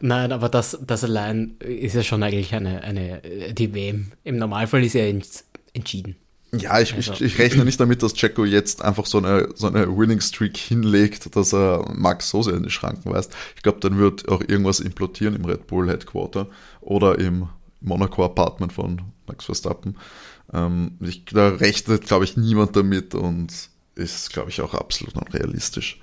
Nein, 0.00 0.32
aber 0.32 0.48
das, 0.48 0.78
das 0.84 1.04
allein 1.04 1.56
ist 1.60 1.94
ja 1.94 2.02
schon 2.02 2.22
eigentlich 2.22 2.54
eine, 2.54 2.82
eine 2.82 3.22
die 3.52 3.74
WM. 3.74 4.12
Im 4.24 4.36
Normalfall 4.36 4.84
ist 4.84 4.94
ja 4.94 5.04
entschieden. 5.72 6.16
Ja, 6.60 6.80
ich, 6.80 6.94
also. 6.94 7.12
ich, 7.12 7.20
ich, 7.22 7.38
rechne 7.38 7.64
nicht 7.64 7.80
damit, 7.80 8.02
dass 8.02 8.20
Jacko 8.20 8.44
jetzt 8.44 8.82
einfach 8.82 9.06
so 9.06 9.18
eine, 9.18 9.48
so 9.54 9.66
eine 9.66 9.86
Winning 9.96 10.20
Streak 10.20 10.56
hinlegt, 10.56 11.34
dass 11.36 11.52
er 11.52 11.90
Max 11.94 12.30
so 12.30 12.42
sehr 12.42 12.54
in 12.54 12.62
die 12.62 12.70
Schranken 12.70 13.12
weist. 13.12 13.32
Ich 13.56 13.62
glaube, 13.62 13.80
dann 13.80 13.98
wird 13.98 14.28
auch 14.28 14.40
irgendwas 14.40 14.80
implodieren 14.80 15.34
im 15.34 15.44
Red 15.44 15.66
Bull 15.66 15.88
Headquarter 15.88 16.48
oder 16.80 17.18
im 17.18 17.48
Monaco 17.80 18.24
Apartment 18.24 18.72
von 18.72 19.02
Max 19.26 19.46
Verstappen. 19.46 19.96
Ähm, 20.52 20.98
ich, 21.00 21.24
da 21.26 21.48
rechnet, 21.48 22.06
glaube 22.06 22.24
ich, 22.24 22.36
niemand 22.36 22.76
damit 22.76 23.14
und 23.14 23.52
ist, 23.94 24.32
glaube 24.32 24.50
ich, 24.50 24.60
auch 24.60 24.74
absolut 24.74 25.14
unrealistisch. 25.16 26.00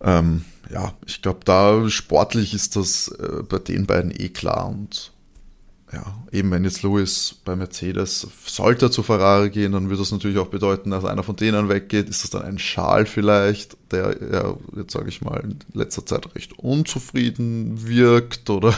Ähm, 0.00 0.44
ja, 0.72 0.94
ich 1.06 1.22
glaube, 1.22 1.40
da 1.44 1.88
sportlich 1.88 2.54
ist 2.54 2.76
das 2.76 3.08
äh, 3.08 3.42
bei 3.42 3.58
den 3.58 3.86
beiden 3.86 4.10
eh 4.10 4.28
klar 4.28 4.68
und 4.68 5.12
ja, 5.92 6.04
eben 6.30 6.52
wenn 6.52 6.62
jetzt 6.62 6.84
Lewis 6.84 7.34
bei 7.44 7.56
Mercedes 7.56 8.26
sollte 8.46 8.92
zu 8.92 9.02
Ferrari 9.02 9.50
gehen, 9.50 9.72
dann 9.72 9.88
würde 9.88 9.98
das 9.98 10.12
natürlich 10.12 10.38
auch 10.38 10.46
bedeuten, 10.46 10.92
dass 10.92 11.04
einer 11.04 11.24
von 11.24 11.34
denen 11.34 11.68
weggeht. 11.68 12.08
Ist 12.08 12.22
das 12.22 12.30
dann 12.30 12.42
ein 12.42 12.60
Schal 12.60 13.06
vielleicht, 13.06 13.76
der 13.90 14.16
ja, 14.32 14.56
jetzt 14.76 14.92
sage 14.92 15.08
ich 15.08 15.20
mal, 15.20 15.40
in 15.40 15.58
letzter 15.72 16.06
Zeit 16.06 16.32
recht 16.36 16.56
unzufrieden 16.60 17.88
wirkt 17.88 18.50
oder 18.50 18.72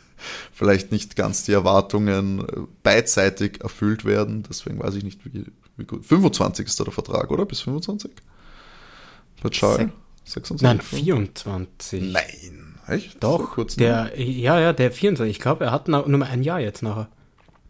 vielleicht 0.52 0.90
nicht 0.90 1.14
ganz 1.14 1.44
die 1.44 1.52
Erwartungen 1.52 2.40
äh, 2.40 2.60
beidseitig 2.82 3.60
erfüllt 3.60 4.04
werden. 4.04 4.42
Deswegen 4.48 4.80
weiß 4.80 4.96
ich 4.96 5.04
nicht, 5.04 5.24
wie, 5.24 5.44
wie 5.76 5.84
gut. 5.84 6.04
25 6.04 6.66
ist 6.66 6.80
da 6.80 6.84
der 6.84 6.92
Vertrag, 6.92 7.30
oder? 7.30 7.46
Bis 7.46 7.60
25? 7.60 8.10
Bei 9.42 9.50
Charles? 9.50 9.90
26? 10.30 10.62
Nein, 10.62 10.80
24. 10.80 12.12
Nein, 12.12 12.78
echt? 12.86 13.22
Doch, 13.22 13.52
kurz 13.52 13.76
der, 13.76 14.12
ja, 14.20 14.60
ja, 14.60 14.72
der 14.72 14.92
24. 14.92 15.36
Ich 15.36 15.40
glaube, 15.40 15.64
er 15.64 15.72
hat 15.72 15.88
noch, 15.88 16.06
nur 16.06 16.26
ein 16.26 16.42
Jahr 16.42 16.60
jetzt 16.60 16.82
nachher. 16.82 17.08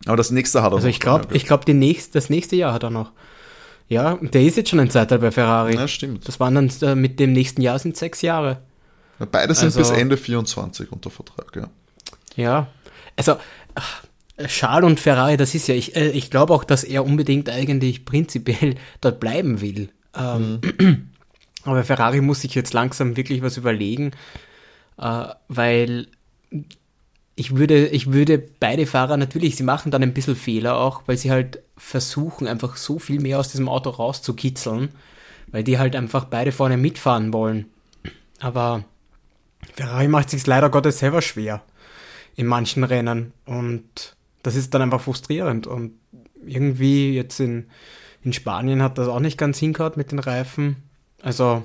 Aber 0.06 0.16
das 0.16 0.30
nächste 0.30 0.62
hat 0.62 0.72
er 0.72 0.76
also 0.76 0.76
noch. 0.76 0.84
Also 0.84 0.88
ich 0.88 1.00
glaube, 1.00 1.34
ich 1.34 1.44
glaube, 1.46 1.74
nächst, 1.74 2.14
das 2.14 2.30
nächste 2.30 2.56
Jahr 2.56 2.72
hat 2.72 2.82
er 2.82 2.90
noch. 2.90 3.12
Ja, 3.88 4.16
der 4.16 4.42
ist 4.42 4.56
jetzt 4.56 4.68
schon 4.68 4.80
ein 4.80 4.90
Zeitteil 4.90 5.18
bei 5.18 5.30
Ferrari. 5.30 5.74
Ja, 5.74 5.88
stimmt. 5.88 6.28
Das 6.28 6.38
waren 6.40 6.54
dann 6.54 6.70
äh, 6.82 6.94
mit 6.94 7.18
dem 7.18 7.32
nächsten 7.32 7.62
Jahr 7.62 7.78
sind 7.78 7.96
sechs 7.96 8.20
Jahre. 8.22 8.60
Ja, 9.18 9.26
beide 9.30 9.54
sind 9.54 9.66
also, 9.66 9.78
bis 9.78 9.90
Ende 9.90 10.16
24 10.16 10.92
unter 10.92 11.10
Vertrag, 11.10 11.56
ja. 11.56 11.68
Ja, 12.36 12.68
also 13.16 13.36
Charles 14.46 14.86
und 14.86 15.00
Ferrari, 15.00 15.36
das 15.36 15.54
ist 15.54 15.66
ja, 15.66 15.74
ich, 15.74 15.96
äh, 15.96 16.10
ich 16.10 16.30
glaube 16.30 16.54
auch, 16.54 16.64
dass 16.64 16.84
er 16.84 17.04
unbedingt 17.04 17.50
eigentlich 17.50 18.04
prinzipiell 18.04 18.76
dort 19.00 19.20
bleiben 19.20 19.60
will. 19.60 19.90
Ähm, 20.16 20.60
mhm. 20.78 21.10
Aber 21.68 21.84
Ferrari 21.84 22.20
muss 22.20 22.40
sich 22.40 22.54
jetzt 22.54 22.72
langsam 22.72 23.16
wirklich 23.16 23.42
was 23.42 23.56
überlegen, 23.56 24.12
äh, 24.98 25.26
weil 25.48 26.08
ich 27.36 27.54
würde, 27.54 27.86
ich 27.88 28.12
würde 28.12 28.38
beide 28.38 28.86
Fahrer 28.86 29.16
natürlich, 29.16 29.54
sie 29.56 29.62
machen 29.62 29.92
dann 29.92 30.02
ein 30.02 30.14
bisschen 30.14 30.34
Fehler 30.34 30.76
auch, 30.76 31.02
weil 31.06 31.16
sie 31.16 31.30
halt 31.30 31.62
versuchen, 31.76 32.48
einfach 32.48 32.76
so 32.76 32.98
viel 32.98 33.20
mehr 33.20 33.38
aus 33.38 33.50
diesem 33.50 33.68
Auto 33.68 33.90
rauszukitzeln, 33.90 34.88
weil 35.52 35.62
die 35.62 35.78
halt 35.78 35.94
einfach 35.94 36.24
beide 36.24 36.50
vorne 36.50 36.76
mitfahren 36.76 37.32
wollen. 37.32 37.66
Aber 38.40 38.84
Ferrari 39.74 40.08
macht 40.08 40.30
sich 40.30 40.46
leider 40.46 40.70
Gottes 40.70 40.98
selber 40.98 41.22
schwer 41.22 41.62
in 42.34 42.46
manchen 42.46 42.84
Rennen. 42.84 43.32
Und 43.44 44.16
das 44.42 44.56
ist 44.56 44.74
dann 44.74 44.82
einfach 44.82 45.00
frustrierend. 45.00 45.66
Und 45.66 45.92
irgendwie 46.44 47.14
jetzt 47.14 47.40
in, 47.40 47.68
in 48.22 48.32
Spanien 48.32 48.82
hat 48.82 48.98
das 48.98 49.08
auch 49.08 49.20
nicht 49.20 49.38
ganz 49.38 49.58
hingehauen 49.58 49.92
mit 49.96 50.10
den 50.10 50.18
Reifen. 50.18 50.87
Also, 51.22 51.62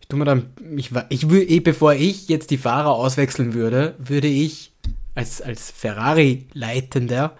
ich 0.00 0.08
tue 0.08 0.18
mir 0.18 0.24
dann, 0.24 0.50
ich, 0.76 0.90
ich, 1.08 1.30
ich, 1.30 1.62
bevor 1.62 1.94
ich 1.94 2.28
jetzt 2.28 2.50
die 2.50 2.58
Fahrer 2.58 2.90
auswechseln 2.90 3.54
würde, 3.54 3.94
würde 3.98 4.28
ich 4.28 4.72
als, 5.14 5.42
als 5.42 5.70
Ferrari-Leitender 5.70 7.36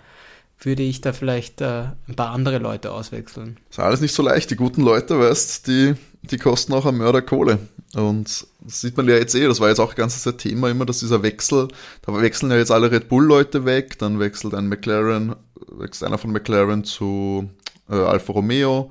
würde 0.60 0.82
ich 0.82 1.00
da 1.00 1.12
vielleicht 1.12 1.60
äh, 1.60 1.84
ein 2.08 2.16
paar 2.16 2.30
andere 2.30 2.58
Leute 2.58 2.90
auswechseln. 2.92 3.58
Ist 3.70 3.78
alles 3.78 4.00
nicht 4.00 4.14
so 4.14 4.22
leicht. 4.22 4.50
Die 4.50 4.56
guten 4.56 4.82
Leute, 4.82 5.18
weißt 5.18 5.66
die, 5.66 5.94
die 6.22 6.38
kosten 6.38 6.72
auch 6.72 6.86
am 6.86 6.98
Mörder 6.98 7.22
Kohle. 7.22 7.58
Und 7.94 8.46
das 8.60 8.80
sieht 8.80 8.96
man 8.96 9.08
ja 9.08 9.16
jetzt 9.16 9.34
eh, 9.34 9.46
das 9.46 9.60
war 9.60 9.68
jetzt 9.68 9.80
auch 9.80 9.94
ganz 9.94 10.22
das 10.22 10.36
Thema 10.38 10.70
immer, 10.70 10.86
dass 10.86 11.00
dieser 11.00 11.22
Wechsel, 11.22 11.68
da 12.02 12.20
wechseln 12.20 12.50
ja 12.50 12.56
jetzt 12.56 12.72
alle 12.72 12.90
Red 12.90 13.08
Bull-Leute 13.08 13.64
weg, 13.64 13.98
dann 13.98 14.18
wechselt 14.18 14.54
ein 14.54 14.68
McLaren, 14.68 15.36
wechselt 15.70 16.08
einer 16.08 16.18
von 16.18 16.32
McLaren 16.32 16.84
zu 16.84 17.48
äh, 17.90 17.94
Alfa 17.94 18.32
Romeo. 18.32 18.90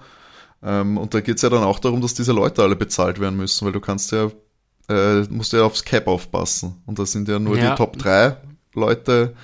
Ähm, 0.65 0.97
und 0.97 1.13
da 1.13 1.21
geht 1.21 1.36
es 1.36 1.43
ja 1.43 1.49
dann 1.49 1.63
auch 1.63 1.80
darum, 1.80 2.01
dass 2.01 2.15
diese 2.15 2.32
Leute 2.32 2.63
alle 2.63 2.75
bezahlt 2.75 3.19
werden 3.19 3.38
müssen, 3.38 3.65
weil 3.65 3.71
du 3.71 3.80
kannst 3.80 4.12
ja, 4.12 4.32
äh, 4.89 5.21
musst 5.30 5.54
ja 5.54 5.63
aufs 5.63 5.86
Cap 5.86 6.08
aufpassen. 6.08 6.82
Und 6.88 6.97
da 6.97 7.06
sind 7.06 7.28
ja 7.28 7.38
nur 7.38 7.56
ja. 7.58 7.71
die 7.71 7.78
Top 7.78 7.97
3 7.97 8.36
Leute, 8.73 9.36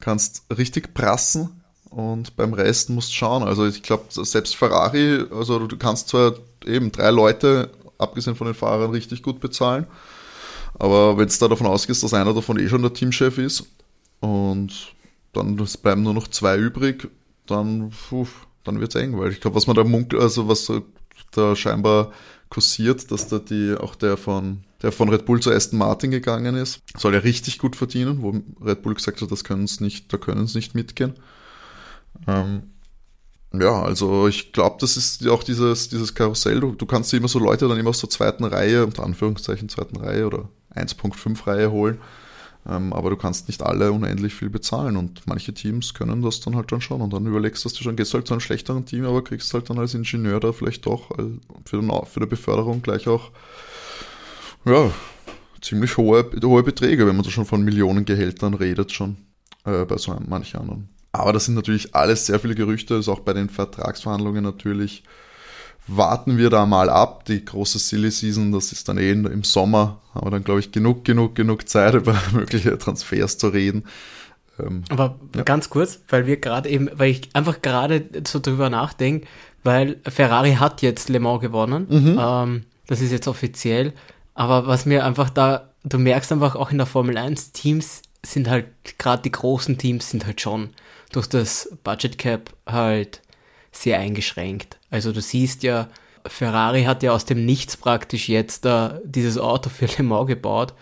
kannst 0.00 0.44
richtig 0.56 0.92
prassen 0.92 1.62
und 1.88 2.36
beim 2.36 2.52
Rest 2.52 2.90
musst 2.90 3.14
schauen. 3.14 3.44
Also 3.44 3.64
ich 3.66 3.82
glaube, 3.82 4.04
selbst 4.10 4.56
Ferrari, 4.56 5.24
also 5.30 5.66
du 5.66 5.76
kannst 5.76 6.08
zwar 6.08 6.34
eben 6.64 6.92
drei 6.92 7.10
Leute, 7.10 7.70
abgesehen 7.96 8.36
von 8.36 8.48
den 8.48 8.54
Fahrern, 8.54 8.90
richtig 8.90 9.22
gut 9.22 9.40
bezahlen, 9.40 9.86
aber 10.74 11.16
wenn 11.16 11.28
es 11.28 11.38
da 11.38 11.48
davon 11.48 11.66
ausgeht, 11.66 12.02
dass 12.02 12.12
einer 12.12 12.34
davon 12.34 12.58
eh 12.58 12.68
schon 12.68 12.82
der 12.82 12.92
Teamchef 12.92 13.38
ist 13.38 13.64
und 14.20 14.94
dann 15.32 15.56
bleiben 15.56 16.02
nur 16.02 16.12
noch 16.12 16.28
zwei 16.28 16.58
übrig, 16.58 17.08
dann, 17.46 17.92
dann 18.66 18.80
wird 18.80 18.94
es 18.94 19.00
eng, 19.00 19.18
weil 19.18 19.32
ich 19.32 19.40
glaube, 19.40 19.56
was 19.56 19.66
man 19.66 19.76
da 19.76 19.84
munkelt, 19.84 20.20
also 20.20 20.48
was 20.48 20.70
da 21.32 21.56
scheinbar 21.56 22.12
kursiert, 22.48 23.10
dass 23.10 23.28
da 23.28 23.38
die, 23.38 23.74
auch 23.78 23.94
der 23.94 24.16
von, 24.16 24.64
der 24.82 24.92
von 24.92 25.08
Red 25.08 25.26
Bull 25.26 25.40
zu 25.40 25.50
Aston 25.50 25.78
Martin 25.78 26.10
gegangen 26.10 26.54
ist, 26.56 26.80
soll 26.96 27.14
ja 27.14 27.20
richtig 27.20 27.58
gut 27.58 27.76
verdienen, 27.76 28.22
wo 28.22 28.34
Red 28.64 28.82
Bull 28.82 28.94
gesagt 28.94 29.20
hat, 29.20 29.30
das 29.30 29.44
können 29.44 29.68
nicht, 29.80 30.12
da 30.12 30.16
können 30.16 30.46
sie 30.46 30.58
nicht 30.58 30.74
mitgehen. 30.74 31.14
Ähm, 32.26 32.70
ja, 33.52 33.82
also 33.82 34.28
ich 34.28 34.52
glaube, 34.52 34.76
das 34.80 34.96
ist 34.96 35.26
auch 35.28 35.42
dieses, 35.42 35.88
dieses 35.88 36.14
Karussell. 36.14 36.60
Du, 36.60 36.72
du 36.72 36.86
kannst 36.86 37.12
immer 37.14 37.28
so 37.28 37.38
Leute 37.38 37.68
dann 37.68 37.78
immer 37.78 37.90
aus 37.90 38.00
der 38.00 38.10
zweiten 38.10 38.44
Reihe, 38.44 38.84
unter 38.84 39.04
Anführungszeichen 39.04 39.68
zweiten 39.68 39.96
Reihe 39.96 40.26
oder 40.26 40.48
1.5 40.74 41.46
Reihe 41.46 41.70
holen. 41.70 41.98
Ähm, 42.68 42.92
aber 42.92 43.10
du 43.10 43.16
kannst 43.16 43.48
nicht 43.48 43.62
alle 43.62 43.92
unendlich 43.92 44.34
viel 44.34 44.50
bezahlen 44.50 44.96
und 44.96 45.26
manche 45.26 45.54
Teams 45.54 45.94
können 45.94 46.22
das 46.22 46.40
dann 46.40 46.56
halt 46.56 46.72
dann 46.72 46.80
schon. 46.80 47.00
Und 47.00 47.12
dann 47.12 47.26
überlegst 47.26 47.64
du, 47.64 47.68
dass 47.68 47.78
du 47.78 47.84
schon, 47.84 47.96
gehst 47.96 48.12
halt 48.14 48.26
zu 48.26 48.34
einem 48.34 48.40
schlechteren 48.40 48.84
Team, 48.84 49.04
aber 49.04 49.22
kriegst 49.22 49.54
halt 49.54 49.70
dann 49.70 49.78
als 49.78 49.94
Ingenieur 49.94 50.40
da 50.40 50.52
vielleicht 50.52 50.86
doch 50.86 51.10
für, 51.64 51.80
den, 51.80 51.92
für 52.06 52.20
die 52.20 52.26
Beförderung 52.26 52.82
gleich 52.82 53.06
auch, 53.06 53.30
ja, 54.64 54.90
ziemlich 55.60 55.96
hohe, 55.96 56.28
hohe 56.42 56.62
Beträge, 56.62 57.06
wenn 57.06 57.16
man 57.16 57.24
da 57.24 57.30
schon 57.30 57.46
von 57.46 57.62
Millionengehältern 57.62 58.54
redet 58.54 58.92
schon 58.92 59.16
äh, 59.64 59.84
bei 59.84 59.96
so 59.96 60.16
manchen 60.26 60.60
anderen. 60.60 60.88
Aber 61.12 61.32
das 61.32 61.46
sind 61.46 61.54
natürlich 61.54 61.94
alles 61.94 62.26
sehr 62.26 62.40
viele 62.40 62.54
Gerüchte, 62.54 62.94
ist 62.94 63.08
auch 63.08 63.20
bei 63.20 63.32
den 63.32 63.48
Vertragsverhandlungen 63.48 64.44
natürlich. 64.44 65.04
Warten 65.88 66.36
wir 66.36 66.50
da 66.50 66.66
mal 66.66 66.90
ab. 66.90 67.24
Die 67.26 67.44
große 67.44 67.78
Silly 67.78 68.10
Season, 68.10 68.52
das 68.52 68.72
ist 68.72 68.88
dann 68.88 68.98
eh 68.98 69.10
im 69.12 69.44
Sommer. 69.44 70.00
Haben 70.14 70.26
wir 70.26 70.30
dann, 70.32 70.44
glaube 70.44 70.60
ich, 70.60 70.72
genug, 70.72 71.04
genug, 71.04 71.34
genug 71.34 71.68
Zeit, 71.68 71.94
über 71.94 72.20
mögliche 72.32 72.76
Transfers 72.78 73.38
zu 73.38 73.48
reden. 73.48 73.84
Ähm, 74.58 74.84
Aber 74.88 75.18
ja. 75.34 75.42
ganz 75.42 75.70
kurz, 75.70 76.00
weil 76.08 76.26
wir 76.26 76.38
gerade 76.38 76.68
eben, 76.68 76.90
weil 76.94 77.10
ich 77.10 77.28
einfach 77.34 77.62
gerade 77.62 78.04
so 78.26 78.40
drüber 78.40 78.70
nachdenke, 78.70 79.26
weil 79.62 80.00
Ferrari 80.08 80.54
hat 80.54 80.82
jetzt 80.82 81.08
Le 81.08 81.20
Mans 81.20 81.40
gewonnen. 81.40 81.86
Mhm. 81.88 82.18
Ähm, 82.20 82.64
das 82.86 83.00
ist 83.00 83.12
jetzt 83.12 83.28
offiziell. 83.28 83.92
Aber 84.34 84.66
was 84.66 84.86
mir 84.86 85.04
einfach 85.04 85.30
da, 85.30 85.70
du 85.84 85.98
merkst 85.98 86.32
einfach 86.32 86.56
auch 86.56 86.70
in 86.70 86.78
der 86.78 86.86
Formel 86.86 87.16
1, 87.16 87.52
Teams 87.52 88.02
sind 88.24 88.48
halt, 88.48 88.66
gerade 88.98 89.22
die 89.22 89.30
großen 89.30 89.78
Teams 89.78 90.10
sind 90.10 90.26
halt 90.26 90.40
schon 90.40 90.70
durch 91.12 91.26
das 91.28 91.70
Budget 91.84 92.18
Cap 92.18 92.52
halt 92.66 93.22
sehr 93.72 93.98
eingeschränkt. 93.98 94.75
Also 94.90 95.12
du 95.12 95.20
siehst 95.20 95.62
ja, 95.62 95.88
Ferrari 96.26 96.84
hat 96.84 97.02
ja 97.02 97.12
aus 97.12 97.24
dem 97.24 97.44
Nichts 97.44 97.76
praktisch 97.76 98.28
jetzt 98.28 98.64
da 98.64 99.00
dieses 99.04 99.38
Auto 99.38 99.70
für 99.70 99.86
Le 99.98 100.02
Mans 100.02 100.26
gebaut 100.26 100.74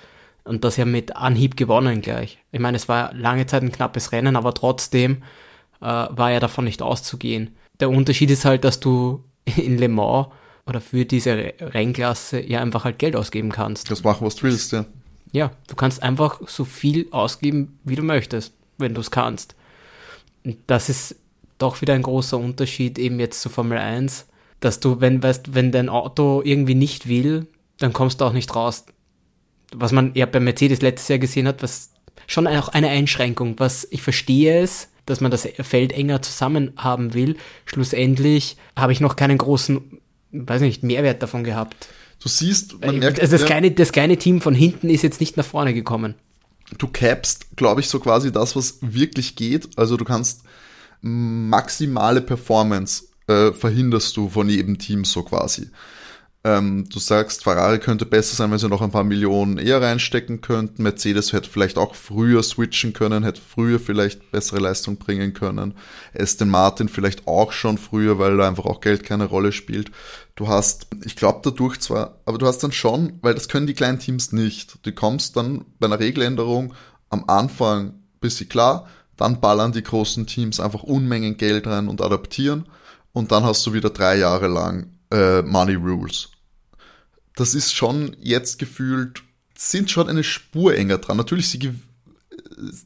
und 0.44 0.64
das 0.64 0.76
ja 0.76 0.84
mit 0.84 1.16
Anhieb 1.16 1.56
gewonnen 1.56 2.00
gleich. 2.00 2.38
Ich 2.52 2.60
meine, 2.60 2.76
es 2.76 2.88
war 2.88 3.12
lange 3.14 3.46
Zeit 3.46 3.62
ein 3.62 3.72
knappes 3.72 4.12
Rennen, 4.12 4.36
aber 4.36 4.54
trotzdem 4.54 5.22
äh, 5.80 5.86
war 5.86 6.30
ja 6.30 6.40
davon 6.40 6.64
nicht 6.64 6.82
auszugehen. 6.82 7.56
Der 7.80 7.90
Unterschied 7.90 8.30
ist 8.30 8.44
halt, 8.44 8.64
dass 8.64 8.80
du 8.80 9.24
in 9.56 9.78
Le 9.78 9.88
Mans 9.88 10.28
oder 10.66 10.80
für 10.80 11.04
diese 11.04 11.52
Rennklasse 11.60 12.40
ja 12.40 12.60
einfach 12.60 12.84
halt 12.84 12.98
Geld 12.98 13.16
ausgeben 13.16 13.50
kannst. 13.50 13.90
Das 13.90 14.02
machen, 14.02 14.26
was 14.26 14.36
du 14.36 14.44
willst, 14.44 14.72
ja. 14.72 14.86
Ja, 15.32 15.50
du 15.66 15.74
kannst 15.74 16.02
einfach 16.02 16.40
so 16.46 16.64
viel 16.64 17.08
ausgeben, 17.10 17.80
wie 17.82 17.96
du 17.96 18.02
möchtest, 18.02 18.54
wenn 18.78 18.94
du 18.94 19.00
es 19.00 19.10
kannst. 19.10 19.56
Das 20.68 20.88
ist 20.88 21.16
doch 21.58 21.80
wieder 21.80 21.94
ein 21.94 22.02
großer 22.02 22.38
Unterschied 22.38 22.98
eben 22.98 23.20
jetzt 23.20 23.40
zu 23.40 23.48
Formel 23.48 23.78
1, 23.78 24.26
dass 24.60 24.80
du, 24.80 25.00
wenn, 25.00 25.22
weißt, 25.22 25.54
wenn 25.54 25.72
dein 25.72 25.88
Auto 25.88 26.42
irgendwie 26.44 26.74
nicht 26.74 27.08
will, 27.08 27.46
dann 27.78 27.92
kommst 27.92 28.20
du 28.20 28.24
auch 28.24 28.32
nicht 28.32 28.54
raus. 28.54 28.84
Was 29.74 29.92
man 29.92 30.12
ja 30.14 30.26
bei 30.26 30.40
Mercedes 30.40 30.82
letztes 30.82 31.08
Jahr 31.08 31.18
gesehen 31.18 31.48
hat, 31.48 31.62
was 31.62 31.90
schon 32.26 32.46
auch 32.46 32.68
eine 32.68 32.88
Einschränkung, 32.88 33.58
was 33.58 33.86
ich 33.90 34.02
verstehe 34.02 34.60
es, 34.60 34.88
dass 35.06 35.20
man 35.20 35.30
das 35.30 35.46
Feld 35.60 35.92
enger 35.92 36.22
zusammen 36.22 36.72
haben 36.76 37.14
will. 37.14 37.36
Schlussendlich 37.66 38.56
habe 38.76 38.92
ich 38.92 39.00
noch 39.00 39.16
keinen 39.16 39.38
großen, 39.38 40.00
weiß 40.32 40.62
nicht, 40.62 40.82
Mehrwert 40.82 41.22
davon 41.22 41.44
gehabt. 41.44 41.88
Du 42.20 42.28
siehst, 42.28 42.80
man 42.80 43.00
merkt, 43.00 43.20
also 43.20 43.36
das, 43.36 43.44
kleine, 43.44 43.70
das 43.70 43.92
kleine 43.92 44.16
Team 44.16 44.40
von 44.40 44.54
hinten 44.54 44.88
ist 44.88 45.02
jetzt 45.02 45.20
nicht 45.20 45.36
nach 45.36 45.44
vorne 45.44 45.74
gekommen. 45.74 46.14
Du 46.78 46.88
capst, 46.88 47.56
glaube 47.56 47.82
ich, 47.82 47.88
so 47.88 48.00
quasi 48.00 48.32
das, 48.32 48.56
was 48.56 48.78
wirklich 48.80 49.36
geht. 49.36 49.68
Also 49.76 49.98
du 49.98 50.04
kannst 50.06 50.42
maximale 51.04 52.22
Performance 52.22 53.04
äh, 53.26 53.52
verhinderst 53.52 54.16
du 54.16 54.28
von 54.28 54.48
jedem 54.48 54.78
Team 54.78 55.04
so 55.04 55.22
quasi. 55.22 55.70
Ähm, 56.46 56.86
du 56.90 56.98
sagst, 56.98 57.42
Ferrari 57.42 57.78
könnte 57.78 58.04
besser 58.04 58.36
sein, 58.36 58.50
wenn 58.50 58.58
sie 58.58 58.68
noch 58.68 58.82
ein 58.82 58.90
paar 58.90 59.04
Millionen 59.04 59.56
eher 59.56 59.80
reinstecken 59.80 60.42
könnten. 60.42 60.82
Mercedes 60.82 61.32
hätte 61.32 61.48
vielleicht 61.48 61.78
auch 61.78 61.94
früher 61.94 62.42
switchen 62.42 62.92
können, 62.92 63.24
hätte 63.24 63.40
früher 63.40 63.80
vielleicht 63.80 64.30
bessere 64.30 64.60
Leistung 64.60 64.98
bringen 64.98 65.32
können. 65.32 65.74
Aston 66.18 66.50
Martin 66.50 66.90
vielleicht 66.90 67.26
auch 67.26 67.52
schon 67.52 67.78
früher, 67.78 68.18
weil 68.18 68.36
da 68.36 68.46
einfach 68.46 68.66
auch 68.66 68.82
Geld 68.82 69.04
keine 69.04 69.24
Rolle 69.24 69.52
spielt. 69.52 69.90
Du 70.36 70.48
hast, 70.48 70.88
ich 71.04 71.16
glaube 71.16 71.40
dadurch 71.42 71.80
zwar, 71.80 72.20
aber 72.26 72.36
du 72.36 72.46
hast 72.46 72.58
dann 72.58 72.72
schon, 72.72 73.18
weil 73.22 73.34
das 73.34 73.48
können 73.48 73.66
die 73.66 73.74
kleinen 73.74 73.98
Teams 73.98 74.32
nicht. 74.32 74.78
Du 74.82 74.92
kommst 74.92 75.36
dann 75.36 75.64
bei 75.78 75.86
einer 75.86 76.00
Regeländerung 76.00 76.74
am 77.08 77.24
Anfang 77.26 77.94
du 78.24 78.44
klar, 78.46 78.88
dann 79.16 79.40
ballern 79.40 79.72
die 79.72 79.83
großen 79.83 80.27
Teams 80.27 80.61
einfach 80.61 80.83
Unmengen 80.83 81.37
Geld 81.37 81.66
rein 81.66 81.88
und 81.88 82.00
adaptieren 82.00 82.66
und 83.12 83.33
dann 83.33 83.44
hast 83.44 83.64
du 83.66 83.72
wieder 83.72 83.90
drei 83.90 84.18
Jahre 84.18 84.48
lang 84.48 84.88
äh, 85.11 85.42
Money 85.42 85.74
Rules. 85.74 86.31
Das 87.37 87.55
ist 87.55 87.72
schon 87.72 88.16
jetzt 88.20 88.59
gefühlt, 88.59 89.22
sind 89.57 89.90
schon 89.90 90.09
eine 90.09 90.24
Spur 90.24 90.74
enger 90.74 90.98
dran. 90.98 91.16
Natürlich, 91.16 91.48
sie, 91.48 91.72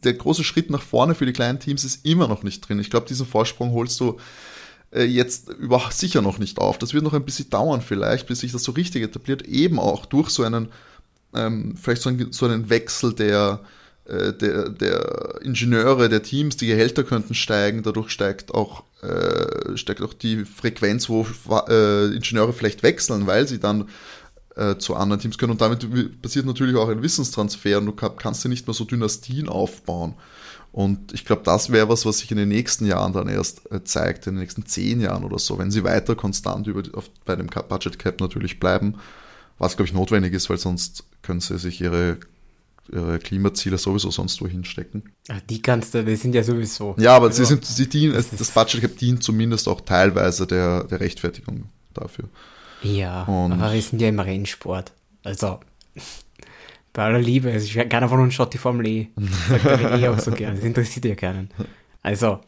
der 0.05 0.14
große 0.14 0.45
Schritt 0.45 0.71
nach 0.71 0.83
vorne 0.83 1.14
für 1.14 1.27
die 1.27 1.33
kleinen 1.33 1.61
Teams 1.61 1.85
ist 1.85 2.05
immer 2.05 2.29
noch 2.29 2.43
nicht 2.43 2.61
drin. 2.61 2.79
Ich 2.79 2.91
glaube, 2.91 3.07
diesen 3.07 3.27
Vorsprung 3.27 3.73
holst 3.73 3.99
du 4.01 4.19
äh, 4.93 5.05
jetzt 5.05 5.51
über, 5.51 5.83
sicher 5.91 6.23
noch 6.23 6.38
nicht 6.38 6.59
auf. 6.59 6.79
Das 6.79 6.95
wird 6.95 7.05
noch 7.05 7.14
ein 7.14 7.25
bisschen 7.25 7.51
dauern 7.51 7.83
vielleicht, 7.83 8.27
bis 8.27 8.41
sich 8.41 8.53
das 8.53 8.64
so 8.64 8.73
richtig 8.73 9.03
etabliert, 9.03 9.43
eben 9.43 9.79
auch 9.79 10.07
durch 10.07 10.31
so 10.31 10.43
einen, 10.43 10.69
ähm, 11.35 11.77
vielleicht 11.77 12.03
so 12.03 12.09
einen, 12.09 12.33
so 12.33 12.47
einen 12.47 12.71
Wechsel 12.71 13.14
der, 13.14 13.61
äh, 14.09 14.33
der, 14.33 14.71
der 14.71 15.40
Ingenieure, 15.42 16.09
der 16.09 16.23
Teams, 16.23 16.57
die 16.57 16.66
Gehälter 16.66 17.05
könnten 17.05 17.35
steigen, 17.35 17.83
dadurch 17.83 18.11
steigt 18.11 18.55
auch, 18.55 18.85
äh, 19.03 19.77
steigt 19.77 20.03
auch 20.03 20.14
die 20.14 20.44
Frequenz, 20.44 21.09
wo 21.09 21.27
äh, 21.68 22.14
Ingenieure 22.14 22.53
vielleicht 22.53 22.83
wechseln, 22.83 23.27
weil 23.27 23.47
sie 23.47 23.61
dann 23.61 23.88
äh, 24.57 24.77
zu 24.77 24.97
anderen 24.97 25.21
Teams 25.21 25.38
können 25.38 25.53
und 25.53 25.61
damit 25.61 25.87
passiert 26.23 26.47
natürlich 26.47 26.77
auch 26.77 26.88
ein 26.88 27.03
Wissenstransfer 27.03 27.79
und 27.79 27.87
du 27.87 27.92
kannst 27.92 28.44
dir 28.44 28.49
nicht 28.49 28.66
mehr 28.66 28.75
so 28.75 28.85
Dynastien 28.85 29.49
aufbauen. 29.49 30.14
Und 30.73 31.12
ich 31.12 31.25
glaube, 31.25 31.42
das 31.44 31.71
wäre 31.71 31.88
was, 31.88 32.05
was 32.05 32.18
sich 32.18 32.31
in 32.31 32.37
den 32.37 32.49
nächsten 32.49 32.87
Jahren 32.87 33.12
dann 33.12 33.29
erst 33.29 33.71
äh, 33.73 33.83
zeigt, 33.85 34.27
in 34.27 34.35
den 34.35 34.40
nächsten 34.40 34.66
zehn 34.66 35.01
Jahren 35.01 35.25
oder 35.25 35.38
so, 35.38 35.59
wenn 35.59 35.71
sie 35.71 35.85
weiter 35.85 36.14
konstant 36.14 36.66
über, 36.66 36.83
auf, 36.97 37.11
bei 37.25 37.37
dem 37.37 37.47
Budget 37.47 37.99
Cap 37.99 38.21
natürlich 38.21 38.61
bleiben, 38.61 38.97
was, 39.59 39.77
glaube 39.77 39.88
ich, 39.88 39.94
notwendig 39.94 40.35
ist, 40.35 40.51
weil 40.51 40.59
sonst 40.59 41.05
können 41.23 41.40
sie 41.40 41.59
sich 41.59 41.81
ihre 41.81 42.18
ihre 42.92 43.18
Klimaziele 43.18 43.79
sowieso 43.79 44.11
sonst 44.11 44.40
wo 44.42 44.46
hinstecken. 44.46 45.12
Ach, 45.29 45.40
die 45.48 45.61
kannst 45.61 45.94
du, 45.94 46.05
die 46.05 46.16
sind 46.16 46.35
ja 46.35 46.42
sowieso. 46.42 46.94
Ja, 46.98 47.16
aber 47.16 47.27
also, 47.27 47.42
sie 47.42 47.48
sind, 47.48 47.64
sie 47.64 47.88
dienen, 47.88 48.14
das, 48.14 48.31
das 48.31 48.51
Budget 48.51 49.01
dient 49.01 49.22
zumindest 49.22 49.68
auch 49.68 49.81
teilweise 49.81 50.46
der, 50.46 50.85
der 50.85 51.01
Rechtfertigung 51.01 51.64
dafür. 51.94 52.29
Ja, 52.83 53.24
Und 53.24 53.53
aber 53.53 53.72
wir 53.72 53.83
sind 53.83 54.01
ja 54.01 54.09
im 54.09 54.20
Rennsport. 54.20 54.92
Also, 55.24 55.61
bei 56.92 57.05
aller 57.05 57.20
Liebe, 57.20 57.51
also 57.51 57.66
ich, 57.66 57.88
keiner 57.88 58.09
von 58.09 58.20
uns 58.20 58.35
schaut 58.35 58.55
die 58.55 58.59
Formel 58.59 58.87
E. 58.87 59.09
Sagt 59.48 59.64
der 59.64 60.12
auch 60.12 60.18
so 60.18 60.31
gerne, 60.31 60.57
das 60.57 60.64
interessiert 60.64 61.05
ja 61.05 61.14
keinen. 61.14 61.51
Also, 62.03 62.40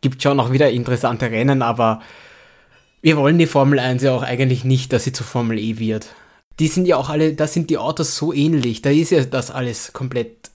gibt 0.00 0.22
schon 0.22 0.38
auch 0.38 0.52
wieder 0.52 0.70
interessante 0.70 1.30
Rennen, 1.30 1.62
aber 1.62 2.00
wir 3.02 3.16
wollen 3.16 3.38
die 3.38 3.46
Formel 3.46 3.78
1 3.78 4.02
ja 4.02 4.12
auch 4.12 4.22
eigentlich 4.22 4.64
nicht, 4.64 4.92
dass 4.92 5.04
sie 5.04 5.12
zur 5.12 5.26
Formel 5.26 5.58
E 5.58 5.78
wird 5.78 6.14
die 6.58 6.68
sind 6.68 6.86
ja 6.86 6.96
auch 6.96 7.08
alle, 7.08 7.34
da 7.34 7.46
sind 7.46 7.70
die 7.70 7.78
Autos 7.78 8.16
so 8.16 8.32
ähnlich. 8.32 8.82
Da 8.82 8.90
ist 8.90 9.10
ja 9.10 9.24
das 9.24 9.50
alles 9.50 9.92
komplett 9.92 10.50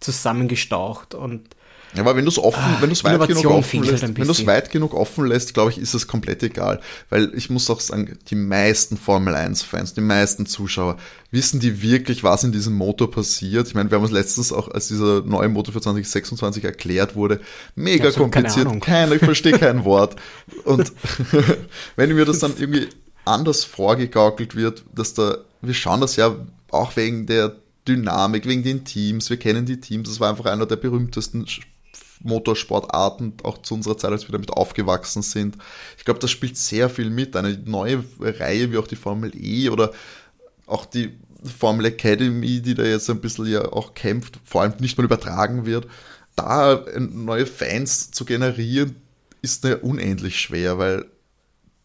zusammengestaucht 0.00 1.14
und 1.14 1.48
ja, 1.94 2.02
aber 2.02 2.14
wenn 2.14 2.24
du 2.24 2.30
es 2.30 2.38
offen, 2.38 2.62
ah, 2.62 2.76
wenn 2.80 2.88
du 2.88 2.92
es 2.92 3.02
weit 3.02 3.26
genug 3.26 3.46
offen 3.46 3.82
lässt, 3.82 4.02
wenn 4.02 4.14
du 4.14 4.30
es 4.30 4.46
weit 4.46 4.70
genug 4.70 4.94
offen 4.94 5.26
lässt, 5.26 5.54
glaube 5.54 5.72
ich, 5.72 5.78
ist 5.78 5.92
es 5.92 6.06
komplett 6.06 6.42
egal. 6.42 6.80
Weil 7.08 7.32
ich 7.34 7.50
muss 7.50 7.68
auch 7.68 7.80
sagen, 7.80 8.16
die 8.28 8.36
meisten 8.36 8.96
Formel 8.96 9.34
1 9.34 9.62
Fans, 9.62 9.94
die 9.94 10.00
meisten 10.00 10.46
Zuschauer, 10.46 10.98
wissen 11.32 11.58
die 11.58 11.82
wirklich, 11.82 12.22
was 12.22 12.44
in 12.44 12.52
diesem 12.52 12.74
Motor 12.74 13.10
passiert? 13.10 13.66
Ich 13.66 13.74
meine, 13.74 13.90
wir 13.90 13.96
haben 13.96 14.04
uns 14.04 14.12
letztens 14.12 14.52
auch, 14.52 14.68
als 14.68 14.86
dieser 14.86 15.22
neue 15.22 15.48
Motor 15.48 15.72
für 15.72 15.80
2026 15.80 16.62
erklärt 16.62 17.16
wurde, 17.16 17.40
mega 17.74 18.12
kompliziert. 18.12 18.68
Keine 18.68 18.80
Keiner, 18.80 19.12
ich 19.16 19.22
verstehe 19.22 19.58
kein 19.58 19.84
Wort. 19.84 20.14
Und 20.64 20.92
wenn 21.96 22.14
mir 22.14 22.24
das 22.24 22.38
dann 22.38 22.54
irgendwie 22.56 22.88
anders 23.30 23.64
vorgegaukelt 23.64 24.54
wird, 24.54 24.84
dass 24.94 25.14
da, 25.14 25.38
wir 25.60 25.74
schauen 25.74 26.00
das 26.00 26.16
ja 26.16 26.36
auch 26.70 26.96
wegen 26.96 27.26
der 27.26 27.56
Dynamik, 27.86 28.46
wegen 28.46 28.62
den 28.62 28.84
Teams, 28.84 29.30
wir 29.30 29.38
kennen 29.38 29.66
die 29.66 29.80
Teams, 29.80 30.08
das 30.08 30.20
war 30.20 30.30
einfach 30.30 30.46
einer 30.46 30.66
der 30.66 30.76
berühmtesten 30.76 31.46
Motorsportarten, 32.22 33.34
auch 33.42 33.62
zu 33.62 33.74
unserer 33.74 33.96
Zeit, 33.96 34.12
als 34.12 34.28
wir 34.28 34.32
damit 34.32 34.50
aufgewachsen 34.50 35.22
sind. 35.22 35.56
Ich 35.96 36.04
glaube, 36.04 36.20
das 36.20 36.30
spielt 36.30 36.56
sehr 36.56 36.90
viel 36.90 37.08
mit. 37.10 37.34
Eine 37.34 37.58
neue 37.64 38.04
Reihe 38.20 38.70
wie 38.72 38.78
auch 38.78 38.86
die 38.86 38.96
Formel 38.96 39.32
E 39.34 39.70
oder 39.70 39.92
auch 40.66 40.84
die 40.84 41.18
Formel 41.58 41.86
Academy, 41.86 42.60
die 42.60 42.74
da 42.74 42.82
jetzt 42.82 43.08
ein 43.08 43.20
bisschen 43.20 43.46
ja 43.46 43.72
auch 43.72 43.94
kämpft, 43.94 44.38
vor 44.44 44.62
allem 44.62 44.74
nicht 44.80 44.98
mal 44.98 45.04
übertragen 45.04 45.64
wird, 45.64 45.86
da 46.36 46.84
neue 46.98 47.46
Fans 47.46 48.10
zu 48.10 48.24
generieren, 48.24 48.96
ist 49.42 49.64
ja 49.64 49.76
unendlich 49.76 50.38
schwer, 50.38 50.78
weil 50.78 51.06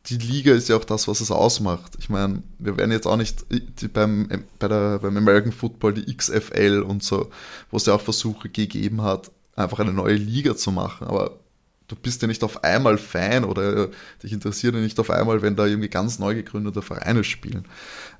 die 0.07 0.17
Liga 0.17 0.53
ist 0.53 0.69
ja 0.69 0.75
auch 0.75 0.83
das, 0.83 1.07
was 1.07 1.21
es 1.21 1.31
ausmacht. 1.31 1.93
Ich 1.97 2.09
meine, 2.09 2.43
wir 2.59 2.77
werden 2.77 2.91
jetzt 2.91 3.07
auch 3.07 3.17
nicht 3.17 3.45
die, 3.49 3.87
beim, 3.87 4.29
bei 4.59 4.67
der, 4.67 4.99
beim 4.99 5.17
American 5.17 5.51
Football 5.51 5.93
die 5.93 6.15
XFL 6.15 6.83
und 6.87 7.03
so, 7.03 7.31
wo 7.71 7.77
es 7.77 7.85
ja 7.85 7.95
auch 7.95 8.01
Versuche 8.01 8.49
gegeben 8.49 9.01
hat, 9.01 9.31
einfach 9.55 9.79
eine 9.79 9.93
neue 9.93 10.15
Liga 10.15 10.55
zu 10.55 10.71
machen. 10.71 11.07
Aber 11.07 11.39
du 11.87 11.95
bist 11.95 12.21
ja 12.21 12.27
nicht 12.27 12.43
auf 12.43 12.63
einmal 12.63 12.97
Fan 12.97 13.45
oder 13.45 13.89
dich 14.21 14.31
interessiert 14.31 14.75
ja 14.75 14.81
nicht 14.81 14.99
auf 14.99 15.09
einmal, 15.09 15.41
wenn 15.41 15.55
da 15.55 15.65
irgendwie 15.65 15.89
ganz 15.89 16.19
neu 16.19 16.35
gegründete 16.35 16.83
Vereine 16.83 17.23
spielen. 17.23 17.65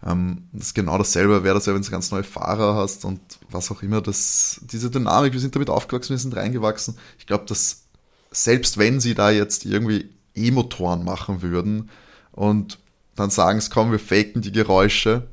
Ähm, 0.04 0.48
das 0.54 0.68
ist 0.68 0.74
genau 0.74 0.98
dasselbe, 0.98 1.44
wäre 1.44 1.56
das 1.56 1.68
ja, 1.68 1.76
wenn 1.76 1.84
du 1.84 1.92
ganz 1.92 2.12
neue 2.12 2.24
Fahrer 2.24 2.76
hast 2.76 3.06
und 3.06 3.20
was 3.52 3.70
auch 3.70 3.84
immer. 3.84 4.02
Das, 4.02 4.62
diese 4.72 4.90
Dynamik, 4.90 5.34
wir 5.34 5.40
sind 5.40 5.56
damit 5.56 5.70
aufgewachsen, 5.70 6.12
wir 6.12 6.18
sind 6.18 6.36
reingewachsen. 6.36 6.98
Ich 7.20 7.28
glaube, 7.28 7.46
dass 7.46 7.84
selbst 8.32 8.78
wenn 8.78 9.00
sie 9.00 9.14
da 9.14 9.30
jetzt 9.30 9.66
irgendwie 9.66 10.15
E-Motoren 10.36 11.04
machen 11.04 11.42
würden 11.42 11.90
und 12.32 12.80
dann 13.16 13.30
sagen 13.30 13.62
sie, 13.62 13.70
komm, 13.70 13.92
wir 13.92 14.00
faken 14.00 14.42
die 14.42 14.52
Geräusche. 14.52 15.28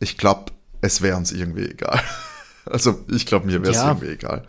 Ich 0.00 0.16
glaube, 0.16 0.52
es 0.80 1.02
wäre 1.02 1.16
uns 1.16 1.32
irgendwie 1.32 1.66
egal. 1.66 2.02
Also 2.70 3.02
ich 3.10 3.24
glaube, 3.24 3.46
mir 3.46 3.62
wäre 3.62 3.70
es 3.70 3.78
ja. 3.78 3.88
irgendwie 3.88 4.08
egal. 4.08 4.46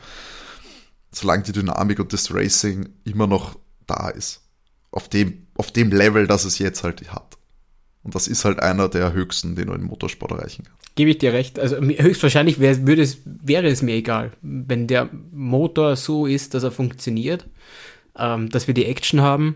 Solange 1.10 1.44
die 1.44 1.54
Dynamik 1.54 2.00
und 2.00 2.12
das 2.12 2.34
Racing 2.34 2.90
immer 3.06 3.28
noch 3.28 3.58
da 3.88 4.10
ist. 4.10 4.42
Auf 4.92 5.08
dem, 5.08 5.48
auf 5.56 5.72
dem 5.72 5.90
Level, 5.90 6.28
das 6.28 6.44
es 6.44 6.60
jetzt 6.60 6.84
halt 6.84 7.14
hat. 7.14 7.38
Und 8.04 8.16
das 8.16 8.28
ist 8.28 8.44
halt 8.44 8.60
einer 8.60 8.90
der 8.90 9.14
höchsten, 9.14 9.56
den 9.56 9.68
du 9.68 9.74
im 9.74 9.84
Motorsport 9.84 10.32
erreichen 10.32 10.66
kannst. 10.66 10.96
Gebe 10.96 11.12
ich 11.12 11.18
dir 11.18 11.32
recht. 11.32 11.60
Also 11.60 11.78
höchstwahrscheinlich 11.78 12.60
wär, 12.60 12.86
würde 12.86 13.04
es, 13.04 13.20
wäre 13.24 13.68
es 13.68 13.82
mir 13.82 13.96
egal, 13.96 14.32
wenn 14.42 14.88
der 14.88 15.10
Motor 15.32 15.96
so 15.96 16.26
ist, 16.26 16.54
dass 16.54 16.64
er 16.64 16.72
funktioniert 16.72 17.46
ähm, 18.20 18.50
dass 18.50 18.68
wir 18.68 18.74
die 18.74 18.86
Action 18.86 19.22
haben, 19.22 19.56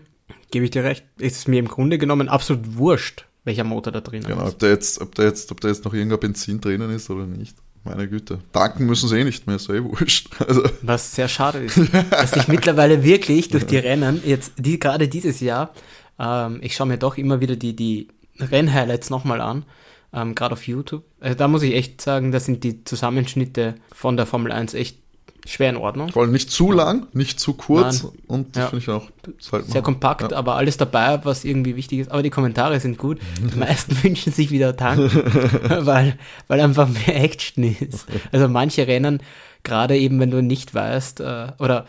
gebe 0.50 0.64
ich 0.64 0.70
dir 0.70 0.84
recht, 0.84 1.04
ist 1.18 1.36
es 1.36 1.48
mir 1.48 1.58
im 1.58 1.68
Grunde 1.68 1.98
genommen 1.98 2.28
absolut 2.28 2.76
wurscht, 2.76 3.26
welcher 3.44 3.64
Motor 3.64 3.92
da 3.92 4.00
drin 4.00 4.22
genau, 4.22 4.46
ist. 4.46 4.54
Ob 4.54 4.58
da, 4.58 4.68
jetzt, 4.68 5.00
ob, 5.00 5.14
da 5.14 5.24
jetzt, 5.24 5.52
ob 5.52 5.60
da 5.60 5.68
jetzt 5.68 5.84
noch 5.84 5.94
irgendein 5.94 6.20
Benzin 6.20 6.60
drinnen 6.60 6.90
ist 6.90 7.10
oder 7.10 7.26
nicht. 7.26 7.56
meine 7.84 8.08
Güte. 8.08 8.38
Danken 8.52 8.86
müssen 8.86 9.08
sie 9.08 9.18
eh 9.18 9.24
nicht 9.24 9.46
mehr, 9.46 9.56
ist 9.56 9.68
eh 9.68 9.82
wurscht. 9.82 10.30
Also. 10.46 10.62
Was 10.82 11.14
sehr 11.14 11.28
schade 11.28 11.58
ist, 11.58 11.78
dass 12.10 12.36
ich 12.36 12.48
mittlerweile 12.48 13.04
wirklich 13.04 13.48
durch 13.48 13.66
die 13.66 13.76
Rennen, 13.76 14.22
jetzt 14.24 14.52
die, 14.56 14.78
gerade 14.78 15.08
dieses 15.08 15.40
Jahr, 15.40 15.72
ähm, 16.18 16.60
ich 16.62 16.74
schaue 16.74 16.86
mir 16.86 16.98
doch 16.98 17.18
immer 17.18 17.40
wieder 17.40 17.56
die, 17.56 17.76
die 17.76 18.08
Rennhighlights 18.38 19.10
nochmal 19.10 19.40
an, 19.40 19.64
ähm, 20.12 20.34
gerade 20.34 20.54
auf 20.54 20.66
YouTube. 20.66 21.04
Also 21.20 21.36
da 21.36 21.48
muss 21.48 21.62
ich 21.62 21.74
echt 21.74 22.00
sagen, 22.00 22.32
da 22.32 22.40
sind 22.40 22.64
die 22.64 22.84
Zusammenschnitte 22.84 23.74
von 23.92 24.16
der 24.16 24.26
Formel 24.26 24.52
1 24.52 24.74
echt 24.74 25.03
schwer 25.46 25.70
in 25.70 25.76
Ordnung. 25.76 26.10
Vor 26.10 26.22
allem 26.22 26.32
nicht 26.32 26.50
zu 26.50 26.72
lang, 26.72 27.06
nicht 27.12 27.38
zu 27.38 27.54
kurz 27.54 28.02
Nein. 28.02 28.12
und 28.26 28.56
das 28.56 28.62
Ja. 28.64 28.68
finde 28.70 28.82
ich 28.82 28.90
auch 28.90 29.10
halt 29.52 29.66
Sehr 29.70 29.82
kompakt, 29.82 30.32
Ja. 30.32 30.36
aber 30.38 30.56
alles 30.56 30.76
dabei, 30.76 31.24
was 31.24 31.44
irgendwie 31.44 31.76
wichtig 31.76 31.98
ist. 32.00 32.10
Aber 32.10 32.22
die 32.22 32.30
Kommentare 32.30 32.80
sind 32.80 32.96
gut. 32.98 33.18
Die 33.52 33.58
meisten 33.58 34.02
wünschen 34.02 34.32
sich 34.32 34.50
wieder 34.50 34.76
Tank, 34.76 35.12
weil, 35.86 36.18
weil 36.48 36.60
einfach 36.60 36.88
mehr 36.88 37.22
Action 37.22 37.64
ist. 37.64 38.06
Also 38.32 38.48
manche 38.48 38.86
Rennen, 38.86 39.22
gerade 39.62 39.96
eben, 39.98 40.18
wenn 40.20 40.30
du 40.30 40.42
nicht 40.42 40.74
weißt, 40.74 41.20
äh, 41.20 41.48
oder 41.58 41.86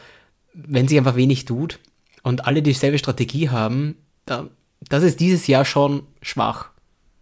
wenn 0.53 0.87
sich 0.87 0.97
einfach 0.97 1.15
wenig 1.15 1.45
tut 1.45 1.79
und 2.23 2.47
alle 2.47 2.61
dieselbe 2.61 2.97
Strategie 2.97 3.49
haben, 3.49 3.95
da, 4.25 4.47
das 4.89 5.03
ist 5.03 5.19
dieses 5.19 5.47
Jahr 5.47 5.65
schon 5.65 6.03
schwach. 6.21 6.69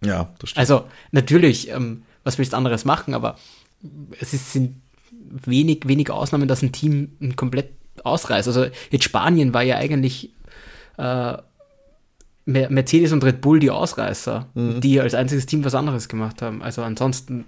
Ja, 0.04 0.30
das 0.40 0.50
stimmt. 0.52 0.60
Also 0.60 0.86
natürlich, 1.12 1.70
ähm, 1.70 2.04
was 2.24 2.38
willst 2.38 2.54
du 2.54 2.58
anderes 2.58 2.86
machen, 2.86 3.14
aber 3.14 3.38
es 4.20 4.34
ist, 4.34 4.54
sind 4.54 4.76
wenig, 5.30 5.88
wenig 5.88 6.10
Ausnahmen, 6.10 6.48
dass 6.48 6.62
ein 6.62 6.72
Team 6.72 7.36
komplett 7.36 7.70
ausreißt. 8.04 8.48
Also 8.48 8.68
jetzt 8.92 9.04
Spanien 9.04 9.54
war 9.54 9.64
ja 9.64 9.78
eigentlich 9.78 10.32
äh, 10.98 11.38
Mer- 12.46 12.70
Mercedes 12.70 13.12
und 13.14 13.24
Red 13.24 13.42
Bull 13.42 13.60
die 13.60 13.72
Ausreißer, 13.72 14.48
die 14.56 15.00
als 15.00 15.14
einziges 15.14 15.46
Team 15.46 15.64
was 15.64 15.76
anderes 15.76 16.10
gemacht 16.10 16.42
haben. 16.42 16.62
Also 16.62 16.82
ansonsten 16.82 17.46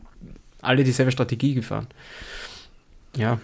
alle 0.61 0.83
dieselbe 0.83 1.11
Strategie 1.11 1.53
gefahren. 1.53 1.87
Ja, 3.15 3.39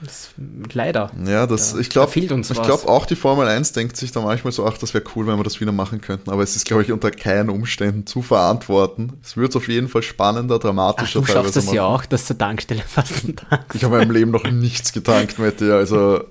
das, 0.00 0.30
leider. 0.72 1.10
Ja, 1.26 1.46
das, 1.46 1.72
Da- 1.72 1.78
ich 1.78 1.88
glaube, 1.90 2.06
da 2.08 2.12
fehlt 2.12 2.32
uns 2.32 2.50
ich 2.50 2.56
was. 2.58 2.66
glaube 2.66 2.88
auch 2.88 3.06
die 3.06 3.16
Formel 3.16 3.46
1 3.48 3.72
denkt 3.72 3.96
sich 3.96 4.12
da 4.12 4.20
manchmal 4.20 4.52
so, 4.52 4.66
ach, 4.66 4.76
das 4.78 4.92
wäre 4.94 5.04
cool, 5.14 5.26
wenn 5.26 5.36
wir 5.38 5.44
das 5.44 5.60
wieder 5.60 5.72
machen 5.72 6.00
könnten. 6.00 6.30
Aber 6.30 6.42
es 6.42 6.54
ist, 6.56 6.66
glaube 6.66 6.82
ich, 6.82 6.92
unter 6.92 7.10
keinen 7.10 7.48
Umständen 7.50 8.06
zu 8.06 8.22
verantworten. 8.22 9.14
Es 9.22 9.36
wird 9.36 9.54
auf 9.56 9.68
jeden 9.68 9.88
Fall 9.88 10.02
spannender, 10.02 10.56
Ach, 10.56 10.60
dramatischer 10.60 11.20
du 11.20 11.26
schaffst 11.26 11.56
das 11.56 11.72
ja 11.72 11.84
auch, 11.84 12.04
dass 12.06 12.26
zur 12.26 12.36
Tankstelle 12.38 12.82
fast 12.86 13.24
ein 13.24 13.36
Tank 13.36 13.64
Ich 13.74 13.84
habe 13.84 13.94
in 13.96 14.00
meinem 14.00 14.10
Leben 14.12 14.30
noch 14.30 14.44
nichts 14.50 14.92
getankt, 14.92 15.38
Mette. 15.38 15.74
Also 15.74 16.24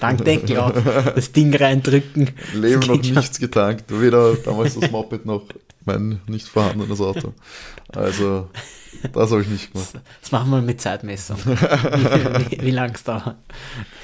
Tankdeckel 0.00 0.58
auf, 0.58 0.74
das 1.14 1.32
Ding 1.32 1.54
reindrücken. 1.54 2.30
Leben 2.54 2.80
noch 2.86 3.02
nichts 3.02 3.38
getankt. 3.38 3.84
Weder 3.88 4.34
damals 4.34 4.78
das 4.78 4.90
Moped 4.90 5.24
noch 5.26 5.44
mein 5.84 6.20
nicht 6.26 6.46
vorhandenes 6.48 7.00
Auto. 7.00 7.32
Also 7.94 8.48
das 9.12 9.30
habe 9.30 9.42
ich 9.42 9.48
nicht 9.48 9.72
gemacht. 9.72 9.94
Das 10.20 10.32
machen 10.32 10.50
wir 10.50 10.60
mit 10.60 10.80
Zeitmessung. 10.80 11.38
wie 11.44 12.50
wie, 12.60 12.66
wie 12.66 12.70
lang 12.70 12.94
es 12.94 13.04
dauert. 13.04 13.36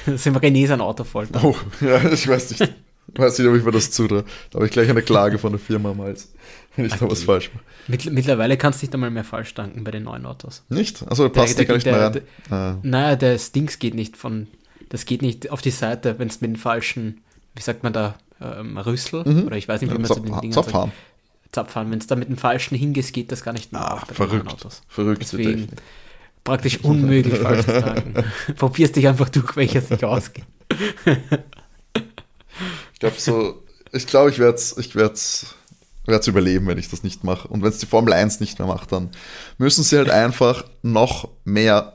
Da 0.07 0.16
sind 0.16 0.35
wir 0.35 0.40
René 0.42 0.66
sein 0.66 0.81
Auto 0.81 1.05
voll. 1.05 1.29
Oh, 1.42 1.55
ja, 1.81 2.03
ich 2.11 2.27
weiß 2.27 2.51
nicht. 2.59 2.73
Ich 3.12 3.20
weiß 3.20 3.38
nicht, 3.38 3.47
ob 3.49 3.55
ich 3.55 3.62
mir 3.62 3.70
das 3.70 3.90
zutraue. 3.90 4.25
Da 4.51 4.57
habe 4.57 4.66
ich 4.66 4.73
gleich 4.73 4.88
eine 4.88 5.03
Klage 5.03 5.38
von 5.38 5.53
der 5.53 5.61
Firma 5.61 5.90
am 5.90 6.01
Hals, 6.01 6.33
wenn 6.75 6.87
ich 6.87 6.94
da 6.94 7.09
was 7.09 7.23
falsch 7.23 7.51
mache. 7.55 7.62
Mittl 7.87 8.11
mittlerweile 8.11 8.57
kannst 8.57 8.81
du 8.81 8.87
nicht 8.87 8.94
einmal 8.94 9.11
mehr 9.11 9.25
falsch 9.25 9.53
tanken 9.55 9.85
bei 9.85 9.90
den 9.90 10.05
neuen 10.05 10.25
Autos. 10.25 10.64
Nicht? 10.70 11.05
Also 11.07 11.29
passt 11.29 11.59
der- 11.59 11.64
die 11.64 11.68
gar 11.68 11.75
nicht 11.75 11.87
der- 11.87 11.92
mehr 11.92 12.14
rein. 12.14 12.20
Ah. 12.51 12.79
Naja, 12.83 13.16
das 13.16 13.53
Dings 13.53 13.79
geht 13.79 13.94
nicht 13.94 14.16
von, 14.16 14.47
das 14.94 15.07
geht 15.07 15.22
nicht 15.22 15.50
auf 15.50 15.61
die 15.61 15.72
Seite, 15.72 16.20
wenn 16.20 16.28
es 16.28 16.40
mit 16.40 16.50
den 16.50 16.57
falschen, 16.57 17.20
wie 17.57 17.62
sagt 17.62 17.83
man 17.83 17.92
da, 17.92 18.14
ähm, 18.40 18.78
Rüssel, 18.78 19.22
oder 19.44 19.57
ich 19.57 19.66
weiß 19.66 19.80
nicht, 19.80 19.92
wie 19.92 19.98
man 19.98 20.04
zu 20.07 20.20
den 20.20 20.40
Dingen 20.40 20.52
Zapfhahn. 20.52 20.92
sagt. 20.92 21.52
Zapfhahn. 21.52 21.90
Wenn 21.90 21.98
es 21.98 22.07
da 22.07 22.14
mit 22.14 22.28
den 22.28 22.37
falschen 22.37 22.76
hingehst, 22.76 23.12
geht 23.12 23.33
das 23.33 23.42
gar 23.42 23.52
nicht 23.52 23.72
mehr 23.72 23.80
Ah, 23.80 24.04
verrückt. 24.07 24.52
Autos. 24.52 24.83
Verrückte 24.87 25.24
Deswegen 25.37 25.68
praktisch 26.44 26.78
unmöglich 26.85 27.40
falsch 27.40 27.64
zu 27.66 27.72
tanken. 27.83 28.24
Probierst 28.57 28.94
dich 28.94 29.09
einfach 29.09 29.30
durch, 29.30 29.57
welcher 29.57 29.80
sich 29.80 30.04
ausgeht. 30.04 30.44
Ich 32.92 33.00
glaube 33.00 33.16
so, 33.18 33.62
ich 33.92 34.07
glaube, 34.07 34.30
ich 34.30 34.38
werde 34.38 34.54
es 34.57 34.76
ich 34.78 34.94
werd's, 34.94 35.57
werd's 36.07 36.28
überleben, 36.28 36.66
wenn 36.68 36.78
ich 36.78 36.88
das 36.88 37.02
nicht 37.02 37.24
mache. 37.24 37.48
Und 37.48 37.62
wenn 37.62 37.70
es 37.70 37.78
die 37.78 37.87
Formel 37.87 38.12
1 38.12 38.38
nicht 38.38 38.61
mehr 38.61 38.68
macht, 38.68 38.92
dann 38.92 39.11
müssen 39.59 39.83
sie 39.83 39.96
halt 39.96 40.11
einfach 40.11 40.64
noch 40.83 41.28
mehr 41.44 41.93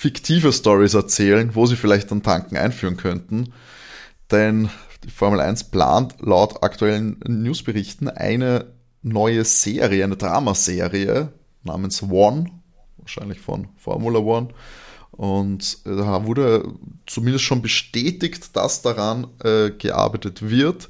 fiktive 0.00 0.50
Stories 0.50 0.94
erzählen, 0.94 1.54
wo 1.54 1.66
sie 1.66 1.76
vielleicht 1.76 2.10
dann 2.10 2.22
Tanken 2.22 2.56
einführen 2.56 2.96
könnten. 2.96 3.52
Denn 4.30 4.70
die 5.04 5.10
Formel 5.10 5.40
1 5.40 5.64
plant 5.64 6.14
laut 6.20 6.62
aktuellen 6.62 7.20
Newsberichten 7.26 8.08
eine 8.08 8.72
neue 9.02 9.44
Serie, 9.44 10.04
eine 10.04 10.16
Dramaserie 10.16 11.34
namens 11.64 12.02
One, 12.02 12.46
wahrscheinlich 12.96 13.40
von 13.40 13.68
Formula 13.76 14.20
One. 14.20 14.48
Und 15.10 15.80
äh, 15.84 15.94
da 15.94 16.24
wurde 16.24 16.72
zumindest 17.04 17.44
schon 17.44 17.60
bestätigt, 17.60 18.56
dass 18.56 18.80
daran 18.80 19.26
äh, 19.44 19.68
gearbeitet 19.68 20.48
wird. 20.48 20.88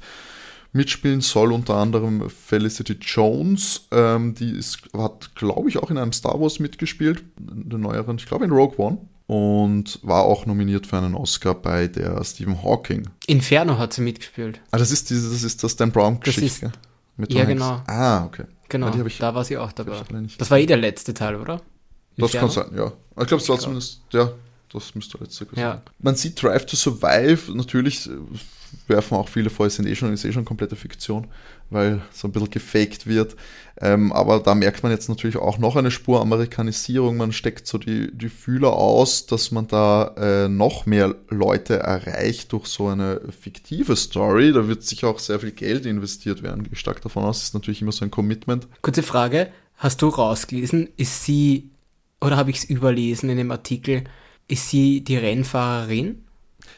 Mitspielen 0.73 1.21
soll 1.21 1.51
unter 1.51 1.75
anderem 1.75 2.29
Felicity 2.29 2.93
Jones, 3.01 3.87
ähm, 3.91 4.35
die 4.35 4.51
ist, 4.51 4.79
hat, 4.95 5.35
glaube 5.35 5.67
ich, 5.69 5.77
auch 5.77 5.91
in 5.91 5.97
einem 5.97 6.13
Star 6.13 6.39
Wars 6.39 6.59
mitgespielt, 6.59 7.23
in 7.39 7.69
den 7.69 7.81
neueren, 7.81 8.17
ich 8.17 8.25
glaube 8.25 8.45
in 8.45 8.51
Rogue 8.51 8.77
One. 8.77 8.97
Und 9.27 9.99
war 10.03 10.23
auch 10.23 10.45
nominiert 10.45 10.87
für 10.87 10.97
einen 10.97 11.15
Oscar 11.15 11.55
bei 11.55 11.87
der 11.87 12.21
Stephen 12.25 12.61
Hawking. 12.63 13.07
Inferno 13.27 13.77
hat 13.77 13.93
sie 13.93 14.01
mitgespielt. 14.01 14.59
Ah, 14.71 14.77
das 14.77 14.91
ist 14.91 15.09
diese, 15.09 15.29
das 15.29 15.43
ist 15.43 15.63
das 15.63 15.77
Dan 15.77 15.91
Brown 15.93 16.15
Das 16.15 16.35
Geschichte. 16.35 16.65
ist- 16.65 16.73
Mit 17.15 17.31
ja, 17.31 17.39
Hanks. 17.45 17.53
genau. 17.53 17.81
Ah, 17.87 18.25
okay. 18.25 18.43
Genau, 18.67 18.87
Ja, 18.89 18.97
hab 18.97 19.07
ich, 19.07 19.17
da 19.19 19.33
war 19.33 19.45
sie 19.45 19.57
auch 19.57 19.71
dabei. 19.71 20.01
Das 20.37 20.51
war 20.51 20.57
eh 20.59 20.65
der 20.65 20.75
letzte 20.77 21.13
Teil, 21.13 21.35
oder? 21.37 21.61
Das 22.17 22.33
Inferno? 22.33 22.53
kann 22.53 22.65
sein, 22.71 22.77
ja. 22.77 22.91
Ich 23.21 23.27
glaube, 23.27 23.41
es 23.41 23.47
war 23.47 23.57
zumindest, 23.59 24.01
ja, 24.11 24.31
das 24.73 24.95
müsste 24.95 25.17
der 25.17 25.27
letzte 25.27 25.45
gewesen 25.45 25.59
Ja. 25.61 25.71
sein. 25.75 25.81
Man 25.99 26.15
sieht 26.15 26.41
Drive 26.41 26.65
to 26.65 26.75
Survive, 26.75 27.53
natürlich 27.55 28.07
äh, 28.07 28.11
werfen 28.87 29.17
auch 29.17 29.27
viele 29.27 29.49
vor, 29.49 29.65
es 29.65 29.75
sind 29.75 29.87
eh 29.87 29.95
schon, 29.95 30.13
ist 30.13 30.25
eh 30.25 30.31
schon 30.31 30.45
komplette 30.45 30.75
Fiktion, 30.75 31.27
weil 31.69 32.01
so 32.11 32.27
ein 32.27 32.31
bisschen 32.31 32.49
gefaked 32.49 33.07
wird. 33.07 33.35
Ähm, 33.79 34.11
aber 34.11 34.39
da 34.39 34.53
merkt 34.53 34.83
man 34.83 34.91
jetzt 34.91 35.09
natürlich 35.09 35.37
auch 35.37 35.57
noch 35.57 35.75
eine 35.75 35.91
Spur 35.91 36.21
Amerikanisierung. 36.21 37.17
Man 37.17 37.31
steckt 37.31 37.65
so 37.67 37.77
die, 37.77 38.15
die 38.15 38.29
Fühler 38.29 38.73
aus, 38.73 39.25
dass 39.25 39.51
man 39.51 39.67
da 39.67 40.13
äh, 40.17 40.47
noch 40.49 40.85
mehr 40.85 41.15
Leute 41.29 41.79
erreicht 41.79 42.51
durch 42.53 42.67
so 42.67 42.87
eine 42.87 43.21
fiktive 43.31 43.95
Story. 43.95 44.51
Da 44.53 44.67
wird 44.67 44.83
sicher 44.83 45.07
auch 45.07 45.19
sehr 45.19 45.39
viel 45.39 45.51
Geld 45.51 45.85
investiert 45.85 46.43
werden, 46.43 46.67
ich 46.71 46.79
stark 46.79 47.01
davon 47.01 47.23
aus. 47.23 47.39
Das 47.39 47.47
ist 47.47 47.53
natürlich 47.53 47.81
immer 47.81 47.91
so 47.91 48.05
ein 48.05 48.11
Commitment. 48.11 48.67
Kurze 48.81 49.03
Frage, 49.03 49.51
hast 49.77 50.01
du 50.01 50.09
rausgelesen, 50.09 50.89
ist 50.97 51.25
sie, 51.25 51.69
oder 52.19 52.37
habe 52.37 52.51
ich 52.51 52.57
es 52.57 52.63
überlesen 52.65 53.29
in 53.29 53.37
dem 53.37 53.51
Artikel, 53.51 54.03
ist 54.47 54.69
sie 54.69 55.03
die 55.03 55.17
Rennfahrerin? 55.17 56.23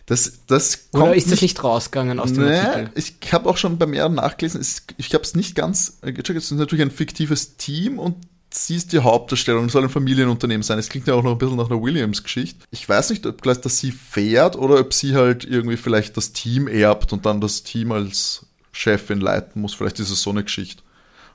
Das, 0.06 0.34
das 0.48 0.90
Oder 0.92 1.16
ist 1.16 1.32
das 1.32 1.42
nicht 1.42 1.64
rausgegangen 1.64 2.20
aus 2.20 2.34
dem 2.34 2.46
Nee, 2.46 2.58
Artikel? 2.58 2.92
ich 2.96 3.34
habe 3.34 3.50
auch 3.50 3.58
schon 3.58 3.78
bei 3.78 3.86
mehreren 3.86 4.16
nachgelesen. 4.16 4.60
Es, 4.60 4.84
ich 4.98 5.14
habe 5.14 5.24
es 5.24 5.36
nicht 5.36 5.56
ganz 5.56 6.00
äh, 6.02 6.12
gecheckt. 6.12 6.38
Es 6.38 6.52
ist 6.52 6.58
natürlich 6.58 6.82
ein 6.84 6.92
fiktives 6.92 7.56
Team 7.58 8.00
und 8.00 8.16
sie 8.52 8.76
ist 8.76 8.92
die 8.94 9.00
Hauptdarstellung. 9.00 9.66
Es 9.66 9.72
soll 9.74 9.84
ein 9.84 9.90
Familienunternehmen 9.90 10.64
sein. 10.64 10.78
Es 10.78 10.90
klingt 10.90 11.08
ja 11.08 11.14
auch 11.14 11.24
noch 11.24 11.32
ein 11.32 11.38
bisschen 11.38 11.56
nach 11.58 11.70
einer 11.70 11.82
Williams-Geschichte. 11.82 12.66
Ich 12.72 12.88
weiß 12.88 13.10
nicht, 13.12 13.26
ob 13.26 13.42
gleich, 13.42 13.62
dass 13.62 13.80
sie 13.80 13.92
fährt 13.92 14.56
oder 14.58 14.80
ob 14.80 14.94
sie 14.94 15.16
halt 15.16 15.46
irgendwie 15.46 15.78
vielleicht 15.78 16.18
das 16.18 16.34
Team 16.34 16.68
erbt 16.68 17.14
und 17.14 17.26
dann 17.26 17.42
das 17.42 17.64
Team 17.64 17.92
als 17.92 18.46
Chefin 18.72 19.22
leiten 19.22 19.62
muss. 19.62 19.74
Vielleicht 19.74 20.00
ist 20.00 20.10
es 20.10 20.22
so 20.22 20.30
eine 20.32 20.44
Geschichte. 20.44 20.84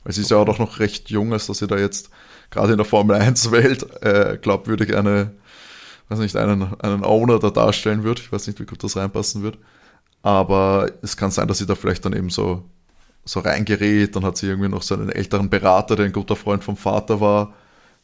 Weil 0.05 0.13
sie 0.13 0.21
ist 0.23 0.31
ja 0.31 0.37
auch 0.37 0.59
noch 0.59 0.79
recht 0.79 1.11
jung, 1.11 1.33
als 1.33 1.47
dass 1.47 1.59
sie 1.59 1.67
da 1.67 1.77
jetzt 1.77 2.11
gerade 2.51 2.73
in 2.73 2.79
der 2.79 2.87
Formel 2.87 3.17
1-Welt 3.17 4.03
äh, 4.03 4.39
glaubwürdig 4.41 4.95
eine, 4.97 5.33
weiß 6.11 6.19
nicht, 6.21 6.37
einen, 6.37 6.81
einen 6.81 7.05
Owner 7.05 7.39
da 7.39 7.51
darstellen 7.51 8.05
wird. 8.05 8.21
Ich 8.21 8.33
weiß 8.33 8.47
nicht, 8.47 8.61
wie 8.61 8.67
gut 8.67 8.83
das 8.83 8.97
reinpassen 8.97 9.43
wird. 9.43 9.59
Aber 10.23 10.91
es 11.03 11.17
kann 11.17 11.31
sein, 11.31 11.49
dass 11.49 11.59
sie 11.59 11.67
da 11.67 11.75
vielleicht 11.75 12.05
dann 12.05 12.13
eben 12.13 12.31
so, 12.31 12.65
so 13.25 13.41
reingerät. 13.41 14.17
Dann 14.17 14.25
hat 14.25 14.37
sie 14.37 14.47
irgendwie 14.47 14.69
noch 14.69 14.83
so 14.83 14.95
einen 14.95 15.11
älteren 15.11 15.51
Berater, 15.51 15.97
der 15.97 16.07
ein 16.07 16.13
guter 16.13 16.37
Freund 16.37 16.65
vom 16.65 16.77
Vater 16.77 17.21
war. 17.21 17.55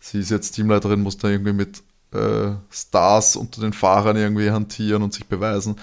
Sie 0.00 0.20
ist 0.20 0.30
jetzt 0.30 0.52
Teamleiterin, 0.52 1.00
muss 1.00 1.16
da 1.16 1.28
irgendwie 1.28 1.52
mit 1.52 1.82
äh, 2.12 2.52
Stars 2.70 3.36
unter 3.36 3.60
den 3.60 3.72
Fahrern 3.72 4.16
irgendwie 4.16 4.50
hantieren 4.50 5.02
und 5.02 5.14
sich 5.14 5.26
beweisen. 5.26 5.76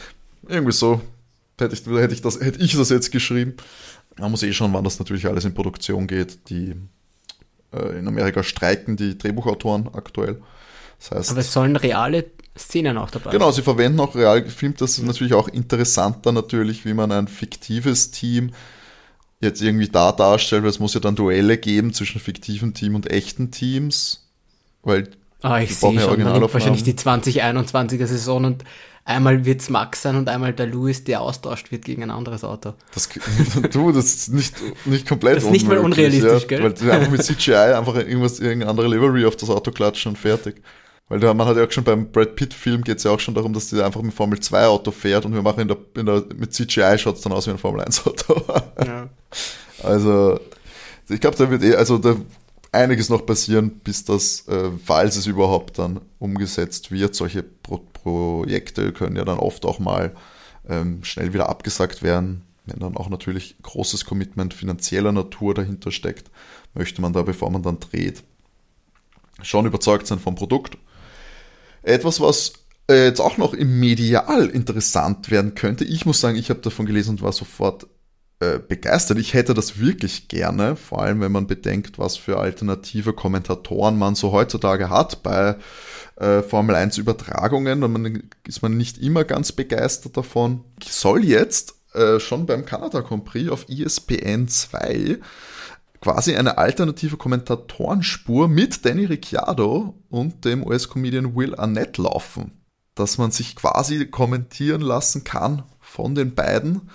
Irgendwie 0.47 0.73
so 0.73 1.01
hätte 1.59 1.75
ich, 1.75 1.85
hätte 1.85 2.13
ich, 2.13 2.21
das, 2.21 2.39
hätte 2.39 2.59
ich 2.59 2.75
das 2.75 2.89
jetzt 2.89 3.11
geschrieben. 3.11 3.55
Man 4.17 4.31
muss 4.31 4.43
eh 4.43 4.53
schauen, 4.53 4.73
wann 4.73 4.83
das 4.83 4.99
natürlich 4.99 5.27
alles 5.27 5.45
in 5.45 5.53
Produktion 5.53 6.07
geht. 6.07 6.49
Die 6.49 6.75
äh, 7.73 7.99
in 7.99 8.07
Amerika 8.07 8.43
streiken 8.43 8.97
die 8.97 9.17
Drehbuchautoren 9.17 9.93
aktuell. 9.93 10.41
Das 11.01 11.17
heißt, 11.17 11.31
Aber 11.31 11.39
es 11.39 11.51
sollen 11.51 11.75
reale 11.75 12.25
Szenen 12.57 12.97
auch 12.97 13.09
dabei 13.09 13.31
Genau, 13.31 13.51
sie 13.51 13.63
verwenden 13.63 13.99
auch 13.99 14.13
real 14.13 14.43
gefilmt. 14.43 14.81
Das 14.81 14.97
ist 14.97 15.03
natürlich 15.03 15.33
auch 15.33 15.47
interessanter 15.47 16.31
natürlich, 16.31 16.85
wie 16.85 16.93
man 16.93 17.11
ein 17.11 17.27
fiktives 17.27 18.11
Team 18.11 18.51
jetzt 19.39 19.61
irgendwie 19.61 19.87
da 19.87 20.11
darstellt, 20.11 20.61
weil 20.63 20.69
es 20.69 20.79
muss 20.79 20.93
ja 20.93 20.99
dann 20.99 21.15
Duelle 21.15 21.57
geben 21.57 21.93
zwischen 21.93 22.21
fiktiven 22.21 22.75
Team 22.75 22.93
und 22.93 23.09
echten 23.09 23.49
Teams, 23.49 24.27
weil 24.83 25.09
Ah, 25.41 25.59
ich 25.59 25.75
sehe 25.75 25.99
schon, 25.99 26.21
man 26.21 26.33
nimmt 26.39 26.53
wahrscheinlich 26.53 26.83
die 26.83 26.93
2021er 26.93 28.05
Saison 28.05 28.45
und 28.45 28.63
einmal 29.05 29.43
wird 29.43 29.61
es 29.61 29.69
Max 29.69 30.03
sein 30.03 30.15
und 30.15 30.29
einmal 30.29 30.53
der 30.53 30.67
Louis, 30.67 31.03
der 31.03 31.21
austauscht 31.21 31.71
wird 31.71 31.83
gegen 31.83 32.03
ein 32.03 32.11
anderes 32.11 32.43
Auto. 32.43 32.75
Das, 32.93 33.09
du, 33.71 33.91
das 33.91 34.05
ist 34.05 34.33
nicht, 34.33 34.53
nicht 34.85 35.07
komplett 35.07 35.37
Das 35.37 35.45
ist 35.45 35.49
nicht 35.49 35.67
mal 35.67 35.79
unrealistisch, 35.79 36.43
ja, 36.43 36.47
gell? 36.47 36.63
Weil 36.63 36.91
einfach 36.91 37.09
mit 37.09 37.23
CGI 37.23 37.53
einfach 37.53 37.95
irgendwas, 37.95 38.39
irgendeine 38.39 38.69
andere 38.69 38.87
Livery 38.87 39.25
auf 39.25 39.35
das 39.35 39.49
Auto 39.49 39.71
klatschen 39.71 40.11
und 40.11 40.17
fertig. 40.17 40.61
Weil 41.11 41.33
man 41.33 41.45
hat 41.45 41.57
ja 41.57 41.65
auch 41.65 41.71
schon 41.71 41.83
beim 41.83 42.09
Brad 42.09 42.37
Pitt-Film 42.37 42.85
geht 42.85 42.99
es 42.99 43.03
ja 43.03 43.11
auch 43.11 43.19
schon 43.19 43.33
darum, 43.35 43.51
dass 43.51 43.69
der 43.69 43.85
einfach 43.85 44.01
mit 44.01 44.13
Formel 44.13 44.39
2 44.39 44.65
Auto 44.67 44.91
fährt 44.91 45.25
und 45.25 45.33
wir 45.33 45.41
machen 45.41 45.59
in 45.59 45.67
der, 45.67 45.77
in 45.97 46.05
der, 46.05 46.23
mit 46.37 46.53
CGI 46.53 46.97
schaut 46.97 47.17
es 47.17 47.21
dann 47.21 47.33
aus 47.33 47.47
wie 47.47 47.51
ein 47.51 47.57
Formel 47.57 47.81
1 47.81 48.07
Auto. 48.07 48.41
Ja. 48.85 49.09
Also, 49.83 50.39
ich 51.09 51.19
glaube, 51.19 51.35
da 51.35 51.49
wird 51.51 51.63
eh, 51.63 51.75
also 51.75 51.97
da 51.97 52.15
einiges 52.71 53.09
noch 53.09 53.25
passieren, 53.25 53.81
bis 53.83 54.05
das, 54.05 54.47
äh, 54.47 54.71
falls 54.85 55.17
es 55.17 55.27
überhaupt 55.27 55.79
dann 55.79 55.99
umgesetzt 56.17 56.91
wird. 56.91 57.13
Solche 57.13 57.43
Pro 57.43 57.81
Projekte 57.93 58.93
können 58.93 59.17
ja 59.17 59.25
dann 59.25 59.37
oft 59.37 59.65
auch 59.65 59.79
mal 59.79 60.15
ähm, 60.67 61.03
schnell 61.03 61.33
wieder 61.33 61.49
abgesagt 61.49 62.03
werden, 62.03 62.43
wenn 62.65 62.79
dann 62.79 62.95
auch 62.95 63.09
natürlich 63.09 63.57
großes 63.61 64.05
Commitment 64.05 64.53
finanzieller 64.53 65.11
Natur 65.11 65.53
dahinter 65.53 65.91
steckt, 65.91 66.31
möchte 66.73 67.01
man 67.01 67.11
da, 67.11 67.21
bevor 67.21 67.51
man 67.51 67.63
dann 67.63 67.79
dreht, 67.81 68.23
schon 69.41 69.65
überzeugt 69.65 70.07
sein 70.07 70.19
vom 70.19 70.35
Produkt. 70.35 70.77
Etwas, 71.83 72.19
was 72.19 72.53
äh, 72.89 73.05
jetzt 73.05 73.21
auch 73.21 73.37
noch 73.37 73.53
im 73.53 73.79
Medial 73.79 74.47
interessant 74.47 75.31
werden 75.31 75.55
könnte. 75.55 75.83
Ich 75.83 76.05
muss 76.05 76.21
sagen, 76.21 76.37
ich 76.37 76.49
habe 76.49 76.61
davon 76.61 76.85
gelesen 76.85 77.11
und 77.11 77.21
war 77.21 77.31
sofort 77.31 77.87
äh, 78.39 78.59
begeistert. 78.59 79.19
Ich 79.19 79.33
hätte 79.33 79.53
das 79.53 79.79
wirklich 79.79 80.27
gerne, 80.27 80.75
vor 80.75 81.01
allem 81.03 81.21
wenn 81.21 81.31
man 81.31 81.47
bedenkt, 81.47 81.99
was 81.99 82.17
für 82.17 82.39
alternative 82.39 83.13
Kommentatoren 83.13 83.97
man 83.97 84.15
so 84.15 84.31
heutzutage 84.31 84.89
hat 84.89 85.23
bei 85.23 85.57
äh, 86.15 86.41
Formel 86.41 86.75
1 86.75 86.97
Übertragungen. 86.97 87.83
Und 87.83 87.93
man 87.93 88.23
ist 88.47 88.61
man 88.61 88.77
nicht 88.77 88.97
immer 88.97 89.23
ganz 89.23 89.51
begeistert 89.51 90.17
davon. 90.17 90.63
Ich 90.81 90.91
soll 90.91 91.23
jetzt 91.23 91.75
äh, 91.93 92.19
schon 92.19 92.45
beim 92.45 92.65
Kanada 92.65 93.01
Grand 93.01 93.29
auf 93.49 93.67
ESPN 93.69 94.47
2 94.47 95.19
quasi 96.01 96.35
eine 96.35 96.57
alternative 96.57 97.15
Kommentatorenspur 97.15 98.47
mit 98.47 98.85
Danny 98.85 99.05
Ricciardo 99.05 99.95
und 100.09 100.43
dem 100.43 100.65
US-Comedian 100.65 101.35
Will 101.35 101.55
Arnett 101.55 101.97
laufen. 101.97 102.63
Dass 102.95 103.17
man 103.17 103.31
sich 103.31 103.55
quasi 103.55 104.07
kommentieren 104.07 104.81
lassen 104.81 105.23
kann 105.23 105.63
von 105.79 106.15
den 106.15 106.33
beiden 106.35 106.89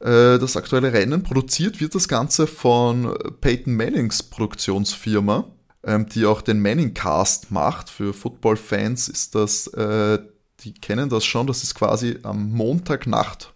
äh, 0.00 0.38
das 0.38 0.56
aktuelle 0.56 0.92
Rennen. 0.92 1.22
Produziert 1.22 1.80
wird 1.80 1.94
das 1.94 2.08
Ganze 2.08 2.46
von 2.46 3.14
Peyton 3.40 3.74
Mannings 3.74 4.22
Produktionsfirma, 4.22 5.44
ähm, 5.84 6.08
die 6.08 6.26
auch 6.26 6.40
den 6.40 6.60
Manning 6.60 6.94
Cast 6.94 7.50
macht. 7.50 7.90
Für 7.90 8.14
Football-Fans 8.14 9.08
ist 9.08 9.34
das, 9.34 9.66
äh, 9.68 10.18
die 10.60 10.74
kennen 10.74 11.08
das 11.08 11.24
schon, 11.24 11.46
das 11.46 11.62
ist 11.62 11.74
quasi 11.74 12.18
am 12.22 12.50
Montagnacht, 12.50 13.52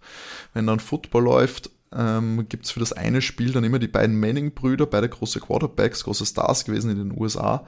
wenn 0.53 0.67
dann 0.67 0.81
Football 0.81 1.25
läuft, 1.25 1.71
ähm, 1.97 2.47
gibt 2.49 2.67
es 2.67 2.71
für 2.71 2.81
das 2.81 2.93
eine 2.93 3.23
Spiel 3.23 3.53
dann 3.53 3.65
immer 3.65 3.79
die 3.79 3.89
beiden 3.89 4.19
Manning-Brüder, 4.19 4.87
beide 4.87 5.09
große 5.09 5.41
Quarterbacks, 5.41 6.05
große 6.05 6.27
Stars 6.27 6.65
gewesen 6.65 6.91
in 6.91 6.99
den 6.99 7.21
USA 7.21 7.67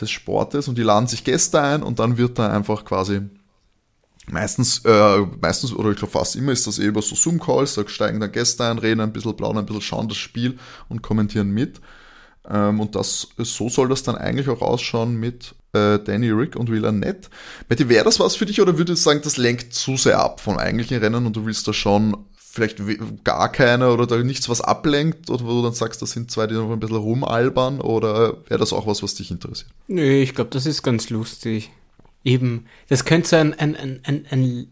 des 0.00 0.10
Sportes 0.10 0.68
und 0.68 0.78
die 0.78 0.82
laden 0.82 1.06
sich 1.06 1.24
Gäste 1.24 1.60
ein 1.60 1.82
und 1.82 1.98
dann 1.98 2.16
wird 2.16 2.38
da 2.38 2.50
einfach 2.50 2.84
quasi 2.84 3.22
Meistens, 4.26 4.82
äh, 4.86 5.18
meistens, 5.40 5.74
oder 5.74 5.90
ich 5.90 5.98
glaube 5.98 6.12
fast 6.12 6.34
immer 6.36 6.52
ist 6.52 6.66
das 6.66 6.78
eh 6.78 6.86
über 6.86 7.02
so 7.02 7.14
Zoom-Calls, 7.14 7.74
da 7.74 7.86
steigen 7.86 8.20
dann 8.20 8.32
Gäste 8.32 8.64
ein, 8.64 8.78
reden 8.78 9.00
ein 9.00 9.12
bisschen, 9.12 9.36
plaudern 9.36 9.58
ein 9.58 9.66
bisschen, 9.66 9.82
schauen 9.82 10.08
das 10.08 10.16
Spiel 10.16 10.58
und 10.88 11.02
kommentieren 11.02 11.50
mit. 11.50 11.80
Ähm, 12.48 12.80
und 12.80 12.94
das, 12.94 13.28
so 13.36 13.68
soll 13.68 13.88
das 13.88 14.02
dann 14.02 14.16
eigentlich 14.16 14.48
auch 14.48 14.62
ausschauen 14.62 15.16
mit 15.16 15.54
äh, 15.74 15.98
Danny 15.98 16.30
Rick 16.30 16.56
und 16.56 16.70
Will 16.70 16.86
Arnett. 16.86 17.28
Betty, 17.68 17.88
wäre 17.88 18.04
das 18.04 18.18
was 18.18 18.36
für 18.36 18.46
dich 18.46 18.62
oder 18.62 18.78
würdest 18.78 19.04
du 19.04 19.10
sagen, 19.10 19.20
das 19.22 19.36
lenkt 19.36 19.74
zu 19.74 19.96
sehr 19.98 20.18
ab 20.18 20.40
von 20.40 20.58
eigentlichen 20.58 20.98
Rennen 20.98 21.26
und 21.26 21.36
du 21.36 21.44
willst 21.44 21.68
da 21.68 21.74
schon 21.74 22.16
vielleicht 22.54 22.78
gar 23.24 23.50
keine 23.50 23.92
oder 23.92 24.06
da 24.06 24.16
nichts, 24.16 24.48
was 24.48 24.60
ablenkt 24.60 25.28
oder 25.28 25.44
wo 25.44 25.50
du 25.50 25.62
dann 25.62 25.74
sagst, 25.74 26.00
das 26.02 26.12
sind 26.12 26.30
zwei, 26.30 26.46
die 26.46 26.54
noch 26.54 26.70
ein 26.70 26.80
bisschen 26.80 26.96
rumalbern 26.96 27.80
oder 27.80 28.38
wäre 28.48 28.60
das 28.60 28.72
auch 28.72 28.86
was, 28.86 29.02
was 29.02 29.14
dich 29.14 29.30
interessiert? 29.30 29.70
Nö, 29.88 30.22
ich 30.22 30.34
glaube, 30.34 30.50
das 30.50 30.64
ist 30.64 30.82
ganz 30.82 31.10
lustig 31.10 31.70
eben, 32.24 32.66
das 32.88 33.04
könnte 33.04 33.28
so 33.28 33.36
ein, 33.36 33.54
ein, 33.54 33.76
ein, 33.76 34.00
ein, 34.04 34.26
ein 34.30 34.66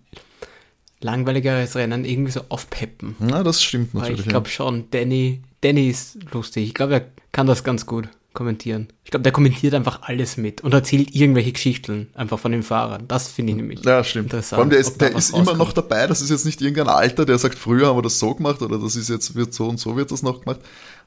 langweiligeres 1.00 1.76
Rennen 1.76 2.04
irgendwie 2.04 2.32
so 2.32 2.42
aufpeppen. 2.48 3.16
Na, 3.18 3.42
das 3.42 3.62
stimmt 3.62 3.94
natürlich. 3.94 4.18
Weil 4.18 4.24
ich 4.24 4.28
glaube 4.28 4.48
schon, 4.48 4.90
Danny, 4.90 5.42
Danny 5.60 5.88
ist 5.88 6.18
lustig. 6.32 6.68
Ich 6.68 6.74
glaube, 6.74 6.94
er 6.94 7.06
kann 7.30 7.46
das 7.46 7.64
ganz 7.64 7.86
gut 7.86 8.08
kommentieren. 8.32 8.88
Ich 9.04 9.10
glaube, 9.10 9.22
der 9.22 9.32
kommentiert 9.32 9.74
einfach 9.74 10.02
alles 10.02 10.36
mit 10.36 10.60
und 10.62 10.72
erzählt 10.72 11.14
irgendwelche 11.14 11.52
Geschichten 11.52 12.08
einfach 12.14 12.38
von 12.38 12.52
den 12.52 12.62
Fahrern. 12.62 13.06
Das 13.08 13.28
finde 13.28 13.52
ich 13.52 13.56
nämlich 13.56 13.84
ja, 13.84 14.02
stimmt. 14.04 14.26
interessant. 14.26 14.56
Vor 14.56 14.58
allem 14.60 14.70
der 14.70 14.78
ist, 14.78 15.00
der 15.00 15.14
ist 15.14 15.34
immer 15.34 15.54
noch 15.54 15.72
dabei. 15.72 16.06
Das 16.06 16.22
ist 16.22 16.30
jetzt 16.30 16.46
nicht 16.46 16.60
irgendein 16.60 16.88
Alter, 16.88 17.24
der 17.24 17.38
sagt, 17.38 17.58
früher 17.58 17.88
haben 17.88 17.98
wir 17.98 18.02
das 18.02 18.18
so 18.18 18.34
gemacht 18.34 18.62
oder 18.62 18.78
das 18.78 18.96
ist 18.96 19.08
jetzt, 19.08 19.34
wird 19.34 19.52
so 19.54 19.68
und 19.68 19.78
so 19.78 19.96
wird 19.96 20.10
das 20.10 20.22
noch 20.22 20.40
gemacht 20.40 20.60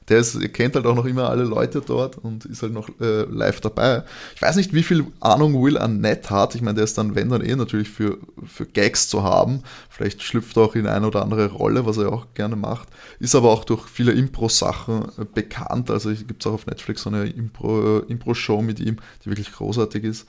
der 0.08 0.18
ist, 0.18 0.38
kennt 0.52 0.76
halt 0.76 0.86
auch 0.86 0.94
noch 0.94 1.04
immer 1.04 1.28
alle 1.30 1.42
Leute 1.42 1.82
dort 1.84 2.18
und 2.18 2.44
ist 2.44 2.62
halt 2.62 2.72
noch 2.72 2.88
äh, 3.00 3.22
live 3.22 3.60
dabei. 3.60 4.04
Ich 4.34 4.42
weiß 4.42 4.56
nicht, 4.56 4.72
wie 4.72 4.82
viel 4.82 5.04
Ahnung 5.20 5.60
Will 5.60 5.76
Annette 5.76 6.30
hat. 6.30 6.54
Ich 6.54 6.62
meine, 6.62 6.76
der 6.76 6.84
ist 6.84 6.96
dann, 6.96 7.14
wenn 7.14 7.28
dann 7.28 7.44
eh 7.44 7.56
natürlich 7.56 7.88
für, 7.88 8.18
für 8.44 8.66
Gags 8.66 9.08
zu 9.08 9.24
haben. 9.24 9.62
Vielleicht 9.90 10.22
schlüpft 10.22 10.56
er 10.56 10.62
auch 10.62 10.74
in 10.76 10.86
eine 10.86 11.06
oder 11.06 11.22
andere 11.22 11.50
Rolle, 11.50 11.86
was 11.86 11.96
er 11.96 12.12
auch 12.12 12.26
gerne 12.34 12.56
macht. 12.56 12.88
Ist 13.18 13.34
aber 13.34 13.50
auch 13.50 13.64
durch 13.64 13.86
viele 13.88 14.12
Impro-Sachen 14.12 15.06
äh, 15.18 15.24
bekannt. 15.24 15.90
Also 15.90 16.10
gibt 16.10 16.42
es 16.42 16.46
auch 16.46 16.54
auf 16.54 16.66
Netflix 16.66 17.02
so 17.02 17.10
eine 17.10 17.24
äh, 17.24 17.30
Impro-Show 17.30 18.06
Impro 18.08 18.62
mit 18.62 18.78
ihm, 18.78 18.98
die 19.24 19.30
wirklich 19.30 19.52
großartig 19.52 20.04
ist. 20.04 20.26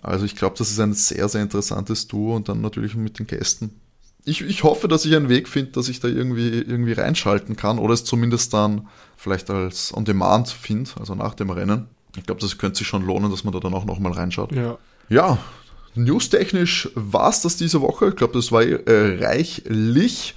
Also 0.00 0.24
ich 0.24 0.36
glaube, 0.36 0.54
das 0.56 0.70
ist 0.70 0.78
ein 0.78 0.92
sehr, 0.92 1.28
sehr 1.28 1.42
interessantes 1.42 2.06
Duo 2.06 2.36
und 2.36 2.48
dann 2.48 2.60
natürlich 2.60 2.94
mit 2.94 3.18
den 3.18 3.26
Gästen 3.26 3.80
ich, 4.28 4.42
ich 4.42 4.62
hoffe, 4.62 4.88
dass 4.88 5.04
ich 5.04 5.14
einen 5.16 5.28
Weg 5.28 5.48
finde, 5.48 5.72
dass 5.72 5.88
ich 5.88 6.00
da 6.00 6.08
irgendwie, 6.08 6.48
irgendwie 6.58 6.92
reinschalten 6.92 7.56
kann 7.56 7.78
oder 7.78 7.94
es 7.94 8.04
zumindest 8.04 8.52
dann 8.52 8.88
vielleicht 9.16 9.50
als 9.50 9.94
On-Demand 9.96 10.48
finde, 10.48 10.90
also 10.98 11.14
nach 11.14 11.34
dem 11.34 11.50
Rennen. 11.50 11.86
Ich 12.16 12.24
glaube, 12.24 12.40
das 12.40 12.58
könnte 12.58 12.78
sich 12.78 12.86
schon 12.86 13.04
lohnen, 13.04 13.30
dass 13.30 13.44
man 13.44 13.52
da 13.52 13.60
dann 13.60 13.74
auch 13.74 13.84
nochmal 13.84 14.12
reinschaut. 14.12 14.52
Ja. 14.52 14.78
Ja, 15.08 15.38
newstechnisch 15.94 16.90
war 16.94 17.30
es 17.30 17.40
das 17.40 17.56
diese 17.56 17.80
Woche. 17.80 18.08
Ich 18.08 18.16
glaube, 18.16 18.34
das 18.34 18.52
war 18.52 18.62
äh, 18.62 19.24
reichlich. 19.24 20.34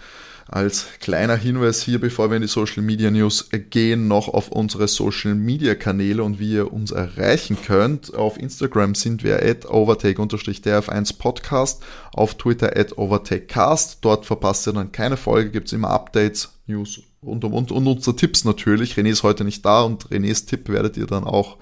Als 0.54 0.88
kleiner 1.00 1.38
Hinweis 1.38 1.82
hier, 1.82 1.98
bevor 1.98 2.30
wir 2.30 2.36
in 2.36 2.42
die 2.42 2.48
Social 2.50 2.84
Media 2.84 3.10
News 3.10 3.48
gehen, 3.70 4.10
noch 4.10 4.28
auf 4.28 4.50
unsere 4.50 4.90
Social 4.90 5.34
Media 5.34 5.76
Kanäle 5.76 6.24
und 6.24 6.40
wie 6.40 6.56
ihr 6.56 6.74
uns 6.74 6.92
erreichen 6.92 7.58
könnt. 7.66 8.14
Auf 8.14 8.38
Instagram 8.38 8.94
sind 8.94 9.24
wir 9.24 9.42
at 9.42 9.66
overtake-df1 9.66 11.18
Podcast, 11.18 11.82
auf 12.12 12.36
Twitter 12.36 12.76
at 12.76 12.98
overtakecast. 12.98 14.00
Dort 14.02 14.26
verpasst 14.26 14.68
ihr 14.68 14.74
dann 14.74 14.92
keine 14.92 15.16
Folge, 15.16 15.52
gibt 15.52 15.68
es 15.68 15.74
immer 15.74 15.90
Updates, 15.90 16.50
News 16.68 17.00
und, 17.22 17.46
und, 17.46 17.72
und 17.72 17.88
unsere 17.88 18.18
Tipps 18.18 18.44
natürlich. 18.44 18.96
René 18.96 19.12
ist 19.12 19.24
heute 19.24 19.46
nicht 19.46 19.66
da 19.66 19.84
und 19.84 20.10
Renés 20.10 20.48
Tipp 20.48 20.68
werdet 20.68 20.98
ihr 20.98 21.08
dann 21.08 21.24
auch 21.24 21.60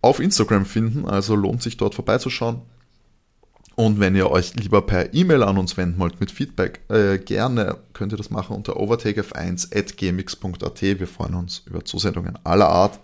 auf 0.00 0.18
Instagram 0.18 0.66
finden, 0.66 1.06
also 1.06 1.36
lohnt 1.36 1.62
sich 1.62 1.76
dort 1.76 1.94
vorbeizuschauen. 1.94 2.62
Und 3.76 3.98
wenn 3.98 4.14
ihr 4.14 4.30
euch 4.30 4.54
lieber 4.54 4.82
per 4.82 5.14
E-Mail 5.14 5.42
an 5.42 5.58
uns 5.58 5.76
wenden 5.76 5.98
wollt 5.98 6.20
mit 6.20 6.30
Feedback, 6.30 6.78
äh, 6.88 7.18
gerne 7.18 7.78
könnt 7.92 8.12
ihr 8.12 8.16
das 8.16 8.30
machen 8.30 8.54
unter 8.54 8.76
overtakef1.gmx.at. 8.76 10.82
Wir 10.82 11.08
freuen 11.08 11.34
uns 11.34 11.64
über 11.66 11.84
Zusendungen 11.84 12.38
aller 12.44 12.68
Art. 12.68 13.00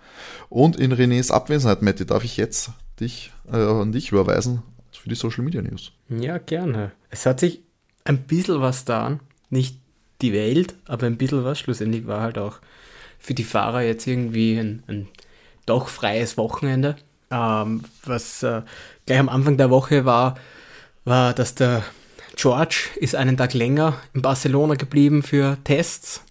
Und 0.48 0.76
in 0.76 0.92
Renés 0.92 1.32
Abwesenheit, 1.32 1.82
Matti, 1.82 2.06
darf 2.06 2.22
ich 2.24 2.36
jetzt 2.36 2.70
dich 3.00 3.32
äh, 3.50 3.56
an 3.56 3.92
dich 3.92 4.12
überweisen 4.12 4.62
für 4.92 5.08
die 5.08 5.14
Social 5.14 5.44
Media 5.44 5.62
News. 5.62 5.92
Ja, 6.08 6.38
gerne. 6.38 6.92
Es 7.08 7.26
hat 7.26 7.40
sich 7.40 7.60
ein 8.04 8.18
bisschen 8.18 8.60
was 8.60 8.84
da, 8.84 9.18
nicht 9.48 9.78
die 10.20 10.32
Welt, 10.32 10.74
aber 10.86 11.06
ein 11.06 11.16
bisschen 11.16 11.44
was. 11.44 11.58
Schlussendlich 11.58 12.06
war 12.06 12.20
halt 12.20 12.38
auch 12.38 12.58
für 13.18 13.34
die 13.34 13.44
Fahrer 13.44 13.82
jetzt 13.82 14.06
irgendwie 14.06 14.58
ein, 14.58 14.82
ein 14.86 15.08
doch 15.66 15.88
freies 15.88 16.36
Wochenende. 16.36 16.96
Ähm, 17.30 17.82
was 18.04 18.42
äh, 18.42 18.62
gleich 19.06 19.18
am 19.18 19.28
Anfang 19.28 19.56
der 19.56 19.70
Woche 19.70 20.04
war, 20.04 20.36
war, 21.04 21.34
dass 21.34 21.54
der 21.54 21.84
George 22.36 22.88
ist 22.96 23.14
einen 23.14 23.36
Tag 23.36 23.54
länger 23.54 24.00
in 24.14 24.22
Barcelona 24.22 24.74
geblieben 24.74 25.22
für 25.22 25.58
Tests. 25.64 26.24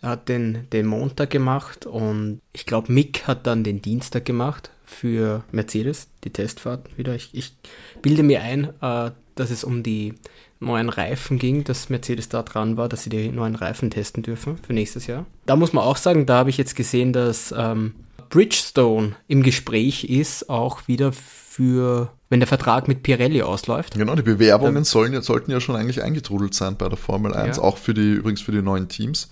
Er 0.00 0.10
hat 0.10 0.28
den, 0.28 0.68
den 0.72 0.86
Montag 0.86 1.30
gemacht 1.30 1.86
und 1.86 2.40
ich 2.52 2.66
glaube, 2.66 2.92
Mick 2.92 3.26
hat 3.26 3.46
dann 3.46 3.64
den 3.64 3.82
Dienstag 3.82 4.24
gemacht 4.24 4.70
für 4.84 5.44
Mercedes, 5.50 6.08
die 6.24 6.30
Testfahrt 6.30 6.96
wieder. 6.96 7.14
Ich, 7.14 7.30
ich 7.32 7.56
bilde 8.02 8.22
mir 8.22 8.42
ein, 8.42 8.72
äh, 8.80 9.10
dass 9.34 9.50
es 9.50 9.64
um 9.64 9.82
die 9.82 10.14
neuen 10.60 10.88
Reifen 10.88 11.38
ging, 11.38 11.64
dass 11.64 11.88
Mercedes 11.88 12.28
da 12.28 12.42
dran 12.42 12.76
war, 12.76 12.88
dass 12.88 13.04
sie 13.04 13.10
die 13.10 13.28
neuen 13.28 13.54
Reifen 13.54 13.90
testen 13.90 14.22
dürfen 14.22 14.58
für 14.58 14.72
nächstes 14.72 15.06
Jahr. 15.06 15.26
Da 15.46 15.56
muss 15.56 15.72
man 15.72 15.84
auch 15.84 15.96
sagen, 15.96 16.26
da 16.26 16.38
habe 16.38 16.50
ich 16.50 16.58
jetzt 16.58 16.74
gesehen, 16.74 17.12
dass 17.12 17.54
ähm, 17.56 17.94
Bridgestone 18.28 19.16
im 19.28 19.42
Gespräch 19.42 20.04
ist, 20.04 20.50
auch 20.50 20.88
wieder 20.88 21.12
für, 21.58 22.12
wenn 22.28 22.38
der 22.38 22.46
Vertrag 22.46 22.86
mit 22.86 23.02
Pirelli 23.02 23.42
ausläuft. 23.42 23.94
Genau, 23.94 24.14
die 24.14 24.22
Bewerbungen 24.22 24.84
sollen, 24.84 25.20
sollten 25.22 25.50
ja 25.50 25.60
schon 25.60 25.74
eigentlich 25.74 26.04
eingetrudelt 26.04 26.54
sein 26.54 26.76
bei 26.76 26.88
der 26.88 26.96
Formel 26.96 27.34
1, 27.34 27.56
ja. 27.56 27.62
auch 27.64 27.78
für 27.78 27.94
die, 27.94 28.12
übrigens 28.12 28.40
für 28.42 28.52
die 28.52 28.62
neuen 28.62 28.88
Teams. 28.88 29.28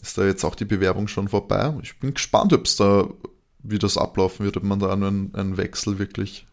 Ist 0.00 0.16
da 0.16 0.24
jetzt 0.24 0.42
auch 0.42 0.54
die 0.54 0.64
Bewerbung 0.64 1.06
schon 1.06 1.28
vorbei? 1.28 1.74
Ich 1.82 1.98
bin 1.98 2.14
gespannt, 2.14 2.54
ob 2.54 2.64
es 2.64 2.76
da 2.76 3.06
wie 3.62 3.78
das 3.78 3.98
ablaufen 3.98 4.46
wird, 4.46 4.56
ob 4.56 4.62
man 4.62 4.78
da 4.78 4.90
einen, 4.90 5.34
einen 5.34 5.58
Wechsel 5.58 5.98
wirklich, 5.98 6.46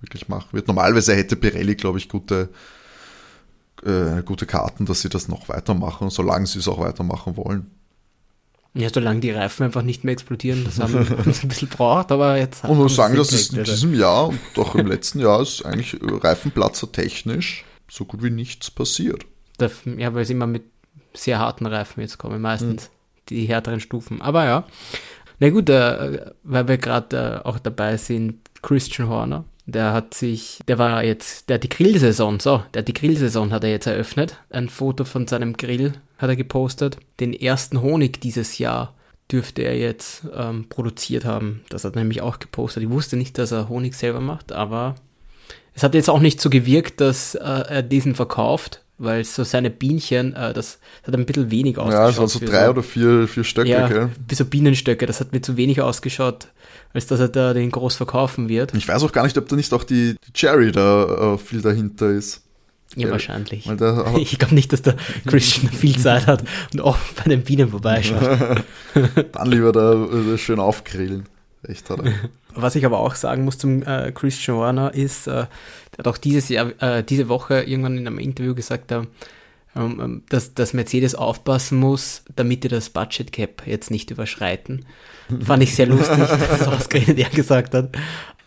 wirklich 0.00 0.28
machen 0.28 0.52
wird. 0.52 0.68
Normalerweise 0.68 1.16
hätte 1.16 1.34
Pirelli, 1.34 1.74
glaube 1.74 1.98
ich, 1.98 2.08
gute, 2.08 2.50
äh, 3.82 4.22
gute 4.22 4.46
Karten, 4.46 4.86
dass 4.86 5.00
sie 5.00 5.08
das 5.08 5.26
noch 5.26 5.48
weitermachen, 5.48 6.08
solange 6.08 6.46
sie 6.46 6.60
es 6.60 6.68
auch 6.68 6.78
weitermachen 6.78 7.36
wollen. 7.36 7.72
Ja, 8.76 8.90
solange 8.92 9.20
die 9.20 9.30
Reifen 9.30 9.64
einfach 9.64 9.82
nicht 9.82 10.04
mehr 10.04 10.12
explodieren, 10.12 10.64
das 10.64 10.78
haben 10.78 10.92
wir 10.92 11.18
ein 11.18 11.24
bisschen 11.48 11.68
braucht, 11.68 12.12
aber 12.12 12.36
jetzt 12.36 12.62
Und 12.64 12.76
muss 12.76 12.94
sagen, 12.94 13.16
dass 13.16 13.32
es 13.32 13.50
in 13.50 13.64
diesem 13.64 13.94
Jahr 13.94 14.28
und 14.28 14.38
auch 14.58 14.74
im 14.74 14.86
letzten 14.86 15.20
Jahr 15.20 15.40
ist 15.40 15.64
eigentlich 15.64 15.98
Reifenplatzer 16.02 16.92
technisch 16.92 17.64
so 17.88 18.04
gut 18.04 18.22
wie 18.22 18.30
nichts 18.30 18.70
passiert. 18.70 19.24
Das, 19.58 19.72
ja, 19.84 20.14
weil 20.14 20.24
sie 20.24 20.34
immer 20.34 20.46
mit 20.46 20.64
sehr 21.14 21.38
harten 21.38 21.66
Reifen 21.66 22.00
jetzt 22.00 22.18
kommen, 22.18 22.40
meistens 22.42 22.84
hm. 22.84 22.90
die 23.30 23.46
härteren 23.46 23.80
Stufen. 23.80 24.20
Aber 24.20 24.44
ja, 24.44 24.66
na 25.38 25.50
gut, 25.50 25.70
äh, 25.70 26.32
weil 26.42 26.68
wir 26.68 26.78
gerade 26.78 27.42
äh, 27.44 27.48
auch 27.48 27.58
dabei 27.58 27.96
sind, 27.96 28.40
Christian 28.62 29.08
Horner, 29.08 29.44
der 29.66 29.92
hat 29.92 30.14
sich, 30.14 30.60
der 30.68 30.78
war 30.78 31.02
jetzt, 31.02 31.48
der 31.48 31.54
hat 31.54 31.64
die 31.64 31.68
Grillsaison, 31.68 32.40
so, 32.40 32.62
der 32.72 32.80
hat 32.80 32.88
die 32.88 32.94
Grillsaison 32.94 33.52
hat 33.52 33.64
er 33.64 33.70
jetzt 33.70 33.86
eröffnet. 33.86 34.36
Ein 34.50 34.68
Foto 34.68 35.04
von 35.04 35.26
seinem 35.26 35.56
Grill 35.56 35.94
hat 36.18 36.30
er 36.30 36.36
gepostet. 36.36 36.98
Den 37.18 37.32
ersten 37.32 37.82
Honig 37.82 38.20
dieses 38.20 38.58
Jahr 38.58 38.94
dürfte 39.30 39.62
er 39.62 39.76
jetzt 39.76 40.22
ähm, 40.34 40.66
produziert 40.68 41.24
haben. 41.24 41.62
Das 41.68 41.84
hat 41.84 41.96
er 41.96 42.00
nämlich 42.00 42.22
auch 42.22 42.38
gepostet. 42.38 42.84
Ich 42.84 42.90
wusste 42.90 43.16
nicht, 43.16 43.38
dass 43.38 43.50
er 43.50 43.68
Honig 43.68 43.94
selber 43.94 44.20
macht, 44.20 44.52
aber 44.52 44.94
es 45.74 45.82
hat 45.82 45.94
jetzt 45.94 46.08
auch 46.08 46.20
nicht 46.20 46.40
so 46.40 46.48
gewirkt, 46.48 47.00
dass 47.00 47.34
äh, 47.34 47.40
er 47.40 47.82
diesen 47.82 48.14
verkauft, 48.14 48.82
weil 48.98 49.24
so 49.24 49.42
seine 49.42 49.70
Bienchen, 49.70 50.32
äh, 50.34 50.54
das, 50.54 50.78
das, 51.02 51.08
hat 51.08 51.14
ein 51.14 51.26
bisschen 51.26 51.50
wenig 51.50 51.76
ausgeschaut. 51.76 52.02
Ja, 52.02 52.08
es 52.08 52.18
waren 52.18 52.28
so 52.28 52.38
drei 52.38 52.64
so, 52.66 52.70
oder 52.70 52.82
vier, 52.84 53.26
vier 53.26 53.44
Stöcke, 53.44 53.68
ja, 53.68 53.88
gell? 53.88 54.10
So 54.32 54.44
Bienenstöcke, 54.44 55.06
das 55.06 55.20
hat 55.20 55.32
mir 55.32 55.42
zu 55.42 55.56
wenig 55.56 55.80
ausgeschaut, 55.80 56.48
als 56.92 57.06
dass 57.06 57.20
er 57.20 57.28
da 57.28 57.52
den 57.52 57.70
groß 57.70 57.96
verkaufen 57.96 58.48
wird. 58.48 58.74
Ich 58.74 58.88
weiß 58.88 59.02
auch 59.02 59.12
gar 59.12 59.24
nicht, 59.24 59.36
ob 59.38 59.48
da 59.48 59.56
nicht 59.56 59.72
auch 59.72 59.84
die, 59.84 60.16
die 60.26 60.32
Cherry 60.32 60.72
da 60.72 61.34
äh, 61.34 61.38
viel 61.38 61.62
dahinter 61.62 62.10
ist. 62.10 62.42
Ja, 62.94 63.10
wahrscheinlich. 63.10 63.68
ich 64.16 64.38
glaube 64.38 64.54
nicht, 64.54 64.72
dass 64.72 64.82
der 64.82 64.96
Christian 65.26 65.72
viel 65.72 65.98
Zeit 65.98 66.26
hat 66.26 66.44
und 66.72 66.80
auch 66.80 66.96
bei 67.16 67.30
den 67.30 67.42
Bienen 67.42 67.68
vorbeischaut. 67.68 68.62
Dann 69.32 69.50
lieber 69.50 69.72
da 69.72 70.04
äh, 70.04 70.38
schön 70.38 70.60
aufgrillen. 70.60 71.26
Echt, 71.68 71.90
oder? 71.90 72.12
Was 72.54 72.74
ich 72.74 72.86
aber 72.86 73.00
auch 73.00 73.14
sagen 73.14 73.44
muss 73.44 73.58
zum 73.58 73.82
äh, 73.82 74.12
Christian 74.12 74.58
Warner 74.58 74.94
ist, 74.94 75.26
äh, 75.26 75.30
der 75.32 75.98
hat 75.98 76.08
auch 76.08 76.16
dieses 76.16 76.48
Jahr, 76.48 76.72
äh, 76.80 77.02
diese 77.02 77.28
Woche 77.28 77.62
irgendwann 77.62 77.98
in 77.98 78.06
einem 78.06 78.18
Interview 78.18 78.54
gesagt, 78.54 78.90
dass, 80.28 80.54
dass 80.54 80.72
Mercedes 80.72 81.14
aufpassen 81.14 81.78
muss, 81.78 82.22
damit 82.34 82.64
die 82.64 82.68
das 82.68 82.90
Budget 82.90 83.32
Cap 83.32 83.62
jetzt 83.66 83.90
nicht 83.90 84.10
überschreiten. 84.10 84.86
Fand 85.42 85.62
ich 85.62 85.74
sehr 85.74 85.86
lustig, 85.86 86.18
dass 86.18 86.48
das 86.48 86.68
ausgerechnet 86.68 87.18
er 87.18 87.30
gesagt 87.30 87.74
hat. 87.74 87.96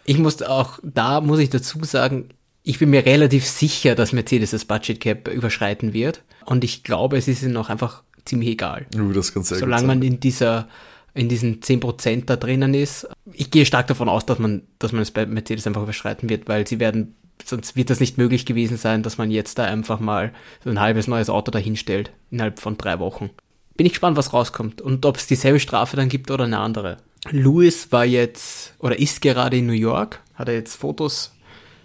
Ich 0.05 0.17
muss 0.17 0.41
auch, 0.41 0.79
da 0.81 1.21
muss 1.21 1.39
ich 1.39 1.49
dazu 1.49 1.83
sagen, 1.83 2.29
ich 2.63 2.79
bin 2.79 2.89
mir 2.89 3.05
relativ 3.05 3.45
sicher, 3.45 3.95
dass 3.95 4.11
Mercedes 4.13 4.51
das 4.51 4.65
Budget 4.65 4.99
Cap 4.99 5.27
überschreiten 5.27 5.93
wird. 5.93 6.23
Und 6.45 6.63
ich 6.63 6.83
glaube, 6.83 7.17
es 7.17 7.27
ist 7.27 7.43
ihnen 7.43 7.57
auch 7.57 7.69
einfach 7.69 8.03
ziemlich 8.25 8.49
egal. 8.49 8.85
Uh, 8.95 9.11
das 9.11 9.33
kann 9.33 9.43
sehr 9.43 9.59
Solange 9.59 9.87
man 9.87 10.01
in 10.01 10.19
dieser 10.19 10.67
in 11.13 11.29
diesen 11.29 11.61
10% 11.61 12.25
da 12.25 12.35
drinnen 12.35 12.73
ist. 12.73 13.07
Ich 13.33 13.51
gehe 13.51 13.65
stark 13.65 13.87
davon 13.87 14.09
aus, 14.09 14.25
dass 14.25 14.39
man, 14.39 14.63
dass 14.79 14.91
man 14.91 15.01
es 15.01 15.11
bei 15.11 15.25
Mercedes 15.25 15.67
einfach 15.67 15.83
überschreiten 15.83 16.29
wird, 16.29 16.47
weil 16.47 16.67
sie 16.67 16.79
werden, 16.79 17.15
sonst 17.43 17.75
wird 17.75 17.89
das 17.89 17.99
nicht 17.99 18.17
möglich 18.17 18.45
gewesen 18.45 18.77
sein, 18.77 19.03
dass 19.03 19.17
man 19.17 19.31
jetzt 19.31 19.57
da 19.57 19.65
einfach 19.65 19.99
mal 19.99 20.33
so 20.63 20.69
ein 20.69 20.79
halbes 20.79 21.07
neues 21.07 21.29
Auto 21.29 21.51
dahinstellt, 21.51 22.11
innerhalb 22.31 22.59
von 22.59 22.77
drei 22.77 22.99
Wochen. 22.99 23.29
Bin 23.75 23.85
ich 23.85 23.93
gespannt, 23.93 24.17
was 24.17 24.33
rauskommt 24.33 24.81
und 24.81 25.05
ob 25.05 25.17
es 25.17 25.27
dieselbe 25.27 25.59
Strafe 25.59 25.95
dann 25.95 26.09
gibt 26.09 26.31
oder 26.31 26.43
eine 26.43 26.59
andere. 26.59 26.97
Lewis 27.31 27.91
war 27.91 28.05
jetzt 28.05 28.73
oder 28.79 28.99
ist 28.99 29.21
gerade 29.21 29.57
in 29.57 29.67
New 29.67 29.73
York, 29.73 30.19
hat 30.35 30.47
er 30.47 30.55
jetzt 30.55 30.75
Fotos 30.75 31.33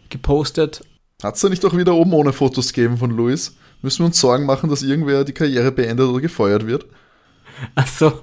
gepostet. 0.08 0.84
Hat 1.22 1.36
es 1.36 1.40
da 1.40 1.48
nicht 1.48 1.64
auch 1.64 1.76
wieder 1.76 1.94
oben 1.94 2.12
ohne 2.12 2.32
Fotos 2.32 2.72
gegeben 2.72 2.98
von 2.98 3.10
Luis? 3.10 3.56
Müssen 3.82 4.00
wir 4.00 4.06
uns 4.06 4.20
Sorgen 4.20 4.46
machen, 4.46 4.70
dass 4.70 4.82
irgendwer 4.82 5.24
die 5.24 5.32
Karriere 5.32 5.70
beendet 5.72 6.06
oder 6.06 6.20
gefeuert 6.20 6.66
wird? 6.66 6.86
Ach 7.74 7.86
so. 7.86 8.20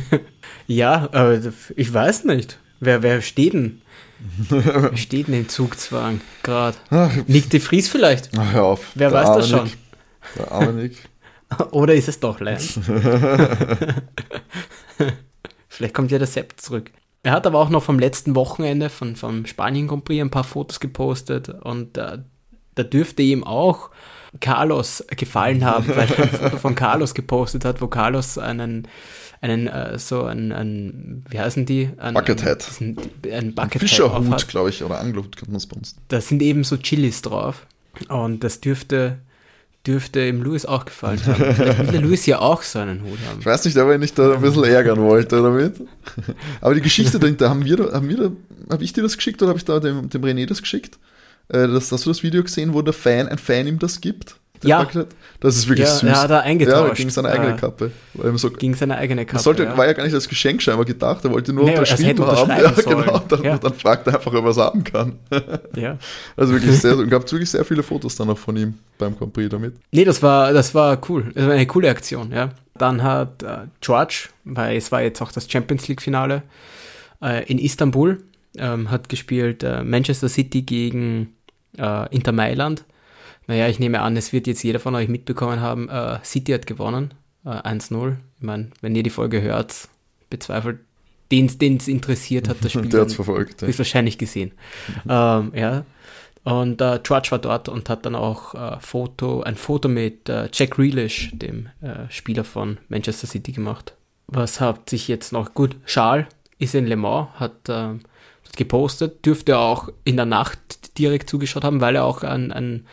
ja, 0.66 1.06
äh, 1.12 1.40
ich 1.76 1.92
weiß 1.92 2.24
nicht. 2.24 2.58
Wer, 2.80 3.02
wer 3.02 3.22
steht 3.22 3.54
denn? 3.54 3.82
wer 4.48 4.96
steht 4.96 5.28
denn 5.28 5.34
im 5.34 5.48
Zugzwang 5.48 6.20
gerade? 6.42 6.76
Nick 7.26 7.50
de 7.50 7.60
Vries 7.60 7.88
vielleicht? 7.88 8.30
Ach, 8.36 8.52
hör 8.52 8.64
auf. 8.64 8.92
Wer 8.94 9.12
weiß 9.12 9.28
das 9.28 9.48
schon? 9.48 9.64
Nick. 9.64 9.78
Der 10.36 10.52
arme 10.52 10.72
Nick. 10.72 10.96
Oder 11.70 11.94
ist 11.94 12.08
es 12.08 12.18
doch 12.20 12.40
Lance? 12.40 12.80
vielleicht 15.68 15.94
kommt 15.94 16.10
ja 16.10 16.18
der 16.18 16.26
Sepp 16.26 16.54
zurück. 16.56 16.90
Er 17.22 17.32
hat 17.32 17.46
aber 17.46 17.58
auch 17.58 17.70
noch 17.70 17.82
vom 17.82 17.98
letzten 17.98 18.34
Wochenende 18.34 18.88
von, 18.88 19.16
vom 19.16 19.46
Spanien 19.46 19.88
Grand 19.88 20.04
Prix 20.04 20.20
ein 20.20 20.30
paar 20.30 20.44
Fotos 20.44 20.80
gepostet 20.80 21.48
und 21.48 21.98
äh, 21.98 22.18
da 22.74 22.82
dürfte 22.82 23.22
ihm 23.22 23.42
auch 23.44 23.90
Carlos 24.40 25.04
gefallen 25.16 25.64
haben, 25.64 25.88
weil 25.96 26.08
er 26.10 26.18
ein 26.18 26.28
Foto 26.30 26.56
von 26.58 26.74
Carlos 26.74 27.14
gepostet 27.14 27.64
hat, 27.64 27.80
wo 27.80 27.86
Carlos 27.86 28.38
einen, 28.38 28.88
einen 29.40 29.66
äh, 29.66 29.98
so 29.98 30.24
ein, 30.24 30.52
ein, 30.52 31.24
wie 31.28 31.40
heißen 31.40 31.66
die? 31.66 31.90
Ein, 31.98 32.14
Buckethead. 32.14 32.66
Ein, 32.80 32.96
ein 33.30 33.54
Buckethead 33.54 33.80
Fischerhut, 33.80 34.48
glaube 34.48 34.70
ich, 34.70 34.82
oder 34.82 35.00
Angelhut 35.00 35.36
könnte 35.36 35.52
man 35.52 35.58
es 35.58 35.66
uns. 35.66 35.96
Da 36.08 36.20
sind 36.20 36.42
eben 36.42 36.64
so 36.64 36.76
Chilis 36.76 37.22
drauf 37.22 37.66
und 38.08 38.44
das 38.44 38.60
dürfte 38.60 39.18
dürfte 39.86 40.26
ihm 40.26 40.42
Louis 40.42 40.66
auch 40.66 40.84
gefallen 40.84 41.24
haben. 41.26 41.54
Vielleicht 41.54 41.78
will 41.78 41.86
der 41.86 42.00
Louis 42.00 42.26
ja 42.26 42.40
auch 42.40 42.62
so 42.62 42.80
einen 42.80 43.02
Hut 43.02 43.18
haben. 43.28 43.38
Ich 43.40 43.46
weiß 43.46 43.64
nicht, 43.64 43.76
ob 43.76 43.88
er 43.88 43.98
nicht 43.98 44.18
da 44.18 44.34
ein 44.34 44.40
bisschen 44.40 44.64
ärgern 44.64 44.98
wollte 44.98 45.40
damit. 45.40 45.80
Aber 46.60 46.74
die 46.74 46.80
Geschichte 46.80 47.18
dahinter, 47.18 47.48
haben 47.48 47.64
wir, 47.64 47.92
haben 47.92 48.08
wir, 48.08 48.32
habe 48.70 48.84
ich 48.84 48.92
dir 48.92 49.02
das 49.02 49.16
geschickt 49.16 49.40
oder 49.42 49.50
habe 49.50 49.58
ich 49.58 49.64
da 49.64 49.78
dem, 49.78 50.10
dem 50.10 50.22
René 50.22 50.46
das 50.46 50.60
geschickt? 50.60 50.98
Äh, 51.48 51.68
das, 51.68 51.92
hast 51.92 52.04
du 52.06 52.10
das 52.10 52.22
Video 52.22 52.42
gesehen, 52.42 52.74
wo 52.74 52.82
der 52.82 52.92
Fan, 52.92 53.28
ein 53.28 53.38
Fan 53.38 53.66
ihm 53.66 53.78
das 53.78 54.00
gibt? 54.00 54.36
Ja. 54.62 54.82
Bucket? 54.82 55.08
Das 55.40 55.56
ist 55.56 55.68
wirklich 55.68 55.86
ja, 55.86 55.94
süß. 55.94 56.08
Ja, 56.08 56.22
hat 56.22 56.30
er 56.30 56.42
eingetauscht. 56.42 56.88
Ja, 56.88 56.94
gegen 56.94 57.10
seine 57.10 57.28
eigene 57.28 57.50
ja. 57.50 57.56
Kappe. 57.56 57.90
So, 58.36 58.50
gegen 58.50 58.74
seine 58.74 58.96
eigene 58.96 59.24
Kappe. 59.24 59.34
Das 59.34 59.44
sollte, 59.44 59.64
ja. 59.64 59.76
war 59.76 59.86
ja 59.86 59.92
gar 59.92 60.04
nicht 60.04 60.14
als 60.14 60.28
Geschenk 60.28 60.62
scheinbar 60.62 60.84
gedacht, 60.84 61.24
er 61.24 61.30
wollte 61.30 61.52
nur 61.52 61.64
nee, 61.64 61.72
unterschrieben 61.72 62.24
haben. 62.26 62.50
Ja, 62.56 62.70
genau. 62.70 63.18
Dann, 63.28 63.44
ja. 63.44 63.58
dann 63.58 63.74
fragt 63.74 64.06
er 64.06 64.14
einfach, 64.14 64.32
ob 64.32 64.44
er 64.44 64.50
es 64.50 64.56
haben 64.56 64.82
kann. 64.84 65.18
Ja. 65.76 65.98
Also 66.36 66.54
wirklich 66.54 66.80
sehr, 66.80 66.96
und 66.96 67.10
gab 67.10 67.30
wirklich 67.30 67.50
sehr 67.50 67.64
viele 67.64 67.82
Fotos 67.82 68.16
dann 68.16 68.30
auch 68.30 68.38
von 68.38 68.56
ihm 68.56 68.74
beim 68.98 69.16
Grand 69.16 69.32
Prix 69.32 69.50
damit. 69.50 69.74
Nee, 69.92 70.04
das 70.04 70.22
war, 70.22 70.52
das 70.52 70.74
war 70.74 70.98
cool. 71.08 71.30
Das 71.34 71.46
war 71.46 71.52
eine 71.52 71.66
coole 71.66 71.90
Aktion, 71.90 72.32
ja. 72.32 72.50
Dann 72.78 73.02
hat 73.02 73.42
äh, 73.42 73.66
George, 73.80 74.28
weil 74.44 74.76
es 74.76 74.90
war 74.90 75.02
jetzt 75.02 75.20
auch 75.20 75.32
das 75.32 75.50
Champions 75.50 75.86
League 75.88 76.00
Finale, 76.00 76.42
äh, 77.22 77.44
in 77.44 77.58
Istanbul, 77.58 78.22
ähm, 78.56 78.90
hat 78.90 79.08
gespielt 79.08 79.62
äh, 79.62 79.82
Manchester 79.82 80.28
City 80.28 80.62
gegen 80.62 81.35
äh, 81.78 82.14
Inter 82.14 82.32
Mailand 82.32 82.84
naja, 83.46 83.68
ich 83.68 83.78
nehme 83.78 84.00
an, 84.00 84.16
es 84.16 84.32
wird 84.32 84.46
jetzt 84.46 84.62
jeder 84.62 84.80
von 84.80 84.94
euch 84.94 85.08
mitbekommen 85.08 85.60
haben, 85.60 85.88
äh, 85.88 86.18
City 86.24 86.52
hat 86.52 86.66
gewonnen, 86.66 87.14
äh, 87.44 87.50
1-0. 87.50 88.16
Ich 88.38 88.42
meine, 88.42 88.70
wenn 88.80 88.94
ihr 88.94 89.02
die 89.02 89.10
Folge 89.10 89.40
hört, 89.40 89.88
bezweifelt, 90.30 90.80
den 91.30 91.46
es 91.46 91.88
interessiert 91.88 92.48
hat, 92.48 92.58
das 92.62 92.72
Spiel. 92.72 92.88
Der 92.88 93.02
hat 93.02 93.08
es 93.08 93.14
verfolgt. 93.14 93.62
Ja. 93.62 93.68
Ist 93.68 93.78
wahrscheinlich 93.78 94.18
gesehen. 94.18 94.52
ähm, 95.08 95.52
ja. 95.54 95.84
Und 96.42 96.80
äh, 96.80 97.00
George 97.02 97.28
war 97.32 97.40
dort 97.40 97.68
und 97.68 97.88
hat 97.88 98.06
dann 98.06 98.14
auch 98.14 98.54
äh, 98.54 98.78
Foto, 98.80 99.42
ein 99.42 99.56
Foto 99.56 99.88
mit 99.88 100.28
äh, 100.28 100.48
Jack 100.52 100.72
Grealish, 100.72 101.32
dem 101.32 101.68
äh, 101.80 102.08
Spieler 102.08 102.44
von 102.44 102.78
Manchester 102.88 103.26
City, 103.26 103.50
gemacht. 103.50 103.94
Was 104.28 104.60
hat 104.60 104.90
sich 104.90 105.08
jetzt 105.08 105.32
noch 105.32 105.54
gut? 105.54 105.76
Charles 105.86 106.26
ist 106.58 106.76
in 106.76 106.86
Le 106.86 106.96
Mans, 106.96 107.28
hat 107.34 107.68
äh, 107.68 107.94
gepostet, 108.56 109.26
dürfte 109.26 109.58
auch 109.58 109.88
in 110.04 110.16
der 110.16 110.26
Nacht 110.26 110.85
direkt 110.98 111.30
zugeschaut 111.30 111.64
haben, 111.64 111.80
weil 111.80 111.96
er 111.96 112.04
auch 112.04 112.22
ein, 112.22 112.52
ein 112.52 112.86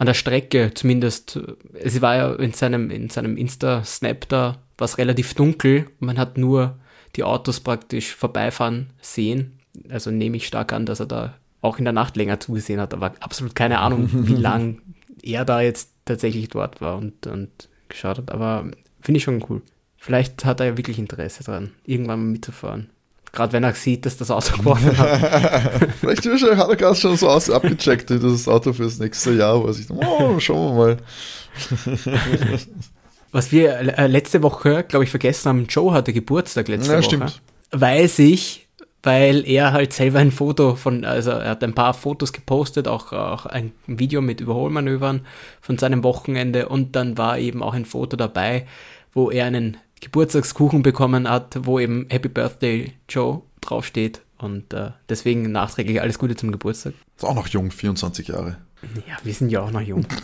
an 0.00 0.06
der 0.06 0.14
Strecke 0.14 0.72
zumindest, 0.72 1.38
es 1.74 2.00
war 2.00 2.16
ja 2.16 2.32
in 2.32 2.54
seinem, 2.54 2.90
in 2.90 3.10
seinem 3.10 3.36
Insta-Snap 3.36 4.28
da, 4.30 4.62
war 4.78 4.84
es 4.86 4.96
relativ 4.96 5.34
dunkel. 5.34 5.90
Man 5.98 6.16
hat 6.16 6.38
nur 6.38 6.78
die 7.16 7.22
Autos 7.22 7.60
praktisch 7.60 8.14
vorbeifahren 8.14 8.94
sehen. 9.02 9.58
Also 9.90 10.10
nehme 10.10 10.38
ich 10.38 10.46
stark 10.46 10.72
an, 10.72 10.86
dass 10.86 11.00
er 11.00 11.06
da 11.06 11.34
auch 11.60 11.78
in 11.78 11.84
der 11.84 11.92
Nacht 11.92 12.16
länger 12.16 12.40
zugesehen 12.40 12.80
hat, 12.80 12.94
aber 12.94 13.12
absolut 13.20 13.54
keine 13.54 13.80
Ahnung, 13.80 14.08
wie 14.10 14.34
lang 14.36 14.80
er 15.22 15.44
da 15.44 15.60
jetzt 15.60 15.92
tatsächlich 16.06 16.48
dort 16.48 16.80
war 16.80 16.96
und, 16.96 17.26
und 17.26 17.68
geschaut 17.90 18.16
hat. 18.16 18.30
Aber 18.30 18.70
finde 19.02 19.18
ich 19.18 19.24
schon 19.24 19.44
cool. 19.50 19.60
Vielleicht 19.98 20.46
hat 20.46 20.60
er 20.60 20.66
ja 20.66 20.76
wirklich 20.78 20.98
Interesse 20.98 21.44
dran, 21.44 21.72
irgendwann 21.84 22.20
mal 22.20 22.32
mitzufahren. 22.32 22.88
Gerade 23.32 23.52
wenn 23.52 23.62
er 23.62 23.74
sieht, 23.74 24.06
dass 24.06 24.16
das 24.16 24.30
Auto 24.30 24.56
gewonnen 24.56 24.98
hat. 24.98 25.88
Vielleicht 26.00 26.24
hat 26.24 26.68
er 26.68 26.76
gerade 26.76 26.96
schon 26.96 27.16
so 27.16 27.28
aus 27.28 27.48
abgecheckt, 27.48 28.10
das 28.10 28.48
Auto 28.48 28.72
fürs 28.72 28.98
nächste 28.98 29.32
Jahr, 29.32 29.62
wo 29.62 29.70
ich 29.70 29.88
oh, 29.90 30.40
schauen 30.40 30.76
wir 30.76 30.84
mal. 30.84 30.96
Was 33.32 33.52
wir 33.52 33.98
äh, 33.98 34.06
letzte 34.08 34.42
Woche, 34.42 34.82
glaube 34.82 35.04
ich, 35.04 35.10
vergessen 35.10 35.48
haben, 35.48 35.66
Joe 35.66 35.92
hatte 35.92 36.12
Geburtstag 36.12 36.66
letzte 36.66 36.90
ja, 36.90 36.98
Woche. 36.98 37.04
Stimmt. 37.04 37.42
Weiß 37.70 38.18
ich, 38.18 38.66
weil 39.02 39.46
er 39.48 39.72
halt 39.72 39.92
selber 39.92 40.18
ein 40.18 40.32
Foto 40.32 40.74
von, 40.74 41.04
also 41.04 41.30
er 41.30 41.50
hat 41.50 41.62
ein 41.62 41.74
paar 41.74 41.94
Fotos 41.94 42.32
gepostet, 42.32 42.88
auch, 42.88 43.12
auch 43.12 43.46
ein 43.46 43.72
Video 43.86 44.20
mit 44.20 44.40
Überholmanövern 44.40 45.24
von 45.60 45.78
seinem 45.78 46.02
Wochenende 46.02 46.68
und 46.68 46.96
dann 46.96 47.16
war 47.16 47.38
eben 47.38 47.62
auch 47.62 47.74
ein 47.74 47.84
Foto 47.84 48.16
dabei, 48.16 48.66
wo 49.12 49.30
er 49.30 49.46
einen 49.46 49.76
Geburtstagskuchen 50.00 50.82
bekommen 50.82 51.28
hat, 51.28 51.58
wo 51.62 51.78
eben 51.78 52.06
Happy 52.10 52.28
Birthday 52.28 52.92
Joe 53.08 53.42
draufsteht. 53.60 54.22
Und 54.38 54.72
äh, 54.72 54.92
deswegen 55.08 55.52
nachträglich 55.52 56.00
alles 56.00 56.18
Gute 56.18 56.34
zum 56.34 56.50
Geburtstag. 56.50 56.94
Ist 57.16 57.24
auch 57.24 57.34
noch 57.34 57.48
jung, 57.48 57.70
24 57.70 58.28
Jahre. 58.28 58.56
Ja, 59.06 59.18
wir 59.22 59.34
sind 59.34 59.50
ja 59.50 59.60
auch 59.60 59.70
noch 59.70 59.82
jung. 59.82 60.06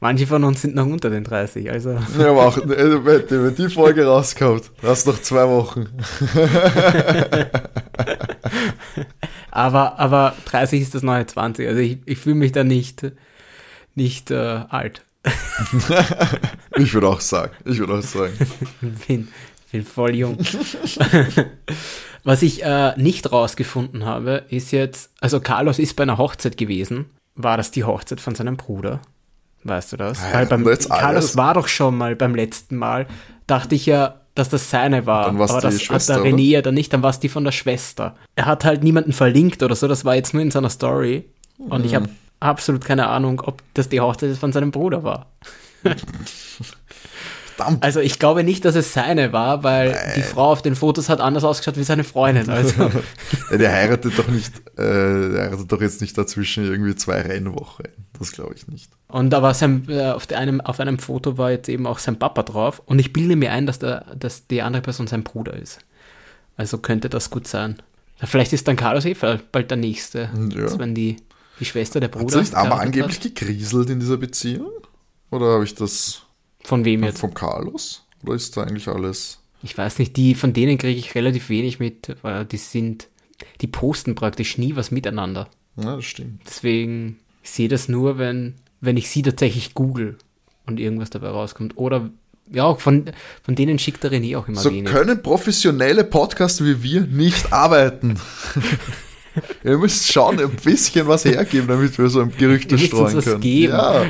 Manche 0.00 0.26
von 0.26 0.42
uns 0.44 0.62
sind 0.62 0.74
noch 0.74 0.86
unter 0.86 1.10
den 1.10 1.22
30, 1.24 1.70
also. 1.70 1.90
Ja, 2.18 2.30
aber 2.30 2.46
auch, 2.46 2.56
äh, 2.58 3.04
wenn, 3.04 3.54
die 3.54 3.68
Folge 3.68 4.06
rauskommt, 4.06 4.72
hast 4.82 5.06
noch 5.06 5.20
zwei 5.20 5.46
Wochen. 5.46 5.88
aber, 9.50 9.98
aber 9.98 10.34
30 10.46 10.80
ist 10.80 10.94
das 10.94 11.02
neue 11.02 11.26
20, 11.26 11.68
also 11.68 11.80
ich, 11.80 11.98
ich 12.06 12.18
fühle 12.18 12.36
mich 12.36 12.52
da 12.52 12.64
nicht, 12.64 13.12
nicht 13.94 14.30
äh, 14.30 14.64
alt. 14.68 15.04
ich 16.76 16.94
würde 16.94 17.08
auch 17.08 17.20
sagen, 17.20 17.52
ich 17.64 17.78
würde 17.78 17.94
auch 17.94 18.02
sagen. 18.02 18.32
bin, 19.06 19.28
bin 19.70 19.84
voll 19.84 20.14
jung. 20.14 20.38
Was 22.24 22.42
ich 22.42 22.62
äh, 22.62 22.92
nicht 23.00 23.32
rausgefunden 23.32 24.04
habe, 24.04 24.44
ist 24.50 24.72
jetzt, 24.72 25.10
also 25.20 25.40
Carlos 25.40 25.78
ist 25.78 25.96
bei 25.96 26.02
einer 26.02 26.18
Hochzeit 26.18 26.56
gewesen. 26.56 27.06
War 27.34 27.56
das 27.56 27.70
die 27.70 27.84
Hochzeit 27.84 28.20
von 28.20 28.34
seinem 28.34 28.56
Bruder? 28.56 29.00
Weißt 29.64 29.92
du 29.92 29.96
das? 29.96 30.20
Ja, 30.22 30.34
Weil 30.34 30.46
beim 30.46 30.64
Carlos 30.64 30.88
alles. 30.90 31.36
war 31.36 31.54
doch 31.54 31.68
schon 31.68 31.96
mal 31.96 32.16
beim 32.16 32.34
letzten 32.34 32.76
Mal, 32.76 33.06
dachte 33.46 33.74
ich 33.74 33.86
ja, 33.86 34.16
dass 34.34 34.48
das 34.48 34.70
seine 34.70 35.06
war. 35.06 35.26
Dann 35.26 35.38
war's 35.38 35.50
aber 35.50 35.60
das 35.62 35.82
Schwester, 35.82 36.14
hat 36.16 36.24
der? 36.24 36.32
René 36.32 36.48
ja 36.50 36.62
dann 36.62 36.74
nicht, 36.74 36.92
dann 36.92 37.02
war 37.02 37.10
es 37.10 37.20
die 37.20 37.28
von 37.28 37.44
der 37.44 37.52
Schwester. 37.52 38.16
Er 38.36 38.46
hat 38.46 38.64
halt 38.64 38.82
niemanden 38.82 39.12
verlinkt 39.12 39.62
oder 39.62 39.74
so, 39.74 39.88
das 39.88 40.04
war 40.04 40.14
jetzt 40.14 40.34
nur 40.34 40.42
in 40.42 40.50
seiner 40.50 40.70
Story. 40.70 41.24
Und 41.58 41.84
ich 41.84 41.94
habe 41.94 42.06
Mhm. 42.08 42.16
Absolut 42.40 42.84
keine 42.84 43.08
Ahnung, 43.08 43.40
ob 43.44 43.62
das 43.74 43.88
die 43.88 44.00
Hochzeit 44.00 44.36
von 44.36 44.52
seinem 44.52 44.70
Bruder 44.70 45.02
war. 45.02 45.26
Verdammt. 47.60 47.84
Also 47.84 48.00
ich 48.00 48.18
glaube 48.18 48.42
nicht, 48.42 48.64
dass 48.64 48.74
es 48.74 48.92
seine 48.92 49.32
war, 49.32 49.62
weil 49.62 49.96
die 50.16 50.22
Frau 50.22 50.50
auf 50.52 50.62
den 50.62 50.74
Fotos 50.74 51.08
hat 51.08 51.20
anders 51.20 51.44
ausgeschaut 51.44 51.76
wie 51.76 51.84
seine 51.84 52.04
Freundin. 52.04 52.48
Also 52.48 52.90
der 53.50 53.72
heiratet 53.72 54.18
doch 54.18 54.28
nicht, 54.28 54.52
äh, 54.78 55.30
der 55.30 55.42
heiratet 55.42 55.70
doch 55.70 55.80
jetzt 55.80 56.00
nicht 56.00 56.16
dazwischen 56.16 56.64
irgendwie 56.64 56.94
zwei 56.94 57.20
Rennwochen. 57.20 57.88
Das 58.18 58.32
glaube 58.32 58.54
ich 58.54 58.66
nicht. 58.68 58.90
und 59.08 59.32
aber 59.32 59.54
sein, 59.54 59.86
äh, 59.88 60.10
auf, 60.10 60.30
einem, 60.32 60.60
auf 60.60 60.80
einem 60.80 60.98
Foto 60.98 61.38
war 61.38 61.50
jetzt 61.50 61.68
eben 61.68 61.86
auch 61.86 61.98
sein 61.98 62.18
Papa 62.18 62.42
drauf. 62.42 62.82
Und 62.86 62.98
ich 62.98 63.12
bilde 63.12 63.36
mir 63.36 63.52
ein, 63.52 63.66
dass, 63.66 63.78
der, 63.78 64.06
dass 64.16 64.46
die 64.46 64.62
andere 64.62 64.82
Person 64.82 65.06
sein 65.06 65.22
Bruder 65.22 65.54
ist. 65.54 65.80
Also 66.56 66.78
könnte 66.78 67.08
das 67.08 67.30
gut 67.30 67.46
sein. 67.46 67.76
Vielleicht 68.22 68.52
ist 68.52 68.68
dann 68.68 68.76
Carlos 68.76 69.06
eh 69.06 69.16
bald 69.52 69.70
der 69.70 69.78
Nächste. 69.78 70.28
Ja. 70.54 70.78
Wenn 70.78 70.94
die, 70.94 71.16
die 71.60 71.64
Schwester 71.64 72.00
der 72.00 72.08
Hat 72.10 72.18
Bruder. 72.18 72.32
sie 72.32 72.38
nicht 72.40 72.54
aber 72.54 72.80
angeblich 72.80 73.20
gegrieselt 73.20 73.90
in 73.90 74.00
dieser 74.00 74.16
Beziehung? 74.16 74.72
Oder 75.30 75.46
habe 75.54 75.64
ich 75.64 75.74
das 75.74 76.22
hat. 76.60 76.66
Von 76.68 76.84
wem 76.84 77.04
jetzt? 77.04 77.20
vom 77.20 77.32
Carlos? 77.34 78.04
Oder 78.24 78.34
ist 78.34 78.56
da 78.56 78.62
eigentlich 78.64 78.88
alles? 78.88 79.38
Ich 79.62 79.76
weiß 79.76 79.98
nicht, 79.98 80.16
die, 80.16 80.34
von 80.34 80.52
denen 80.52 80.78
kriege 80.78 80.98
ich 80.98 81.14
relativ 81.14 81.48
wenig 81.50 81.78
mit, 81.78 82.16
weil 82.22 82.44
die 82.46 82.56
sind, 82.56 83.08
die 83.60 83.66
posten 83.66 84.14
praktisch 84.14 84.58
nie 84.58 84.74
was 84.76 84.90
miteinander. 84.90 85.48
Ja, 85.76 85.96
das 85.96 86.04
stimmt. 86.04 86.40
Deswegen, 86.46 87.18
ich 87.42 87.50
sehe 87.50 87.68
das 87.68 87.88
nur, 87.88 88.18
wenn, 88.18 88.54
wenn 88.80 88.96
ich 88.96 89.08
sie 89.10 89.22
tatsächlich 89.22 89.74
google 89.74 90.16
und 90.66 90.80
irgendwas 90.80 91.10
dabei 91.10 91.28
rauskommt. 91.28 91.76
Oder, 91.76 92.10
ja, 92.50 92.74
von, 92.74 93.10
von 93.42 93.54
denen 93.54 93.78
schickt 93.78 94.02
der 94.02 94.12
René 94.12 94.36
auch 94.38 94.48
immer 94.48 94.60
So 94.60 94.70
wenig. 94.70 94.90
können 94.90 95.22
professionelle 95.22 96.04
Podcaster 96.04 96.64
wie 96.64 96.82
wir 96.82 97.02
nicht 97.02 97.52
arbeiten. 97.52 98.18
Ihr 99.64 99.78
müsst 99.78 100.12
schauen, 100.12 100.40
ein 100.40 100.50
bisschen 100.50 101.06
was 101.06 101.24
hergeben, 101.24 101.68
damit 101.68 101.96
wir 101.98 102.08
so 102.08 102.20
ein 102.20 102.30
uns 102.30 102.82
streuen 102.82 103.20
können. 103.22 103.40
geben. 103.40 103.72
Ja. 103.72 104.04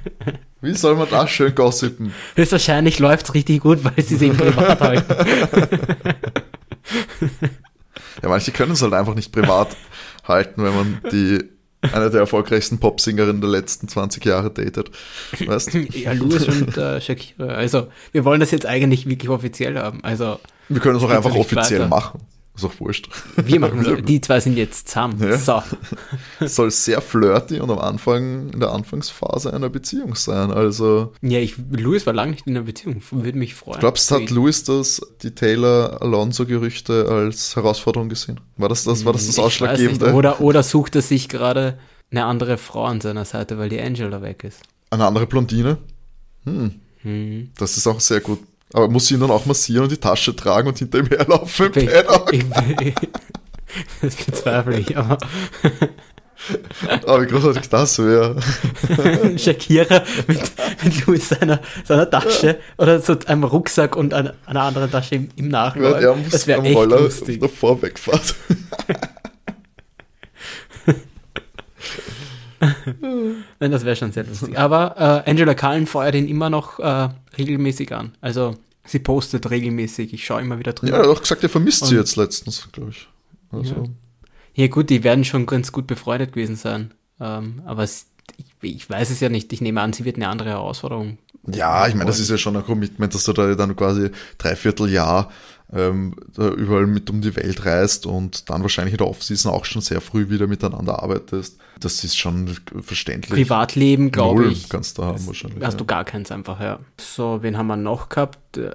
Wie 0.62 0.74
soll 0.74 0.96
man 0.96 1.08
das 1.10 1.30
schön 1.30 1.54
gossipen? 1.54 2.12
Höchstwahrscheinlich 2.34 2.98
läuft 2.98 3.26
es 3.28 3.34
richtig 3.34 3.60
gut, 3.60 3.84
weil 3.84 4.02
sie 4.02 4.16
es 4.16 4.22
eben 4.22 4.36
privat 4.36 4.80
halten. 4.80 5.14
Ja, 8.22 8.30
manche 8.30 8.50
können 8.50 8.72
es 8.72 8.80
halt 8.82 8.94
einfach 8.94 9.14
nicht 9.14 9.30
privat 9.30 9.76
halten, 10.26 10.62
wenn 10.62 10.74
man 10.74 11.00
die 11.12 11.44
eine 11.82 12.10
der 12.10 12.20
erfolgreichsten 12.20 12.78
Popsingerinnen 12.78 13.40
der 13.40 13.50
letzten 13.50 13.88
20 13.88 14.24
Jahre 14.24 14.50
datet. 14.50 14.90
Weißt? 15.44 15.74
Ja, 15.74 16.12
Louis 16.12 16.48
und 16.48 16.76
äh, 16.76 17.00
Shakira. 17.00 17.48
Also, 17.48 17.88
wir 18.12 18.24
wollen 18.24 18.40
das 18.40 18.50
jetzt 18.50 18.66
eigentlich 18.66 19.06
wirklich 19.06 19.28
offiziell 19.28 19.76
haben. 19.78 20.02
Also, 20.02 20.40
Wir 20.68 20.80
können 20.80 20.96
es 20.96 21.02
auch 21.02 21.10
einfach 21.10 21.34
offiziell 21.34 21.80
weiter. 21.80 21.88
machen. 21.88 22.20
Ist 22.56 22.64
auch 22.64 22.80
wurscht. 22.80 23.08
wir 23.36 23.60
machen 23.60 23.84
so. 23.84 23.96
Die 23.96 24.20
zwei 24.20 24.40
sind 24.40 24.56
jetzt 24.56 24.88
zusammen. 24.88 25.22
Ja. 25.22 25.36
So. 25.36 25.62
Es 26.40 26.54
soll 26.56 26.70
sehr 26.70 27.00
flirty 27.02 27.60
und 27.60 27.70
am 27.70 27.78
Anfang, 27.78 28.48
in 28.50 28.60
der 28.60 28.72
Anfangsphase 28.72 29.52
einer 29.52 29.68
Beziehung 29.68 30.14
sein. 30.14 30.50
Also, 30.50 31.12
Ja, 31.20 31.38
ich, 31.38 31.54
Louis 31.70 32.06
war 32.06 32.14
lange 32.14 32.32
nicht 32.32 32.46
in 32.46 32.56
einer 32.56 32.64
Beziehung. 32.64 33.02
Würde 33.10 33.38
mich 33.38 33.54
freuen. 33.54 33.80
glaubst 33.80 34.10
du, 34.10 34.14
hat 34.16 34.30
Louis 34.30 34.64
das, 34.64 35.00
die 35.22 35.32
Taylor 35.34 36.00
Alonso-Gerüchte 36.00 37.06
als 37.08 37.54
Herausforderung 37.56 38.08
gesehen? 38.08 38.40
War 38.56 38.68
das 38.70 38.84
das, 38.84 39.04
war 39.04 39.12
das, 39.12 39.26
das 39.26 39.38
Ausschlaggebende? 39.38 40.14
Oder, 40.14 40.40
oder 40.40 40.62
sucht 40.62 40.96
er 40.96 41.02
sich 41.02 41.28
gerade 41.28 41.78
eine 42.10 42.24
andere 42.24 42.56
Frau 42.56 42.84
an 42.84 43.00
seiner 43.00 43.24
Seite, 43.26 43.58
weil 43.58 43.68
die 43.68 43.80
Angela 43.80 44.22
weg 44.22 44.44
ist. 44.44 44.62
Eine 44.90 45.04
andere 45.06 45.26
Blondine? 45.26 45.78
Hm, 46.44 46.72
Hm. 47.02 47.50
das 47.58 47.76
ist 47.76 47.86
auch 47.86 48.00
sehr 48.00 48.20
gut. 48.20 48.38
Aber 48.72 48.88
muss 48.88 49.10
ihn 49.10 49.20
dann 49.20 49.30
auch 49.30 49.46
massieren 49.46 49.84
und 49.84 49.92
die 49.92 49.96
Tasche 49.96 50.34
tragen 50.34 50.68
und 50.68 50.78
hinter 50.78 50.98
ihm 50.98 51.06
herlaufen 51.06 51.70
ich, 51.74 51.88
ich, 52.80 52.94
das 54.02 54.16
bezweifle 54.16 54.78
ich, 54.78 54.96
aber 54.96 55.18
Oh, 57.06 57.20
wie 57.20 57.26
großartig 57.26 57.68
das 57.68 57.98
wäre. 57.98 58.36
Shakira 59.38 60.02
mit, 60.26 60.40
mit 60.84 61.06
Louis 61.06 61.28
seiner, 61.28 61.60
seiner 61.84 62.08
Tasche 62.08 62.58
oder 62.78 63.00
so 63.00 63.16
einem 63.26 63.44
Rucksack 63.44 63.96
und 63.96 64.12
einer, 64.14 64.34
einer 64.44 64.62
anderen 64.62 64.90
Tasche 64.90 65.16
im, 65.16 65.28
im. 65.36 65.52
Er 65.54 66.14
muss 66.14 66.30
Das 66.30 66.46
wäre 66.46 66.62
echt 66.62 66.76
Roller 66.76 67.00
lustig. 67.00 67.40
davor 67.40 67.80
wegfahren. 67.82 68.20
Nein, 73.60 73.70
das 73.70 73.84
wäre 73.84 73.96
schon 73.96 74.12
sehr 74.12 74.24
lustig. 74.24 74.58
Aber 74.58 75.22
äh, 75.26 75.30
Angela 75.30 75.54
Cullen 75.54 75.86
feuert 75.86 76.14
ihn 76.14 76.28
immer 76.28 76.50
noch 76.50 76.78
äh, 76.78 77.08
regelmäßig 77.38 77.92
an. 77.94 78.12
Also 78.20 78.56
sie 78.84 78.98
postet 79.00 79.50
regelmäßig. 79.50 80.12
Ich 80.14 80.24
schaue 80.24 80.40
immer 80.42 80.58
wieder 80.58 80.70
Ja, 80.72 80.74
drüber. 80.74 80.96
er 80.96 81.02
hat 81.02 81.08
auch 81.16 81.20
gesagt, 81.20 81.42
er 81.42 81.48
vermisst 81.48 81.84
sie 81.86 81.94
Und- 81.94 82.00
jetzt 82.00 82.16
letztens, 82.16 82.68
glaube 82.72 82.90
ich. 82.90 83.08
Also, 83.52 83.88
Ja 84.54 84.66
gut, 84.68 84.90
die 84.90 85.04
werden 85.04 85.24
schon 85.24 85.46
ganz 85.46 85.72
gut 85.72 85.86
befreundet 85.86 86.32
gewesen 86.32 86.56
sein. 86.56 86.92
Ähm, 87.20 87.62
aber 87.64 87.82
es, 87.84 88.06
ich, 88.36 88.46
ich 88.74 88.90
weiß 88.90 89.10
es 89.10 89.20
ja 89.20 89.28
nicht. 89.28 89.52
Ich 89.52 89.60
nehme 89.60 89.80
an, 89.80 89.92
sie 89.92 90.04
wird 90.04 90.16
eine 90.16 90.28
andere 90.28 90.50
Herausforderung. 90.50 91.18
ja, 91.46 91.86
ich 91.86 91.94
meine, 91.94 92.06
das 92.06 92.18
ist 92.20 92.28
ja 92.30 92.36
schon 92.38 92.56
ein 92.56 92.64
Commitment, 92.64 93.14
dass 93.14 93.24
du 93.24 93.32
da 93.32 93.54
dann 93.54 93.74
quasi 93.76 94.10
dreiviertel 94.38 94.90
Jahr 94.90 95.30
ähm, 95.72 96.14
überall 96.36 96.86
mit 96.86 97.10
um 97.10 97.20
die 97.20 97.34
Welt 97.34 97.64
reist 97.64 98.06
und 98.06 98.48
dann 98.50 98.62
wahrscheinlich 98.62 98.94
in 98.94 98.98
der 98.98 99.08
Offseason 99.08 99.52
auch 99.52 99.64
schon 99.64 99.82
sehr 99.82 100.00
früh 100.00 100.30
wieder 100.30 100.46
miteinander 100.46 101.02
arbeitest. 101.02 101.58
Das 101.80 102.04
ist 102.04 102.16
schon 102.16 102.56
verständlich. 102.80 103.32
Privatleben, 103.32 104.12
glaube 104.12 104.46
ich. 104.46 104.68
kannst 104.68 104.98
du 104.98 105.04
haben 105.04 105.26
wahrscheinlich. 105.26 105.62
Hast 105.62 105.74
ja. 105.74 105.78
du 105.78 105.84
gar 105.84 106.04
keins 106.04 106.30
einfach, 106.30 106.60
ja. 106.60 106.78
So, 107.00 107.42
wen 107.42 107.58
haben 107.58 107.66
wir 107.66 107.76
noch 107.76 108.08
gehabt? 108.08 108.56
Äh, 108.56 108.70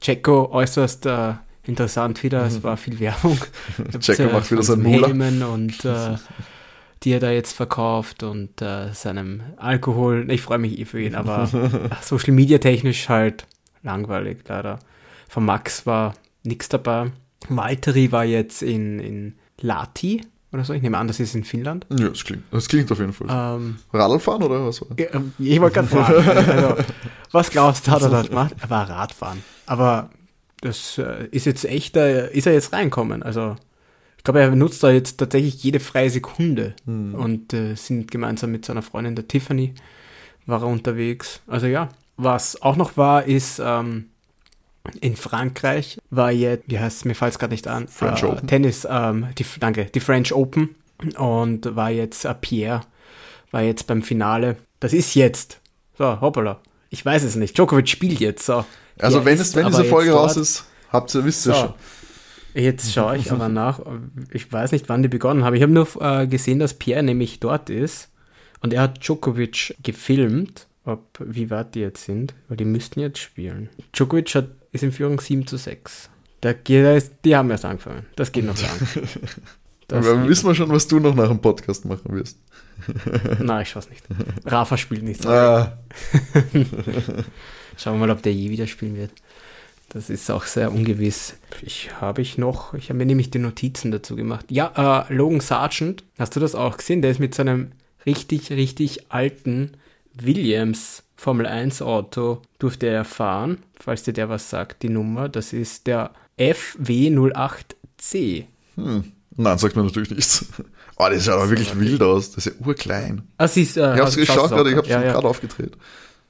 Checo 0.00 0.50
äußerst 0.52 1.06
äh, 1.06 1.34
interessant 1.64 2.22
wieder, 2.22 2.46
es 2.46 2.62
war 2.62 2.76
viel 2.76 3.00
Werbung. 3.00 3.38
Checo 4.00 4.22
Äh, 4.22 4.32
macht 4.32 4.50
wieder 4.50 4.62
seinen 4.62 4.82
Mula. 4.82 5.08
Und 5.48 5.84
äh, 5.84 6.16
die 7.02 7.12
er 7.12 7.20
da 7.20 7.30
jetzt 7.30 7.52
verkauft 7.52 8.22
und 8.22 8.62
äh, 8.62 8.92
seinem 8.92 9.42
Alkohol. 9.56 10.30
Ich 10.30 10.42
freue 10.42 10.58
mich 10.58 10.78
eh 10.78 10.84
für 10.84 11.00
ihn, 11.00 11.14
aber 11.14 11.48
Social 12.02 12.32
Media 12.32 12.58
technisch 12.58 13.08
halt 13.08 13.46
langweilig, 13.82 14.38
leider. 14.48 14.78
Von 15.28 15.44
Max 15.44 15.86
war 15.86 16.14
nichts 16.46 16.68
dabei. 16.68 17.12
Valtteri 17.48 18.12
war 18.12 18.24
jetzt 18.24 18.62
in, 18.62 18.98
in 18.98 19.34
Lati 19.60 20.22
oder 20.52 20.64
so. 20.64 20.72
Ich 20.72 20.82
nehme 20.82 20.98
an, 20.98 21.06
das 21.06 21.20
ist 21.20 21.34
in 21.34 21.44
Finnland. 21.44 21.86
Ja, 21.90 22.08
das 22.08 22.24
klingt, 22.24 22.44
das 22.50 22.68
klingt 22.68 22.90
auf 22.90 22.98
jeden 22.98 23.12
Fall. 23.12 23.28
Ähm, 23.30 23.76
Radlfahren 23.92 24.42
oder 24.42 24.66
was 24.66 24.80
war? 24.80 24.88
ja, 24.98 25.06
ähm, 25.14 25.32
Ich 25.38 25.60
wollte 25.60 25.74
gerade 25.74 25.88
fragen, 25.88 26.28
also, 26.50 26.82
was 27.32 27.50
glaubst 27.50 27.86
du, 27.86 27.90
hat 27.90 28.02
er 28.02 28.10
dort 28.10 28.28
gemacht? 28.30 28.54
Er 28.60 28.70
war 28.70 28.88
Radfahren. 28.88 29.42
Aber 29.66 30.10
das 30.60 30.98
äh, 30.98 31.26
ist 31.30 31.46
jetzt 31.46 31.64
echt, 31.64 31.96
äh, 31.96 32.32
ist 32.32 32.46
er 32.46 32.54
jetzt 32.54 32.72
reinkommen. 32.72 33.22
Also, 33.22 33.56
ich 34.16 34.24
glaube, 34.24 34.40
er 34.40 34.54
nutzt 34.56 34.82
da 34.82 34.90
jetzt 34.90 35.18
tatsächlich 35.18 35.62
jede 35.62 35.78
freie 35.78 36.10
Sekunde 36.10 36.74
und 36.84 37.52
äh, 37.52 37.76
sind 37.76 38.10
gemeinsam 38.10 38.50
mit 38.50 38.64
seiner 38.64 38.82
Freundin, 38.82 39.14
der 39.14 39.28
Tiffany, 39.28 39.74
war 40.46 40.62
er 40.62 40.66
unterwegs. 40.66 41.42
Also 41.46 41.66
ja, 41.66 41.90
was 42.16 42.60
auch 42.60 42.74
noch 42.74 42.96
war, 42.96 43.24
ist 43.24 43.60
ähm, 43.62 44.06
in 45.00 45.16
Frankreich 45.16 45.98
war 46.10 46.30
jetzt, 46.30 46.64
wie 46.68 46.78
heißt 46.78 46.98
es, 46.98 47.04
mir 47.04 47.14
fällt 47.14 47.32
es 47.32 47.38
gerade 47.38 47.52
nicht 47.52 47.68
an, 47.68 47.88
French 47.88 48.22
äh, 48.22 48.26
Open. 48.26 48.46
Tennis, 48.48 48.86
ähm, 48.88 49.28
die, 49.38 49.44
danke, 49.60 49.86
die 49.86 50.00
French 50.00 50.32
Open 50.32 50.74
und 51.16 51.76
war 51.76 51.90
jetzt 51.90 52.24
äh, 52.24 52.34
Pierre, 52.34 52.82
war 53.50 53.62
jetzt 53.62 53.86
beim 53.86 54.02
Finale. 54.02 54.56
Das 54.80 54.92
ist 54.92 55.14
jetzt. 55.14 55.60
So, 55.98 56.20
hoppala. 56.20 56.60
Ich 56.90 57.04
weiß 57.04 57.22
es 57.22 57.36
nicht. 57.36 57.56
Djokovic 57.56 57.88
spielt 57.88 58.20
jetzt. 58.20 58.46
So. 58.46 58.64
Also 58.98 59.18
Pierre 59.18 59.24
wenn, 59.24 59.40
es, 59.40 59.54
wenn 59.56 59.66
diese 59.66 59.84
Folge 59.84 60.12
raus 60.12 60.34
dort. 60.34 60.42
ist, 60.42 60.64
habt 60.90 61.14
ihr, 61.14 61.24
wisst 61.24 61.46
ihr 61.46 61.54
So. 61.54 61.60
schon. 61.60 61.74
Jetzt 62.54 62.92
schaue 62.92 63.18
ich 63.18 63.30
aber 63.30 63.48
nach. 63.48 63.80
Ich 64.32 64.50
weiß 64.50 64.72
nicht, 64.72 64.88
wann 64.88 65.02
die 65.02 65.08
begonnen 65.08 65.44
haben. 65.44 65.54
Ich 65.54 65.62
habe 65.62 65.72
nur 65.72 65.86
äh, 66.00 66.26
gesehen, 66.26 66.58
dass 66.58 66.72
Pierre 66.74 67.02
nämlich 67.02 67.38
dort 67.38 67.68
ist. 67.68 68.08
Und 68.60 68.72
er 68.72 68.80
hat 68.82 69.04
Djokovic 69.04 69.76
gefilmt 69.82 70.66
ob, 70.86 71.04
wie 71.20 71.50
weit 71.50 71.74
die 71.74 71.80
jetzt 71.80 72.04
sind, 72.04 72.34
weil 72.48 72.56
die 72.56 72.64
müssten 72.64 73.00
jetzt 73.00 73.18
spielen. 73.18 73.68
Djokovic 73.94 74.34
hat, 74.34 74.48
ist 74.72 74.82
in 74.84 74.92
Führung 74.92 75.20
7 75.20 75.46
zu 75.46 75.56
6. 75.58 76.08
Da, 76.40 76.52
geht- 76.52 77.10
die 77.24 77.36
haben 77.36 77.50
erst 77.50 77.64
angefangen. 77.64 78.06
Das 78.16 78.32
geht 78.32 78.44
noch 78.46 78.56
lang. 78.60 79.06
Das 79.88 80.04
Aber 80.04 80.28
wissen 80.28 80.48
wir 80.48 80.54
schon, 80.56 80.68
was 80.70 80.88
du 80.88 80.98
noch 80.98 81.14
nach 81.14 81.28
dem 81.28 81.40
Podcast 81.40 81.84
machen 81.84 82.12
wirst. 82.12 82.40
Nein, 83.38 83.62
ich 83.62 83.68
schaue 83.68 83.84
nicht. 83.88 84.02
Rafa 84.44 84.76
spielt 84.76 85.04
nicht. 85.04 85.24
Ah, 85.24 85.78
Schauen 87.76 87.94
wir 87.94 88.06
mal, 88.06 88.10
ob 88.10 88.22
der 88.22 88.32
je 88.34 88.50
wieder 88.50 88.66
spielen 88.66 88.96
wird. 88.96 89.12
Das 89.90 90.10
ist 90.10 90.30
auch 90.30 90.42
sehr 90.44 90.72
ungewiss. 90.72 91.36
Ich 91.62 91.90
habe 92.00 92.20
ich 92.20 92.36
noch, 92.36 92.74
ich 92.74 92.88
habe 92.88 92.98
mir 92.98 93.06
nämlich 93.06 93.30
die 93.30 93.38
Notizen 93.38 93.92
dazu 93.92 94.16
gemacht. 94.16 94.46
Ja, 94.50 95.06
äh, 95.08 95.14
Logan 95.14 95.40
Sargent, 95.40 96.02
hast 96.18 96.34
du 96.34 96.40
das 96.40 96.54
auch 96.56 96.76
gesehen? 96.78 97.00
Der 97.02 97.12
ist 97.12 97.20
mit 97.20 97.34
seinem 97.34 97.70
richtig, 98.04 98.50
richtig 98.50 99.12
alten 99.12 99.72
Williams 100.20 101.02
Formel 101.16 101.46
1 101.46 101.82
Auto, 101.82 102.42
durfte 102.58 102.86
er 102.86 103.04
fahren, 103.04 103.58
falls 103.78 104.02
dir 104.02 104.12
der 104.12 104.28
was 104.28 104.50
sagt, 104.50 104.82
die 104.82 104.88
Nummer. 104.90 105.28
Das 105.28 105.52
ist 105.52 105.86
der 105.86 106.10
FW08C. 106.38 108.44
hm. 108.76 109.12
Nein, 109.38 109.58
sagt 109.58 109.76
mir 109.76 109.84
natürlich 109.84 110.10
nichts. 110.10 110.46
Oh, 110.98 111.08
das 111.10 111.24
sieht 111.24 111.32
aber 111.34 111.50
wirklich 111.50 111.78
wild 111.78 112.00
aus. 112.00 112.30
Das 112.30 112.46
ist 112.46 112.58
ja 112.58 112.66
urklein. 112.66 113.20
Ah, 113.36 113.46
siehst, 113.46 113.76
äh, 113.76 113.96
Ich 113.96 114.00
hab's 114.00 114.16
also 114.16 114.48
du 114.48 114.54
gerade, 114.54 114.70
ich 114.70 114.76
hab's 114.78 114.88
ja, 114.88 115.02
ja. 115.02 115.12
gerade 115.12 115.28
aufgedreht. 115.28 115.76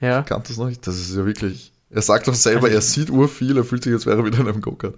ja. 0.01 0.19
Ich 0.19 0.27
kannte 0.27 0.49
das 0.49 0.57
noch 0.57 0.67
nicht. 0.67 0.85
Das 0.85 0.99
ist 0.99 1.15
ja 1.15 1.25
wirklich. 1.25 1.73
Er 1.89 2.03
sagt 2.03 2.27
doch 2.27 2.35
selber, 2.35 2.69
er 2.69 2.81
sieht 2.81 3.11
urviel, 3.11 3.59
er 3.59 3.63
fühlt 3.63 3.85
sich, 3.85 3.93
als 3.93 4.07
wäre 4.07 4.19
er 4.19 4.25
wieder 4.25 4.41
in 4.41 4.49
einem 4.49 4.61
Go-Kart. 4.61 4.97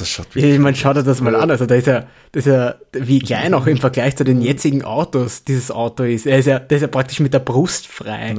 Das 0.00 0.08
schaut 0.08 0.26
Ja, 0.30 0.34
wirklich. 0.36 0.54
ich 0.54 0.58
meine, 0.60 0.76
schau 0.76 0.92
dir 0.92 1.02
das 1.02 1.20
mal 1.20 1.32
Ja. 1.34 1.38
an. 1.40 1.50
Also 1.50 1.66
da 1.66 1.74
ist 1.76 1.86
ja, 1.86 2.06
das 2.32 2.46
ist 2.46 2.52
ja, 2.52 2.74
wie 2.92 3.18
klein 3.20 3.54
auch 3.54 3.66
im 3.66 3.76
Vergleich 3.86 4.16
zu 4.16 4.24
den 4.24 4.40
jetzigen 4.40 4.82
Autos 4.82 5.44
dieses 5.44 5.70
Auto 5.70 6.02
ist. 6.04 6.26
Er 6.26 6.38
ist 6.38 6.46
ja, 6.46 6.58
der 6.58 6.76
ist 6.76 6.82
ja 6.82 6.88
praktisch 6.88 7.20
mit 7.20 7.32
der 7.34 7.38
Brust 7.40 7.86
frei. 7.86 8.34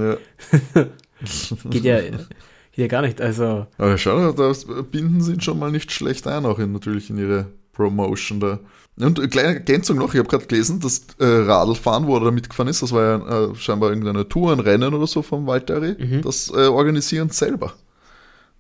Ja. 0.76 0.86
Geht 1.70 1.84
ja, 1.84 2.00
geht 2.02 2.18
ja 2.76 2.88
gar 2.88 3.02
nicht. 3.04 3.22
Also, 3.22 3.68
Aber 3.78 3.98
schau, 3.98 4.32
da 4.32 4.52
binden 4.92 5.22
sie 5.22 5.34
ihn 5.34 5.42
schon 5.42 5.60
mal 5.60 5.72
nicht 5.72 5.92
schlecht 5.92 6.26
ein, 6.28 6.46
auch 6.46 6.58
in, 6.58 6.72
natürlich 6.72 7.10
in 7.12 7.18
ihre 7.20 7.46
Promotion 7.74 8.40
da. 8.40 8.60
Und 9.00 9.20
eine 9.20 9.30
kleine 9.30 9.50
Ergänzung 9.56 9.98
noch, 9.98 10.14
ich 10.14 10.20
habe 10.20 10.28
gerade 10.30 10.46
gelesen, 10.48 10.80
das 10.80 11.02
äh, 11.20 11.26
Radlfahren, 11.26 12.08
wo 12.08 12.18
er 12.18 12.26
da 12.26 12.32
mitgefahren 12.32 12.68
ist, 12.70 12.82
das 12.82 12.92
war 12.92 13.04
ja 13.04 13.52
äh, 13.52 13.56
scheinbar 13.56 13.90
irgendeine 13.90 14.28
Tour, 14.28 14.52
ein 14.52 14.60
Rennen 14.60 14.94
oder 14.94 15.06
so 15.08 15.22
vom 15.22 15.46
Valtteri, 15.48 15.96
Mhm. 15.98 16.22
das 16.24 16.50
äh, 16.50 16.68
organisieren 16.68 17.30
sie 17.30 17.38
selber. 17.38 17.74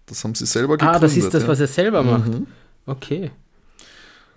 Das 0.05 0.23
haben 0.23 0.35
sie 0.35 0.45
selber 0.45 0.77
gegründet. 0.77 0.97
ah, 0.97 0.99
das 0.99 1.17
ist 1.17 1.33
das, 1.33 1.43
ja. 1.43 1.49
was 1.49 1.59
er 1.59 1.67
selber 1.67 2.03
macht. 2.03 2.27
Mhm. 2.27 2.47
Okay. 2.85 3.31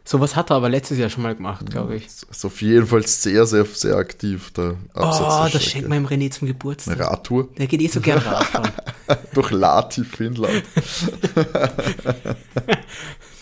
Sowas 0.06 0.36
hat 0.36 0.50
er 0.50 0.56
aber 0.56 0.68
letztes 0.68 0.98
Jahr 0.98 1.08
schon 1.08 1.22
mal 1.22 1.34
gemacht, 1.34 1.64
glaube 1.70 1.96
ich. 1.96 2.04
Ist 2.04 2.44
auf 2.44 2.60
jeden 2.60 2.86
Fall 2.86 3.06
sehr, 3.06 3.46
sehr, 3.46 3.64
sehr 3.64 3.96
aktiv, 3.96 4.52
der 4.52 4.76
Absatz 4.92 5.34
Oh, 5.34 5.44
der 5.44 5.52
das 5.52 5.64
schenkt 5.64 5.88
man 5.88 6.02
ihm 6.02 6.06
René 6.06 6.30
zum 6.30 6.46
Geburtstag. 6.46 6.96
Eine 6.96 7.06
Radtour 7.06 7.48
Der 7.56 7.66
geht 7.66 7.80
eh 7.80 7.88
so 7.88 8.02
gern 8.02 8.18
Radfahren. 8.18 8.70
durch 9.32 9.50
Lati, 9.50 10.04
Finnland. 10.04 10.62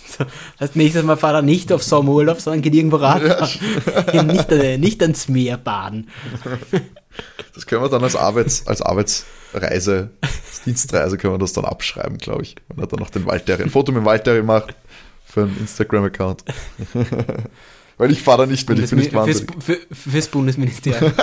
so, 0.07 0.25
das 0.61 0.77
nächste 0.77 1.03
Mal 1.03 1.17
fahrt 1.17 1.35
er 1.35 1.43
nicht 1.43 1.73
auf 1.73 1.83
Sommerurlaub, 1.83 2.41
sondern 2.41 2.63
geht 2.63 2.77
irgendwo 2.77 2.99
Radfahren. 2.99 4.27
nicht, 4.29 4.53
äh, 4.53 4.79
nicht 4.79 5.03
ans 5.03 5.27
Meer 5.27 5.57
baden. 5.57 6.11
Das 7.55 7.67
können 7.67 7.83
wir 7.83 7.89
dann 7.89 8.05
als 8.05 8.15
Arbeits, 8.15 8.69
als 8.69 8.83
Arbeitsreise, 8.83 10.11
als 10.21 10.63
Dienstreise 10.65 11.19
können 11.19 11.35
wir 11.35 11.39
das 11.39 11.55
dann 11.55 11.65
abschreiben, 11.65 12.19
glaube 12.19 12.43
ich. 12.43 12.55
Wenn 12.69 12.85
er 12.85 12.87
dann 12.87 13.01
noch 13.01 13.11
den 13.11 13.27
Waldterry, 13.27 13.65
ein 13.65 13.71
Foto 13.71 13.91
mit 13.91 14.03
dem 14.03 14.05
Waldterry 14.05 14.45
macht 14.45 14.77
für 15.33 15.45
einen 15.45 15.57
Instagram-Account. 15.59 16.45
Weil 17.97 18.11
ich 18.11 18.23
fahre 18.23 18.43
da 18.43 18.47
nicht 18.47 18.69
mit, 18.69 18.79
ich 18.79 18.91
bin 18.91 18.99
nicht 18.99 19.13
fürs, 19.13 19.27
wahnsinnig. 19.27 19.65
für, 19.65 19.79
fürs 19.95 20.29
Bundesministerium. 20.29 21.11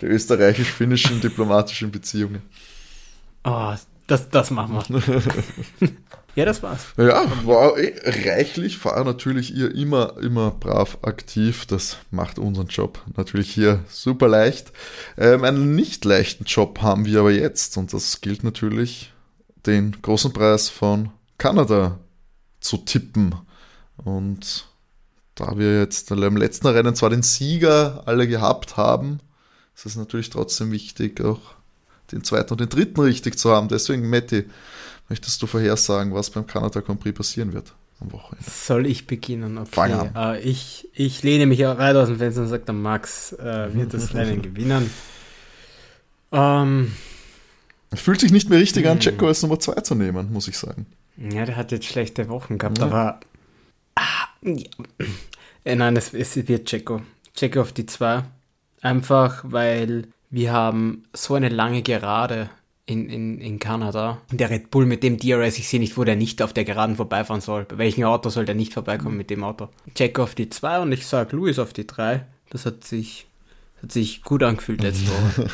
Die 0.00 0.06
österreichisch-finnischen 0.06 1.20
diplomatischen 1.20 1.90
Beziehungen. 1.90 2.42
Oh, 3.44 3.74
das, 4.06 4.30
das 4.30 4.52
machen 4.52 4.74
wir. 4.74 5.22
ja, 6.36 6.44
das 6.44 6.62
war's. 6.62 6.86
Ja, 6.96 7.24
war 7.44 7.76
eh 7.76 7.92
reichlich, 8.04 8.84
war 8.84 9.02
natürlich 9.02 9.52
ihr 9.52 9.74
immer, 9.74 10.16
immer 10.20 10.52
brav 10.52 10.98
aktiv. 11.02 11.66
Das 11.66 11.96
macht 12.12 12.38
unseren 12.38 12.68
Job 12.68 13.02
natürlich 13.16 13.50
hier 13.50 13.80
super 13.88 14.28
leicht. 14.28 14.70
Ähm, 15.18 15.42
einen 15.42 15.74
nicht 15.74 16.04
leichten 16.04 16.44
Job 16.44 16.82
haben 16.82 17.04
wir 17.04 17.18
aber 17.20 17.32
jetzt 17.32 17.76
und 17.78 17.92
das 17.92 18.20
gilt 18.20 18.44
natürlich, 18.44 19.12
den 19.66 20.00
großen 20.00 20.32
Preis 20.32 20.68
von 20.68 21.10
Kanada 21.38 21.98
zu 22.60 22.78
tippen. 22.78 23.34
Und 23.96 24.66
da 25.34 25.58
wir 25.58 25.78
jetzt 25.80 26.10
im 26.10 26.36
letzten 26.36 26.66
Rennen 26.66 26.94
zwar 26.94 27.10
den 27.10 27.22
Sieger 27.22 28.02
alle 28.06 28.26
gehabt 28.26 28.76
haben, 28.76 29.20
ist 29.74 29.86
es 29.86 29.96
natürlich 29.96 30.30
trotzdem 30.30 30.70
wichtig, 30.72 31.20
auch 31.20 31.40
den 32.12 32.24
zweiten 32.24 32.52
und 32.52 32.60
den 32.60 32.68
dritten 32.68 33.00
richtig 33.00 33.38
zu 33.38 33.50
haben. 33.50 33.68
Deswegen, 33.68 34.08
Matti, 34.08 34.44
möchtest 35.08 35.42
du 35.42 35.46
vorhersagen, 35.46 36.14
was 36.14 36.30
beim 36.30 36.46
Kanada 36.46 36.80
Grand 36.80 37.00
Prix 37.00 37.16
passieren 37.16 37.52
wird 37.52 37.74
am 38.00 38.12
Wochenende? 38.12 38.48
Soll 38.50 38.86
ich 38.86 39.06
beginnen? 39.06 39.58
Okay. 39.58 40.10
Äh, 40.14 40.40
ich, 40.40 40.88
ich 40.94 41.22
lehne 41.22 41.46
mich 41.46 41.58
ja 41.58 41.76
weit 41.78 41.96
aus 41.96 42.08
dem 42.08 42.18
Fenster 42.18 42.42
und 42.42 42.48
sage, 42.48 42.64
der 42.64 42.74
Max 42.74 43.32
äh, 43.32 43.74
wird 43.74 43.92
das 43.92 44.14
Rennen 44.14 44.40
gewinnen. 44.40 44.90
Ähm, 46.32 46.92
Es 47.90 48.00
fühlt 48.00 48.20
sich 48.20 48.32
nicht 48.32 48.48
mehr 48.50 48.58
richtig 48.58 48.86
an, 48.86 48.94
Hm. 48.94 49.00
Checo 49.00 49.26
als 49.26 49.42
Nummer 49.42 49.58
2 49.60 49.80
zu 49.82 49.94
nehmen, 49.94 50.32
muss 50.32 50.48
ich 50.48 50.56
sagen. 50.58 50.86
Ja, 51.16 51.44
der 51.44 51.56
hat 51.56 51.72
jetzt 51.72 51.86
schlechte 51.86 52.28
Wochen 52.28 52.58
gehabt, 52.58 52.78
Ja. 52.78 52.86
aber. 52.86 53.20
Ah, 53.94 54.28
ja. 54.42 54.64
Äh, 55.64 55.74
nein, 55.74 55.96
es, 55.96 56.14
es 56.14 56.36
wird 56.46 56.68
Checo. 56.68 57.02
Checo 57.34 57.60
auf 57.60 57.72
die 57.72 57.86
2. 57.86 58.22
Einfach, 58.82 59.42
weil 59.48 60.06
wir 60.30 60.52
haben 60.52 61.02
so 61.12 61.34
eine 61.34 61.48
lange 61.48 61.82
Gerade 61.82 62.50
in, 62.86 63.08
in, 63.10 63.40
in 63.40 63.58
Kanada. 63.58 64.22
Und 64.30 64.38
der 64.38 64.50
Red 64.50 64.70
Bull 64.70 64.86
mit 64.86 65.02
dem 65.02 65.18
DRS, 65.18 65.58
ich 65.58 65.68
sehe 65.68 65.80
nicht, 65.80 65.96
wo 65.96 66.04
der 66.04 66.14
nicht 66.14 66.40
auf 66.40 66.52
der 66.52 66.64
Geraden 66.64 66.94
vorbeifahren 66.94 67.40
soll. 67.40 67.64
Bei 67.64 67.78
welchem 67.78 68.04
Auto 68.04 68.28
soll 68.28 68.44
der 68.44 68.54
nicht 68.54 68.74
vorbeikommen 68.74 69.16
mit 69.16 69.28
dem 69.28 69.42
Auto? 69.42 69.68
Checo 69.96 70.22
auf 70.22 70.36
die 70.36 70.48
2 70.48 70.78
und 70.78 70.92
ich 70.92 71.04
sage 71.04 71.34
Louis 71.34 71.58
auf 71.58 71.72
die 71.72 71.86
3. 71.86 72.24
Das 72.50 72.64
hat 72.64 72.84
sich, 72.84 73.26
hat 73.82 73.90
sich 73.90 74.22
gut 74.22 74.44
angefühlt 74.44 74.82
letzte 74.82 75.08
Woche. 75.10 75.50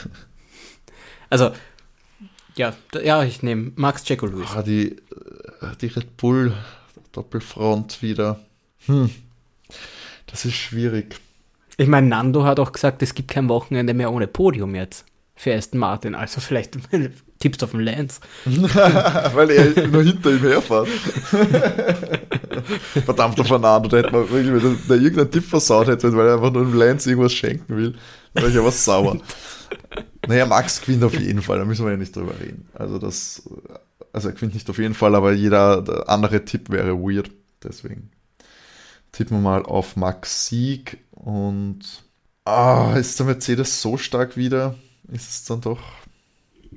also, 1.31 1.53
ja, 2.57 2.75
ja, 3.03 3.25
ich 3.25 3.43
nehme 3.43 3.73
Max 3.77 4.05
Checo 4.05 4.27
Louis. 4.27 4.49
Ah, 4.55 4.63
die, 4.63 4.93
äh, 4.93 4.97
die 5.81 5.87
Red 5.87 6.17
Bull 6.17 6.55
Doppelfront 7.13 8.03
wieder. 8.03 8.41
Hm. 8.87 9.11
Das 10.27 10.45
ist 10.45 10.55
schwierig. 10.55 11.17
Ich 11.77 11.89
meine, 11.89 12.09
Nando 12.09 12.45
hat 12.45 12.61
auch 12.61 12.73
gesagt, 12.73 13.03
es 13.03 13.15
gibt 13.15 13.31
kein 13.31 13.49
Wochenende 13.49 13.95
mehr 13.95 14.13
ohne 14.13 14.27
Podium 14.27 14.75
jetzt 14.75 15.07
für 15.35 15.55
Aston 15.55 15.81
Martin. 15.81 16.15
Also 16.15 16.41
vielleicht 16.41 16.77
tippst 17.39 17.63
du 17.63 17.67
auf 17.67 17.73
den 17.73 17.81
Lance. 17.81 18.21
Weil 18.45 19.51
er 19.51 19.89
nur 19.89 20.03
hinter 20.03 20.31
ihm 20.31 20.41
herfährt. 20.41 20.89
Verdammter 23.05 23.45
Fernando, 23.45 23.89
da 23.89 23.99
hätte 23.99 24.13
man 24.13 24.31
wirklich, 24.31 24.63
wenn 24.63 24.79
der 24.89 24.97
irgendeinen 24.97 25.31
Tipp 25.31 25.45
versaut 25.45 25.89
hätte, 25.89 26.15
weil 26.15 26.29
er 26.29 26.35
einfach 26.35 26.53
nur 26.53 26.65
dem 26.65 26.75
Lance 26.75 27.11
irgendwas 27.11 27.33
schenken 27.33 27.77
will, 27.77 27.95
wäre 28.35 28.51
ich 28.51 28.59
aber 28.59 28.71
sauer. 28.71 29.19
Naja, 30.27 30.47
Max 30.47 30.81
gewinnt 30.81 31.03
auf 31.05 31.19
jeden 31.19 31.43
Fall, 31.43 31.59
da 31.59 31.65
müssen 31.65 31.85
wir 31.85 31.93
ja 31.93 31.99
nicht 31.99 32.15
drüber 32.15 32.39
reden. 32.39 32.69
Also 32.75 32.99
das, 32.99 33.43
also 34.13 34.29
er 34.29 34.35
gewinnt 34.35 34.55
nicht 34.55 34.71
auf 34.71 34.79
jeden 34.79 34.95
Fall, 34.95 35.15
aber 35.15 35.33
jeder 35.33 36.09
andere 36.09 36.45
Tipp 36.45 36.71
wäre 36.71 36.97
weird. 36.97 37.31
Deswegen 37.63 38.11
tippen 39.13 39.39
wir 39.39 39.43
mal 39.43 39.65
auf 39.65 39.97
Max 39.97 40.47
Sieg 40.47 40.99
und 41.11 41.81
ah, 42.45 42.95
ist 42.97 43.19
der 43.19 43.27
Mercedes 43.27 43.83
so 43.83 43.97
stark 43.97 44.37
wieder? 44.37 44.77
Ist 45.11 45.31
es 45.31 45.45
dann 45.45 45.61
doch 45.61 45.83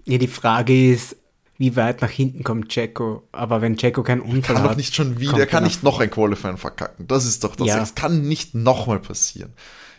Ja, 0.06 0.18
die 0.18 0.28
Frage 0.28 0.92
ist, 0.92 1.16
wie 1.58 1.76
weit 1.76 2.02
nach 2.02 2.10
hinten 2.10 2.44
kommt 2.44 2.70
Checo. 2.70 3.24
Aber 3.32 3.62
wenn 3.62 3.78
Checo 3.78 4.04
keinen 4.04 4.22
Unfall 4.22 4.56
kann 4.56 4.64
doch 4.64 4.72
hat, 4.72 4.78
nicht 4.78 4.96
schon 4.96 5.20
wieder, 5.20 5.38
er 5.38 5.48
kann 5.48 5.64
nicht 5.64 5.84
noch 5.84 6.00
ein 6.00 6.10
Qualifying 6.10 6.58
verkacken. 6.58 7.08
Das 7.08 7.26
ist 7.26 7.44
doch 7.44 7.56
das. 7.56 7.68
Ja. 7.68 7.80
Das 7.80 7.96
kann 7.96 8.28
nicht 8.28 8.56
nochmal 8.56 9.00
passieren. 9.00 9.54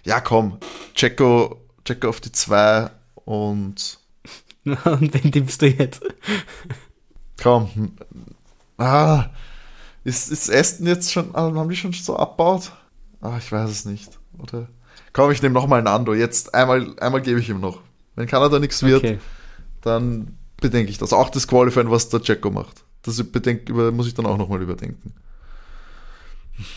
Ja, 0.05 0.20
komm, 0.20 0.59
Checo, 0.94 1.65
Checo 1.87 2.09
auf 2.09 2.20
die 2.20 2.32
zwei 2.32 2.91
und 3.24 3.99
und 4.64 5.14
wen 5.14 5.32
tippst 5.32 5.62
du 5.62 5.68
jetzt? 5.68 6.03
komm. 7.41 7.93
Ah, 8.78 9.30
ist, 10.05 10.30
ist 10.30 10.51
Aston 10.51 10.87
jetzt 10.87 11.12
schon, 11.12 11.34
ah, 11.34 11.53
haben 11.55 11.68
die 11.68 11.76
schon 11.76 11.93
so 11.93 12.16
abbaut? 12.16 12.72
Ah, 13.20 13.39
ich 13.39 13.51
weiß 13.51 13.70
es 13.70 13.84
nicht. 13.84 14.18
Oder? 14.39 14.68
Komm, 15.12 15.30
ich 15.30 15.41
nehme 15.43 15.55
nochmal 15.55 15.78
einen 15.78 15.89
Ando. 15.89 16.14
Jetzt 16.14 16.55
einmal, 16.55 16.95
einmal 17.01 17.22
gebe 17.22 17.41
ich 17.41 17.49
ihm 17.49 17.61
noch. 17.61 17.80
Wenn 18.16 18.26
Kanada 18.26 18.59
nichts 18.59 18.82
wird, 18.82 19.05
Okay. 19.05 19.18
dann 19.80 20.37
bedenke 20.61 20.91
ich 20.91 20.99
das. 20.99 21.12
Auch 21.12 21.30
das 21.30 21.49
Qualifying, 21.49 21.91
was 21.91 22.09
der 22.09 22.20
Checo 22.20 22.51
macht. 22.51 22.84
Das 23.03 23.22
bedenk, 23.22 23.68
über, 23.68 23.93
muss 23.93 24.07
ich 24.09 24.14
dann 24.14 24.26
auch 24.26 24.37
nochmal 24.37 24.61
überdenken. 24.62 25.14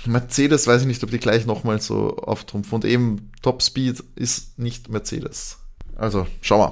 Mercedes 0.05 0.67
weiß 0.67 0.81
ich 0.81 0.87
nicht, 0.87 1.03
ob 1.03 1.11
die 1.11 1.19
gleich 1.19 1.45
nochmal 1.45 1.79
so 1.81 2.17
auftrumpfen. 2.17 2.75
Und 2.75 2.85
eben 2.85 3.31
Top 3.41 3.61
Speed 3.61 4.03
ist 4.15 4.59
nicht 4.59 4.89
Mercedes. 4.89 5.57
Also, 5.95 6.27
schau 6.41 6.59
mal. 6.59 6.71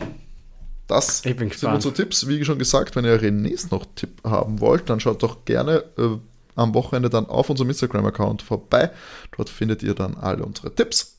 Das 0.87 1.19
sind 1.19 1.63
unsere 1.63 1.93
Tipps. 1.93 2.27
Wie 2.27 2.43
schon 2.45 2.59
gesagt, 2.59 2.95
wenn 2.95 3.03
ihr 3.05 3.21
Renés 3.21 3.67
noch 3.71 3.85
Tipp 3.95 4.21
haben 4.23 4.61
wollt, 4.61 4.89
dann 4.89 5.01
schaut 5.01 5.21
doch 5.21 5.43
gerne 5.43 5.83
äh, 5.97 6.17
am 6.55 6.73
Wochenende 6.73 7.09
dann 7.09 7.25
auf 7.25 7.49
unserem 7.49 7.69
Instagram-Account 7.69 8.41
vorbei. 8.41 8.91
Dort 9.35 9.49
findet 9.49 9.83
ihr 9.83 9.93
dann 9.93 10.15
alle 10.15 10.45
unsere 10.45 10.73
Tipps. 10.73 11.17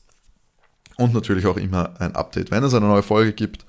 und 0.97 1.13
natürlich 1.13 1.45
auch 1.45 1.57
immer 1.57 1.99
ein 1.99 2.15
Update, 2.15 2.51
wenn 2.51 2.63
es 2.63 2.73
eine 2.73 2.87
neue 2.87 3.03
Folge 3.03 3.33
gibt. 3.33 3.63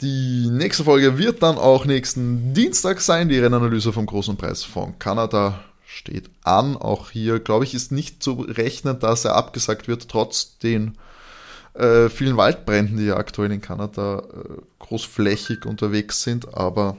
Die 0.00 0.48
nächste 0.50 0.84
Folge 0.84 1.18
wird 1.18 1.42
dann 1.42 1.58
auch 1.58 1.84
nächsten 1.84 2.54
Dienstag 2.54 3.00
sein. 3.00 3.28
Die 3.28 3.38
Rennanalyse 3.38 3.92
vom 3.92 4.06
Großen 4.06 4.36
Preis 4.36 4.64
von 4.64 4.98
Kanada 4.98 5.64
steht 5.98 6.30
an. 6.44 6.76
Auch 6.76 7.10
hier, 7.10 7.40
glaube 7.40 7.64
ich, 7.64 7.74
ist 7.74 7.92
nicht 7.92 8.22
zu 8.22 8.40
rechnen, 8.40 8.98
dass 9.00 9.24
er 9.24 9.34
abgesagt 9.34 9.88
wird, 9.88 10.08
trotz 10.08 10.58
den 10.58 10.96
äh, 11.74 12.08
vielen 12.08 12.36
Waldbränden, 12.36 12.96
die 12.96 13.06
ja 13.06 13.16
aktuell 13.16 13.52
in 13.52 13.60
Kanada 13.60 14.20
äh, 14.20 14.60
großflächig 14.78 15.66
unterwegs 15.66 16.22
sind. 16.22 16.54
Aber 16.54 16.96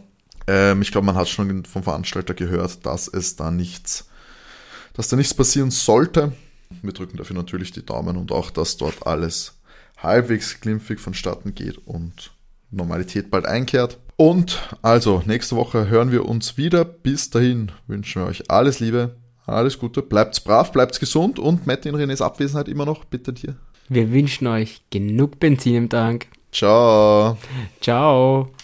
ähm, 0.48 0.82
ich 0.82 0.92
glaube, 0.92 1.06
man 1.06 1.16
hat 1.16 1.30
schon 1.30 1.66
vom 1.66 1.84
Veranstalter 1.84 2.34
gehört, 2.34 2.86
dass 2.86 3.08
es 3.08 3.36
da 3.36 3.52
nichts, 3.52 4.10
dass 4.94 5.08
da 5.08 5.16
nichts 5.16 5.34
passieren 5.34 5.72
sollte. 5.72 6.34
Wir 6.82 6.94
drücken 6.94 7.18
dafür 7.18 7.36
natürlich 7.36 7.72
die 7.72 7.86
Daumen 7.86 8.18
und 8.18 8.32
auch, 8.32 8.52
dass 8.52 8.78
dort 8.78 9.08
alles 9.08 9.54
halbwegs 9.98 10.60
glimpfig 10.60 11.00
vonstatten 11.00 11.56
geht 11.56 11.78
und 11.88 12.32
Normalität 12.70 13.32
bald 13.32 13.46
einkehrt. 13.46 13.98
Und 14.20 14.60
also, 14.82 15.24
nächste 15.26 15.56
Woche 15.56 15.88
hören 15.88 16.12
wir 16.12 16.26
uns 16.26 16.58
wieder. 16.58 16.84
Bis 16.84 17.30
dahin 17.30 17.72
wünschen 17.88 18.22
wir 18.22 18.28
euch 18.28 18.52
alles 18.52 18.82
Liebe, 18.82 19.16
alles 19.46 19.80
Gute, 19.80 20.02
bleibt 20.02 20.44
brav, 20.44 20.74
bleibt 20.74 21.00
gesund 21.00 21.40
und 21.40 21.66
Matt 21.66 21.86
in 21.86 21.96
Renés 21.96 22.22
Abwesenheit 22.22 22.68
immer 22.68 22.86
noch, 22.86 23.06
bitte 23.06 23.32
dir. 23.32 23.56
Wir 23.88 24.12
wünschen 24.12 24.48
euch 24.48 24.82
genug 24.90 25.40
Benzin 25.40 25.76
im 25.76 25.90
Tank. 25.90 26.28
Ciao. 26.52 27.38
Ciao. 27.80 28.50